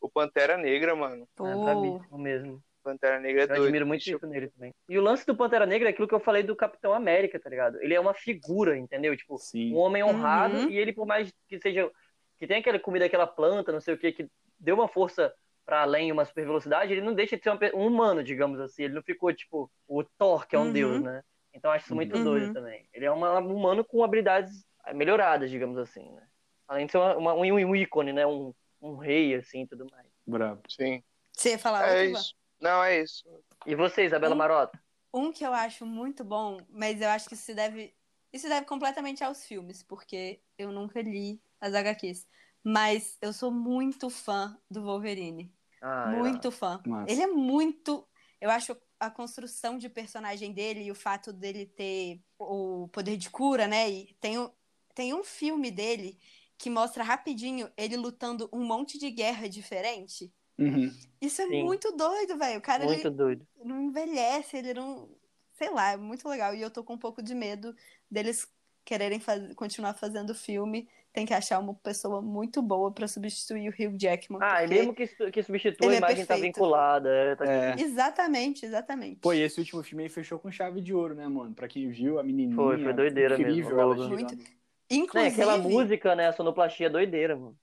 o 0.00 0.08
Pantera 0.08 0.56
Negra, 0.56 0.94
mano. 0.94 1.22
É 1.24 1.26
Pô, 1.36 1.44
brabíssimo 1.58 2.18
mesmo. 2.18 2.62
Pantera 2.82 3.18
Negra 3.20 3.42
é 3.42 3.44
Eu 3.44 3.48
doido. 3.48 3.62
admiro 3.64 3.86
muito 3.86 4.02
Tipo, 4.04 4.16
isso 4.18 4.26
nele 4.26 4.48
também. 4.48 4.72
E 4.88 4.98
o 4.98 5.02
lance 5.02 5.26
do 5.26 5.36
Pantera 5.36 5.66
Negra 5.66 5.88
é 5.88 5.92
aquilo 5.92 6.06
que 6.08 6.14
eu 6.14 6.20
falei 6.20 6.42
do 6.42 6.54
Capitão 6.56 6.92
América, 6.94 7.38
tá 7.40 7.50
ligado? 7.50 7.80
Ele 7.82 7.92
é 7.94 8.00
uma 8.00 8.14
figura, 8.14 8.76
entendeu? 8.78 9.16
Tipo, 9.16 9.36
Sim. 9.36 9.74
um 9.74 9.78
homem 9.78 10.02
honrado 10.04 10.54
Uhum. 10.56 10.70
e 10.70 10.78
ele, 10.78 10.92
por 10.92 11.06
mais 11.06 11.32
que 11.48 11.58
seja. 11.60 11.90
que 12.38 12.46
tenha 12.46 12.60
aquela 12.60 12.78
comida, 12.78 13.04
aquela 13.04 13.26
planta, 13.26 13.72
não 13.72 13.80
sei 13.80 13.94
o 13.94 13.98
que, 13.98 14.12
que 14.12 14.28
deu 14.60 14.76
uma 14.76 14.86
força 14.86 15.34
pra 15.66 15.82
além, 15.82 16.12
uma 16.12 16.24
super 16.24 16.46
velocidade, 16.46 16.92
ele 16.92 17.02
não 17.02 17.12
deixa 17.12 17.36
de 17.36 17.42
ser 17.42 17.50
um 17.74 17.84
humano, 17.86 18.22
digamos 18.22 18.60
assim. 18.60 18.84
Ele 18.84 18.94
não 18.94 19.02
ficou, 19.02 19.34
tipo, 19.34 19.68
o 19.88 20.04
Thor, 20.04 20.46
que 20.46 20.54
é 20.54 20.58
um 20.58 20.66
Uhum. 20.66 20.72
deus, 20.72 21.02
né? 21.02 21.22
Então 21.52 21.70
eu 21.70 21.74
acho 21.74 21.86
isso 21.86 21.94
muito 21.94 22.16
Uhum. 22.16 22.24
doido 22.24 22.52
também. 22.52 22.88
Ele 22.92 23.04
é 23.04 23.10
uma- 23.10 23.38
um 23.40 23.54
humano 23.56 23.84
com 23.84 24.02
habilidades 24.04 24.64
melhoradas, 24.94 25.50
digamos 25.50 25.76
assim, 25.78 26.10
né? 26.12 26.26
Além 26.66 26.86
de 26.86 26.92
ser 26.92 26.98
uma- 26.98 27.16
uma- 27.16 27.34
um, 27.34 27.40
um 27.42 27.76
ícone, 27.76 28.12
né? 28.12 28.26
Um, 28.26 28.54
um 28.80 28.96
rei, 28.96 29.34
assim, 29.34 29.62
e 29.62 29.66
tudo 29.66 29.86
mais. 29.90 30.06
Brabo. 30.26 30.62
Sim. 30.68 31.02
você 31.32 31.50
ia 31.50 31.58
falar 31.58 31.88
É 31.88 32.06
isso. 32.06 32.34
Não, 32.60 32.82
é 32.82 33.00
isso. 33.00 33.24
E 33.64 33.74
você, 33.74 34.04
Isabela 34.04 34.34
Um- 34.34 34.38
Marota? 34.38 34.78
Um 35.14 35.32
que 35.32 35.44
eu 35.44 35.52
acho 35.54 35.86
muito 35.86 36.24
bom, 36.24 36.58
mas 36.68 37.00
eu 37.00 37.08
acho 37.08 37.28
que 37.28 37.34
isso 37.34 37.44
se 37.44 37.54
deve. 37.54 37.94
Isso 38.32 38.48
deve 38.48 38.66
completamente 38.66 39.22
aos 39.24 39.46
filmes, 39.46 39.82
porque 39.82 40.40
eu 40.58 40.70
nunca 40.72 41.00
li 41.00 41.40
as 41.60 41.72
HQs. 41.74 42.26
Mas 42.62 43.16
eu 43.22 43.32
sou 43.32 43.50
muito 43.50 44.10
fã 44.10 44.58
do 44.70 44.82
Wolverine. 44.82 45.50
Ah, 45.80 46.08
muito 46.18 46.50
fã. 46.50 46.82
Massa. 46.84 47.10
Ele 47.10 47.22
é 47.22 47.26
muito. 47.28 48.06
Eu 48.40 48.50
acho 48.50 48.76
a 49.00 49.10
construção 49.10 49.78
de 49.78 49.88
personagem 49.88 50.52
dele 50.52 50.82
e 50.82 50.90
o 50.90 50.94
fato 50.94 51.32
dele 51.32 51.66
ter 51.66 52.20
o 52.38 52.88
poder 52.88 53.16
de 53.16 53.30
cura, 53.30 53.66
né? 53.66 53.90
E 53.90 54.14
tem, 54.20 54.38
um- 54.38 54.50
tem 54.94 55.14
um 55.14 55.24
filme 55.24 55.70
dele 55.70 56.18
que 56.56 56.68
mostra 56.68 57.04
rapidinho 57.04 57.70
ele 57.76 57.96
lutando 57.96 58.48
um 58.52 58.64
monte 58.64 58.98
de 58.98 59.10
guerra 59.10 59.48
diferente. 59.48 60.32
Uhum. 60.58 60.92
Isso 61.20 61.40
é 61.40 61.46
Sim. 61.46 61.62
muito 61.62 61.92
doido, 61.92 62.36
velho. 62.36 62.58
O 62.58 62.62
cara 62.62 62.84
ele 62.84 62.94
muito 62.94 63.10
doido. 63.10 63.46
não 63.64 63.82
envelhece, 63.84 64.56
ele 64.56 64.74
não. 64.74 65.08
Sei 65.52 65.70
lá, 65.70 65.92
é 65.92 65.96
muito 65.96 66.28
legal. 66.28 66.54
E 66.54 66.60
eu 66.60 66.70
tô 66.70 66.82
com 66.82 66.94
um 66.94 66.98
pouco 66.98 67.22
de 67.22 67.34
medo 67.34 67.74
deles 68.10 68.46
quererem 68.84 69.20
faz... 69.20 69.54
continuar 69.54 69.94
fazendo 69.94 70.34
filme. 70.34 70.88
Tem 71.12 71.24
que 71.26 71.32
achar 71.34 71.58
uma 71.58 71.74
pessoa 71.74 72.20
muito 72.22 72.60
boa 72.62 72.92
pra 72.92 73.08
substituir 73.08 73.68
o 73.68 73.72
Hugh 73.72 73.96
Jackman. 73.98 74.38
Ah, 74.42 74.62
e 74.62 74.68
mesmo 74.68 74.94
que, 74.94 75.06
que 75.06 75.42
substitua, 75.42 75.86
ele 75.86 75.94
a 75.94 75.96
é 75.96 75.98
imagem 75.98 76.26
tá 76.26 76.34
perfeito. 76.34 76.54
vinculada. 76.54 77.08
é, 77.08 77.34
tá- 77.36 77.44
É. 77.46 77.80
Exatamente, 77.80 78.64
exatamente. 78.66 79.20
Pô, 79.20 79.32
e 79.32 79.40
esse 79.40 79.58
último 79.58 79.82
filme 79.82 80.04
aí 80.04 80.08
fechou 80.08 80.38
com 80.38 80.50
chave 80.50 80.80
de 80.80 80.92
ouro, 80.94 81.14
né, 81.14 81.26
mano? 81.26 81.54
Pra 81.54 81.66
quem 81.66 81.88
viu, 81.90 82.18
a 82.18 82.22
menininha. 82.22 82.54
Foi, 82.54 82.82
foi 82.82 82.92
doideira 82.92 83.34
incrível, 83.34 83.54
mesmo, 83.64 83.80
ela 83.80 83.84
logo. 83.94 84.02
girando. 84.16 84.34
Muito. 84.36 84.58
Inclusive, 84.90 85.32
aquela 85.32 85.58
música, 85.58 86.14
né? 86.14 86.28
A 86.28 86.32
sonoplastia 86.32 86.86
é 86.86 86.90
doideira, 86.90 87.36
mano. 87.36 87.56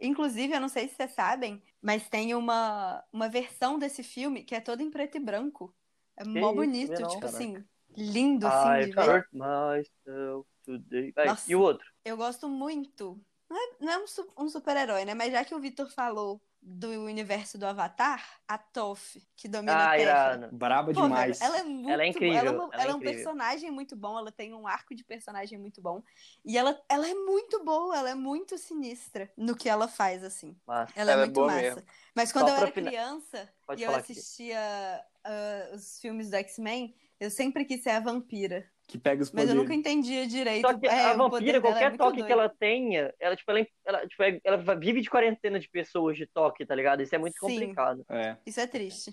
inclusive, 0.00 0.54
eu 0.54 0.60
não 0.60 0.68
sei 0.68 0.88
se 0.88 0.94
vocês 0.94 1.12
sabem, 1.12 1.62
mas 1.82 2.08
tem 2.08 2.34
uma, 2.34 3.04
uma 3.12 3.28
versão 3.28 3.78
desse 3.78 4.02
filme 4.02 4.42
que 4.42 4.54
é 4.54 4.60
toda 4.60 4.82
em 4.82 4.90
preto 4.90 5.16
e 5.16 5.20
branco. 5.20 5.74
É 6.16 6.24
mó 6.24 6.46
isso, 6.48 6.54
bonito, 6.54 6.92
tipo 6.94 7.20
caraca. 7.20 7.26
assim, 7.26 7.56
lindo 7.96 8.46
assim 8.46 8.68
I 8.82 8.84
de 8.86 8.92
ver. 8.92 9.08
hurt 9.08 9.26
myself 9.32 10.48
today. 10.64 11.12
Vai, 11.12 11.28
Nossa. 11.28 11.50
E 11.50 11.54
o 11.56 11.60
outro? 11.60 11.86
Eu 12.04 12.16
gosto 12.16 12.48
muito. 12.48 13.20
Não 13.48 13.56
é, 13.56 13.76
não 13.80 13.92
é 13.92 13.98
um, 13.98 14.44
um 14.44 14.48
super-herói, 14.48 15.04
né? 15.04 15.14
Mas 15.14 15.32
já 15.32 15.44
que 15.44 15.54
o 15.54 15.60
Vitor 15.60 15.90
falou 15.90 16.40
do 16.62 16.88
universo 17.04 17.56
do 17.58 17.64
Avatar, 17.66 18.22
a 18.46 18.58
Toph, 18.58 19.16
que 19.34 19.48
domina 19.48 19.84
a 19.84 19.88
Ah, 19.88 19.96
Terra. 19.96 20.36
irado. 20.36 20.56
Braba 20.56 20.92
Pô, 20.92 21.02
demais. 21.02 21.38
velho, 21.38 21.50
ela 21.50 21.58
é 21.58 21.62
muito 21.64 21.90
Ela 21.90 22.02
é 22.04 22.06
incrível, 22.06 22.36
Ela, 22.38 22.48
é, 22.48 22.52
uma- 22.52 22.64
ela 22.64 22.74
é 22.74 22.84
ela 22.84 22.92
é 22.92 22.94
um 22.94 22.98
incrível. 22.98 23.16
personagem 23.16 23.70
muito 23.70 23.96
bom, 23.96 24.18
ela 24.18 24.30
tem 24.30 24.54
um 24.54 24.66
arco 24.66 24.94
de 24.94 25.02
personagem 25.02 25.58
muito 25.58 25.80
bom. 25.80 26.02
E 26.44 26.58
ela, 26.58 26.80
ela 26.88 27.08
é 27.08 27.14
muito 27.14 27.64
boa, 27.64 27.96
ela 27.96 28.10
é 28.10 28.14
muito 28.14 28.58
sinistra 28.58 29.32
no 29.36 29.56
que 29.56 29.68
ela 29.68 29.88
faz, 29.88 30.22
assim. 30.22 30.54
Massa. 30.66 30.92
Ela, 30.94 31.12
Ela 31.12 31.22
é 31.22 31.24
é 31.24 31.26
muito 31.26 31.40
massa. 31.40 31.62
mesmo. 31.62 31.82
Mas 32.14 32.30
quando 32.32 32.48
Só 32.48 32.54
eu 32.54 32.56
era 32.62 32.72
fina- 32.72 32.90
criança 32.90 33.54
Pode 33.66 33.80
e 33.80 33.84
eu 33.84 33.94
assistia 33.94 35.04
ah, 35.24 35.70
os 35.74 35.98
filmes 36.00 36.30
do 36.30 36.36
X-Men, 36.36 36.94
eu 37.18 37.30
sempre 37.30 37.64
quis 37.64 37.82
ser 37.82 37.90
a 37.90 38.00
vampira. 38.00 38.70
Que 38.90 38.98
pega 38.98 39.22
os 39.22 39.30
Mas 39.30 39.44
poderes. 39.44 39.54
eu 39.54 39.62
nunca 39.62 39.72
entendia 39.72 40.26
direito. 40.26 40.66
Só 40.66 40.76
que 40.76 40.84
é, 40.84 41.04
a 41.04 41.12
vampira, 41.14 41.58
é 41.58 41.60
qualquer 41.60 41.90
muito 41.90 41.98
toque 41.98 42.16
doido. 42.16 42.26
que 42.26 42.32
ela 42.32 42.48
tenha, 42.48 43.14
ela, 43.20 43.36
tipo, 43.36 43.48
ela, 43.52 43.66
ela, 43.86 44.06
tipo, 44.08 44.22
é- 44.24 44.40
ela 44.42 44.56
vive 44.74 45.00
de 45.00 45.08
quarentena 45.08 45.60
de 45.60 45.68
pessoas 45.70 46.16
de 46.16 46.26
toque, 46.26 46.66
tá 46.66 46.74
ligado? 46.74 47.00
Isso 47.00 47.14
é 47.14 47.18
muito 47.18 47.34
Sim. 47.34 47.40
complicado. 47.40 48.04
É. 48.10 48.36
Isso 48.44 48.58
é 48.60 48.66
triste. 48.66 49.12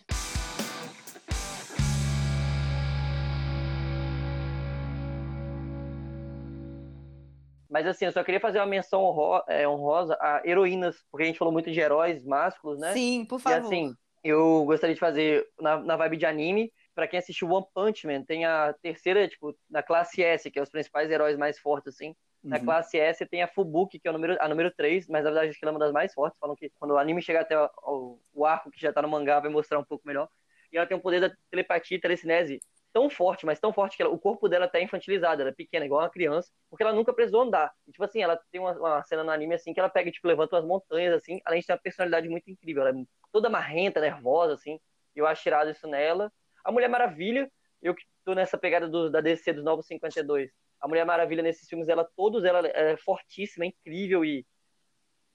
Mas 7.69 7.85
assim, 7.85 8.05
eu 8.05 8.11
só 8.11 8.23
queria 8.23 8.39
fazer 8.39 8.59
uma 8.59 8.65
menção 8.65 9.03
é, 9.47 9.67
honrosa 9.67 10.17
a 10.21 10.41
heroínas, 10.45 10.95
porque 11.11 11.23
a 11.23 11.27
gente 11.27 11.37
falou 11.37 11.51
muito 11.51 11.69
de 11.69 11.79
heróis 11.79 12.23
másculos, 12.23 12.79
né? 12.79 12.93
Sim, 12.93 13.25
por 13.25 13.39
E 13.39 13.43
favor. 13.43 13.57
assim, 13.65 13.93
eu 14.23 14.63
gostaria 14.65 14.93
de 14.93 14.99
fazer 14.99 15.45
na, 15.59 15.77
na 15.77 15.95
vibe 15.97 16.17
de 16.17 16.25
anime. 16.25 16.71
Pra 16.97 17.07
quem 17.07 17.19
assistiu 17.19 17.47
One 17.51 17.63
Punch 17.75 18.07
Man, 18.07 18.23
tem 18.23 18.43
a 18.43 18.73
terceira, 18.81 19.27
tipo, 19.27 19.55
na 19.69 19.83
classe 19.83 20.23
S, 20.23 20.49
que 20.49 20.57
é 20.57 20.61
os 20.63 20.69
principais 20.69 21.11
heróis 21.11 21.37
mais 21.37 21.59
fortes, 21.59 21.93
assim. 21.93 22.15
Na 22.43 22.57
Uhum. 22.57 22.65
classe 22.65 22.97
S 22.97 23.23
tem 23.27 23.43
a 23.43 23.47
Fubuki, 23.47 23.99
que 23.99 24.07
é 24.07 24.09
o 24.09 24.13
número, 24.13 24.35
a 24.39 24.47
número 24.47 24.71
3, 24.75 25.07
mas 25.07 25.23
na 25.23 25.29
verdade 25.29 25.51
acho 25.51 25.59
que 25.59 25.63
ela 25.63 25.69
é 25.73 25.75
uma 25.75 25.79
das 25.79 25.91
mais 25.91 26.11
fortes. 26.11 26.39
Falam 26.39 26.55
que 26.55 26.71
quando 26.79 26.95
o 26.95 26.97
anime 26.97 27.21
chegar 27.21 27.41
até 27.41 27.55
o, 27.55 27.69
o- 27.83 28.19
o 28.33 28.45
arco 28.47 28.71
que 28.71 28.81
já 28.81 28.91
tá 28.91 28.99
no 29.03 29.07
mangá, 29.07 29.39
vai 29.39 29.51
mostrar 29.51 29.77
um 29.77 29.83
pouco 29.83 30.07
melhor. 30.07 30.27
E 30.71 30.77
ela 30.77 30.87
tem 30.87 30.97
um 30.97 30.99
poder 30.99 31.21
da 31.21 31.31
telepatia 31.51 31.97
e 31.97 32.01
telecinese 32.01 32.59
tão 32.91 33.11
forte, 33.11 33.45
mas 33.45 33.59
tão 33.59 33.71
forte 33.71 33.95
que 33.95 34.01
ela- 34.01 34.11
o 34.11 34.17
corpo 34.17 34.49
dela 34.49 34.67
tá 34.67 34.81
infantilizado, 34.81 35.39
ela 35.43 35.51
é 35.51 35.53
pequena, 35.53 35.85
igual 35.85 36.01
uma 36.01 36.09
criança, 36.09 36.49
porque 36.67 36.81
ela 36.81 36.93
nunca 36.93 37.13
precisou 37.13 37.41
andar. 37.43 37.71
E, 37.87 37.91
tipo 37.91 38.03
assim, 38.03 38.23
ela 38.23 38.41
tem 38.51 38.59
uma, 38.59 38.71
uma 38.73 39.03
cena 39.03 39.23
no 39.23 39.29
anime 39.29 39.53
assim 39.53 39.71
que 39.71 39.79
ela 39.79 39.87
pega 39.89 40.09
e 40.09 40.11
tipo, 40.11 40.27
levanta 40.27 40.55
umas 40.55 40.65
montanhas, 40.65 41.13
assim, 41.13 41.39
além 41.45 41.59
de 41.59 41.67
ter 41.67 41.73
uma 41.73 41.79
personalidade 41.79 42.27
muito 42.27 42.49
incrível. 42.49 42.87
Ela 42.87 42.99
é 42.99 43.03
toda 43.31 43.49
marrenta, 43.51 44.01
nervosa, 44.01 44.53
assim. 44.55 44.79
E 45.15 45.19
eu 45.19 45.27
acho 45.27 45.43
tirado 45.43 45.69
isso 45.69 45.85
nela. 45.87 46.31
A 46.67 46.71
Mulher 46.71 46.89
Maravilha, 46.89 47.49
eu 47.81 47.95
que 47.95 48.03
tô 48.25 48.33
nessa 48.33 48.57
pegada 48.57 48.89
do- 48.89 49.09
da 49.09 49.21
DC 49.21 49.53
dos 49.53 49.63
Novos 49.63 49.87
52. 49.87 50.51
A 50.81 50.87
Mulher 50.87 51.05
Maravilha 51.05 51.41
nesses 51.41 51.65
filmes, 51.69 51.87
ela 51.87 52.03
todos 52.03 52.43
ela 52.43 52.67
é 52.67 52.97
fortíssima, 52.97 53.65
incrível 53.65 54.25
e 54.25 54.45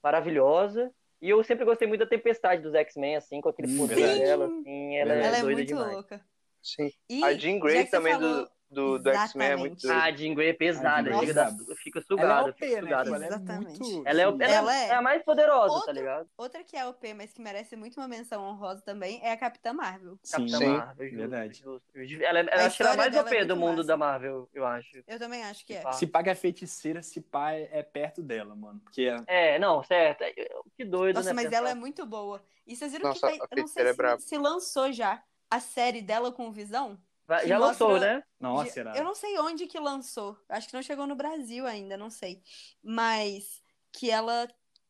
maravilhosa. 0.03 0.93
E 1.23 1.31
eu 1.31 1.43
sempre 1.43 1.65
gostei 1.65 1.89
muito 1.89 2.01
da 2.01 2.07
Tempestade 2.07 2.61
dos 2.61 2.75
X-Men, 2.75 3.17
assim, 3.17 3.41
com 3.41 3.49
aquele 3.49 3.73
Hum, 3.73 3.79
poder 3.79 3.97
dela, 3.97 4.45
assim, 4.47 4.97
ela, 4.99 5.15
Verdade. 5.15 5.27
Ela 5.29 5.37
é 5.37 5.39
é 5.39 5.43
doida 5.43 5.57
muito 5.57 5.69
demais. 5.69 5.93
louca. 5.95 6.21
Sim. 6.63 6.93
E, 7.09 7.25
A 7.25 7.33
Jean 7.33 7.59
Grey 7.59 7.87
também 7.87 8.13
falou- 8.13 8.45
do, 8.45 8.52
do, 8.73 8.99
do 8.99 9.11
X-Men 9.11 9.49
é 9.51 9.57
muito 9.57 9.83
doido. 9.83 9.97
Ah, 9.99 10.05
a 10.05 10.11
Jean 10.13 10.35
Grey 10.35 10.49
é 10.49 10.53
pesada, 10.53 10.89
A 10.89 11.03
Jean 11.03 11.05
fica, 11.05 11.19
Grey 11.21 11.31
é 11.31 11.35
da- 11.35 11.45
braba. 11.51 11.77
fica 11.77 11.99
Ela 11.99 12.03
é 12.03 12.07
sugada, 12.07 12.51
OP, 12.51 12.53
fica 12.59 12.67
né? 12.75 12.81
sugada. 12.83 13.09
Ela 13.11 13.25
é 13.25 13.27
Exatamente. 13.29 13.81
muito. 13.81 14.09
Ela 14.09 14.21
é, 14.21 14.25
ela, 14.25 14.45
é- 14.45 14.53
Ela 14.55 14.77
é- 14.77 14.87
é 14.89 14.95
a 14.95 15.03
mais 15.03 15.23
poderosa, 15.23 15.73
Outra- 15.75 15.87
tá 15.87 15.93
ligado? 15.93 16.29
Outra 16.37 16.65
que 16.65 16.77
é 16.77 16.87
OP, 16.87 17.15
mas 17.15 17.33
que 17.33 17.41
merece 17.43 17.77
muito 17.77 17.97
uma 18.01 18.09
menção 18.09 18.43
honrosa 18.43 18.83
também, 18.83 19.21
é 19.23 19.33
a 19.33 19.37
Capitã 19.37 19.73
Marvel. 19.73 20.19
Sim, 20.23 20.33
Capitã 20.37 20.59
Sim. 20.59 20.67
Marvel, 20.77 21.07
justo, 21.09 21.17
Verdade. 21.19 21.59
justo. 21.59 21.83
Ela, 22.25 22.39
é- 22.41 22.47
ela 22.51 22.67
acho 22.67 22.77
que 22.77 22.83
ela 22.83 22.91
é 22.91 22.95
a 22.95 22.97
mais 22.97 23.17
OP 23.17 23.37
é 23.37 23.45
do 23.45 23.57
muito 23.57 23.61
mundo 23.69 23.77
massa. 23.79 23.89
da 23.89 23.97
Marvel, 23.97 24.49
eu 24.55 24.67
acho. 24.67 25.03
Eu 25.07 25.19
também 25.19 25.45
acho 25.45 25.67
que 25.67 25.75
é. 25.75 25.81
Pá. 25.83 25.93
Se 25.93 26.07
paga 26.07 26.33
a 26.33 26.35
feiticeira, 26.35 27.03
se 27.03 27.21
pá 27.21 27.53
é 27.53 27.69
é 27.73 27.83
perto 27.83 28.23
dela, 28.23 28.55
mano. 28.57 28.81
Porque 28.81 29.03
é- 29.03 29.55
É, 29.55 29.59
não, 29.59 29.83
certo. 29.83 30.23
É, 30.23 30.33
Que 30.77 30.85
doido, 30.85 31.17
Nossa, 31.17 31.29
né? 31.29 31.35
mas 31.35 31.45
pensar. 31.45 31.57
ela 31.59 31.71
é 31.71 31.75
muito 31.75 32.05
boa. 32.07 32.43
E 32.67 32.75
vocês 32.77 32.93
viram 32.93 33.09
Nossa, 33.09 33.21
que 33.31 33.39
vai, 33.39 33.49
eu 33.51 33.57
não 33.61 33.67
sei 33.67 33.87
é 33.87 34.19
se, 34.19 34.29
se 34.29 34.39
lançou 34.39 34.91
já 34.93 35.23
a 35.51 35.61
série 35.61 36.01
dela 36.01 36.31
com 36.33 36.49
o 36.49 36.53
Visão. 36.53 36.99
Já 37.41 37.59
lançou, 37.59 37.91
mostra- 37.91 38.15
né? 38.17 38.25
Nossa, 38.41 38.71
será? 38.71 38.97
Eu 38.97 39.05
não 39.05 39.15
sei 39.15 39.39
onde 39.39 39.67
que 39.67 39.79
lançou. 39.79 40.39
Acho 40.49 40.69
que 40.69 40.75
não 40.75 40.83
chegou 40.83 41.07
no 41.07 41.15
Brasil 41.17 41.67
ainda, 41.67 41.97
não 41.97 42.11
sei. 42.11 42.43
Mas 42.83 43.63
que 43.93 44.11
ela 44.11 44.49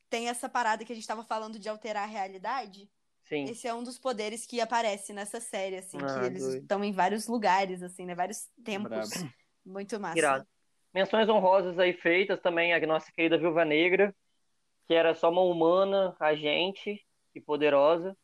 tem 0.08 0.28
essa 0.28 0.48
parada 0.48 0.84
que 0.84 0.92
a 0.92 0.94
gente 0.94 1.06
tava 1.06 1.24
falando 1.24 1.58
de 1.58 1.68
alterar 1.68 2.04
a 2.04 2.10
realidade. 2.10 2.90
Sim. 3.22 3.44
Esse 3.44 3.66
é 3.66 3.72
um 3.74 3.82
dos 3.82 3.98
poderes 3.98 4.44
que 4.44 4.60
aparece 4.60 5.12
nessa 5.12 5.40
série, 5.40 5.78
assim, 5.78 5.96
Ah, 6.02 6.20
que 6.20 6.26
eles 6.26 6.42
doido. 6.42 6.62
estão 6.62 6.84
em 6.84 6.92
vários 6.92 7.26
lugares, 7.28 7.82
assim, 7.82 8.04
né? 8.04 8.14
Vários 8.14 8.48
tempos. 8.64 8.90
Brabo. 8.90 9.32
Muito 9.64 9.98
massa. 9.98 10.18
Irado. 10.18 10.46
Menções 10.92 11.28
honrosas 11.28 11.78
aí 11.78 11.94
feitas 11.94 12.40
também 12.40 12.74
a 12.74 12.86
nossa 12.86 13.10
querida 13.12 13.38
Viúva 13.38 13.64
Negra, 13.64 14.14
que 14.86 14.92
era 14.92 15.14
só 15.14 15.30
uma 15.30 15.40
humana, 15.40 16.14
agente 16.20 17.00
e 17.34 17.40
poderosa. 17.40 18.14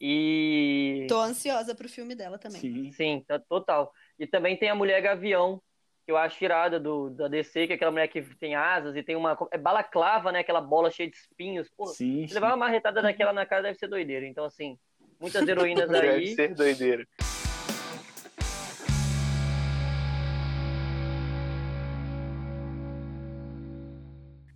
E 0.00 1.06
Tô 1.08 1.20
ansiosa 1.20 1.74
pro 1.74 1.88
filme 1.88 2.14
dela 2.14 2.38
também. 2.38 2.60
Sim. 2.60 2.92
sim, 2.92 3.24
tá 3.26 3.38
total. 3.38 3.92
E 4.18 4.26
também 4.26 4.56
tem 4.56 4.68
a 4.68 4.74
Mulher 4.74 5.00
Gavião, 5.00 5.60
que 6.04 6.12
eu 6.12 6.16
acho 6.16 6.44
irada 6.44 6.78
do 6.78 7.10
da 7.10 7.28
DC, 7.28 7.66
que 7.66 7.72
é 7.72 7.76
aquela 7.76 7.90
mulher 7.90 8.08
que 8.08 8.22
tem 8.36 8.54
asas 8.54 8.94
e 8.96 9.02
tem 9.02 9.16
uma 9.16 9.36
é 9.50 9.58
balaclava, 9.58 10.30
né, 10.30 10.40
aquela 10.40 10.60
bola 10.60 10.90
cheia 10.90 11.10
de 11.10 11.16
espinhos. 11.16 11.68
Pô, 11.76 11.86
Sim. 11.86 12.26
se 12.26 12.34
levar 12.34 12.48
uma 12.48 12.56
marretada 12.56 13.00
daquela 13.00 13.32
na 13.32 13.46
cara 13.46 13.62
deve 13.62 13.78
ser 13.78 13.88
doideira. 13.88 14.26
Então 14.26 14.44
assim, 14.44 14.78
muitas 15.20 15.46
heroínas 15.46 15.88
Deve 15.90 16.08
aí. 16.08 16.34
ser 16.34 16.54
doideira. 16.54 17.06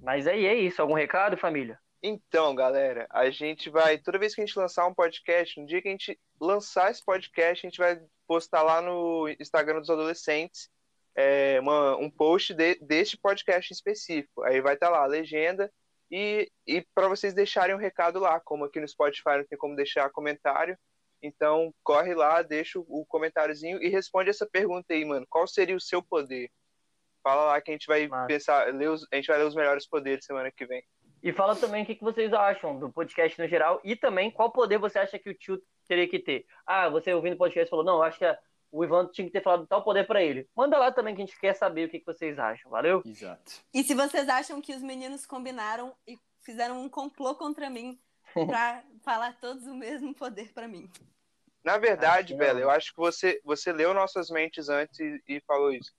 Mas 0.03 0.27
aí 0.27 0.47
é 0.47 0.55
isso, 0.55 0.81
algum 0.81 0.95
recado, 0.95 1.37
família? 1.37 1.79
Então, 2.03 2.55
galera, 2.55 3.07
a 3.11 3.29
gente 3.31 3.69
vai. 3.71 3.99
Toda 3.99 4.19
vez 4.19 4.35
que 4.35 4.41
a 4.41 4.47
gente 4.47 4.59
lançar 4.59 4.87
um 4.87 4.95
podcast, 4.95 5.61
no 5.61 5.67
dia 5.67 5.83
que 5.83 5.89
a 5.89 5.91
gente 5.91 6.19
lançar 6.41 6.91
esse 6.91 7.05
podcast, 7.05 7.67
a 7.67 7.69
gente 7.69 7.79
vai 7.79 8.01
postar 8.27 8.63
lá 8.63 8.81
no 8.81 9.29
Instagram 9.41 9.81
dos 9.81 9.91
adolescentes 9.91 10.71
é, 11.19 11.59
uma, 11.61 11.97
um 11.97 12.09
post 12.09 12.55
de, 12.55 12.77
deste 12.77 13.19
podcast 13.19 13.73
específico. 13.73 14.45
Aí 14.45 14.61
vai 14.61 14.75
estar 14.75 14.89
lá 14.89 15.03
a 15.03 15.07
legenda 15.07 15.73
e, 16.09 16.49
e 16.65 16.87
para 16.95 17.09
vocês 17.09 17.35
deixarem 17.35 17.75
um 17.75 17.79
recado 17.79 18.21
lá, 18.21 18.39
como 18.39 18.65
aqui 18.65 18.79
no 18.79 18.87
Spotify 18.87 19.39
não 19.39 19.45
tem 19.45 19.59
como 19.59 19.75
deixar 19.75 20.11
comentário. 20.11 20.79
Então, 21.21 21.75
corre 21.83 22.15
lá, 22.15 22.43
deixa 22.43 22.79
o 22.79 23.05
comentáriozinho 23.07 23.83
e 23.83 23.89
responde 23.89 24.31
essa 24.31 24.47
pergunta 24.47 24.95
aí, 24.95 25.05
mano. 25.05 25.27
Qual 25.29 25.49
seria 25.49 25.75
o 25.75 25.81
seu 25.81 26.01
poder? 26.01 26.49
Fala 27.25 27.47
lá 27.47 27.61
que 27.61 27.73
a 27.73 27.75
gente 27.75 27.89
vai 27.89 28.07
Massa. 28.07 28.29
pensar, 28.29 28.73
os, 28.73 29.05
a 29.13 29.17
gente 29.17 29.27
vai 29.27 29.39
ler 29.39 29.47
os 29.47 29.57
melhores 29.57 29.89
poderes 29.89 30.25
semana 30.25 30.53
que 30.53 30.65
vem. 30.65 30.85
E 31.23 31.33
fala 31.33 31.57
também 31.57 31.83
o 31.83 31.87
que 31.87 31.95
que 31.97 32.05
vocês 32.05 32.33
acham 32.33 32.79
do 32.79 32.91
podcast 32.93 33.41
no 33.41 33.49
geral 33.49 33.81
e 33.85 33.97
também 33.97 34.31
qual 34.31 34.51
poder 34.53 34.79
você 34.79 34.99
acha 34.99 35.19
que 35.19 35.31
o 35.31 35.35
tio 35.35 35.61
teria 35.89 36.09
que 36.09 36.19
ter. 36.19 36.47
Ah, 36.67 36.89
você 36.89 37.13
ouvindo 37.13 37.35
o 37.35 37.39
podcast 37.39 37.69
falou, 37.69 37.85
não, 37.85 37.97
eu 37.97 38.03
acho 38.05 38.19
que 38.19 38.25
a- 38.25 38.39
o 38.71 38.85
Ivan 38.85 39.09
tinha 39.09 39.27
que 39.27 39.33
ter 39.33 39.43
falado 39.43 39.67
tal 39.67 39.83
poder 39.83 40.07
pra 40.07 40.23
ele. 40.23 40.47
Manda 40.55 40.79
lá 40.79 40.93
também 40.93 41.15
que 41.17 41.23
a 41.23 41.25
gente 41.27 41.39
quer 41.41 41.55
saber 41.55 41.87
o 41.87 41.91
que 41.91 41.99
que 42.01 42.07
vocês 42.07 42.39
acham, 42.39 42.71
valeu? 42.71 43.03
Exato. 43.05 43.53
E 43.73 43.83
se 43.83 43.95
vocês 43.95 44.29
acham 44.29 44.61
que 44.61 44.75
os 44.75 44.83
meninos 44.83 45.25
combinaram 45.27 45.95
e 46.07 46.19
fizeram 46.43 46.81
um 46.83 46.89
complô 46.89 47.35
contra 47.35 47.69
mim 47.71 47.99
pra 48.47 48.85
falar 49.03 49.39
todos 49.41 49.67
o 49.67 49.75
mesmo 49.75 50.15
poder 50.15 50.53
pra 50.53 50.69
mim. 50.69 50.91
Na 51.65 51.79
verdade. 51.79 52.35
Bela, 52.37 52.61
eu 52.61 52.71
acho 52.71 52.93
que 52.93 52.99
você, 52.99 53.41
você 53.43 53.73
leu 53.73 53.93
nossas 53.95 54.31
mentes 54.31 54.69
antes 54.69 54.99
e, 55.01 55.21
e 55.27 55.41
falou 55.41 55.73
isso. 55.73 55.93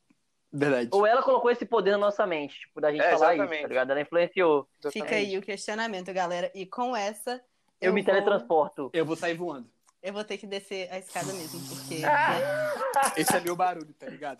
Verdade. 0.52 0.90
Ou 0.92 1.06
ela 1.06 1.22
colocou 1.22 1.52
esse 1.52 1.66
poder 1.66 1.92
na 1.92 1.98
nossa 2.00 2.26
mente, 2.26 2.60
tipo, 2.60 2.82
da 2.82 2.92
gente 2.92 3.02
É, 3.02 3.12
falar 3.12 3.34
isso, 3.36 3.44
exatamente. 3.44 3.62
tá 3.62 3.68
ligado? 3.68 3.92
Ela 3.92 4.02
influenciou. 4.02 4.68
Fica 4.92 5.16
aí 5.16 5.38
o 5.38 5.42
questionamento, 5.42 6.12
galera. 6.12 6.52
E 6.56 6.66
com 6.66 6.96
essa, 6.96 7.40
Eu, 7.80 7.94
me 7.94 8.02
vou- 8.02 8.12
teletransporto. 8.14 8.90
Eu 8.94 9.06
vou 9.06 9.16
sair 9.16 9.36
voando. 9.36 9.70
Eu 10.02 10.14
vou 10.14 10.24
ter 10.24 10.38
que 10.38 10.48
descer 10.48 10.92
a 10.92 10.98
escada 10.98 11.32
mesmo, 11.34 11.60
porque. 11.68 12.02
Ah! 12.06 13.14
Esse 13.18 13.36
é 13.36 13.40
meu 13.42 13.56
barulho, 13.56 13.94
tá 14.00 14.08
ligado? 14.08 14.40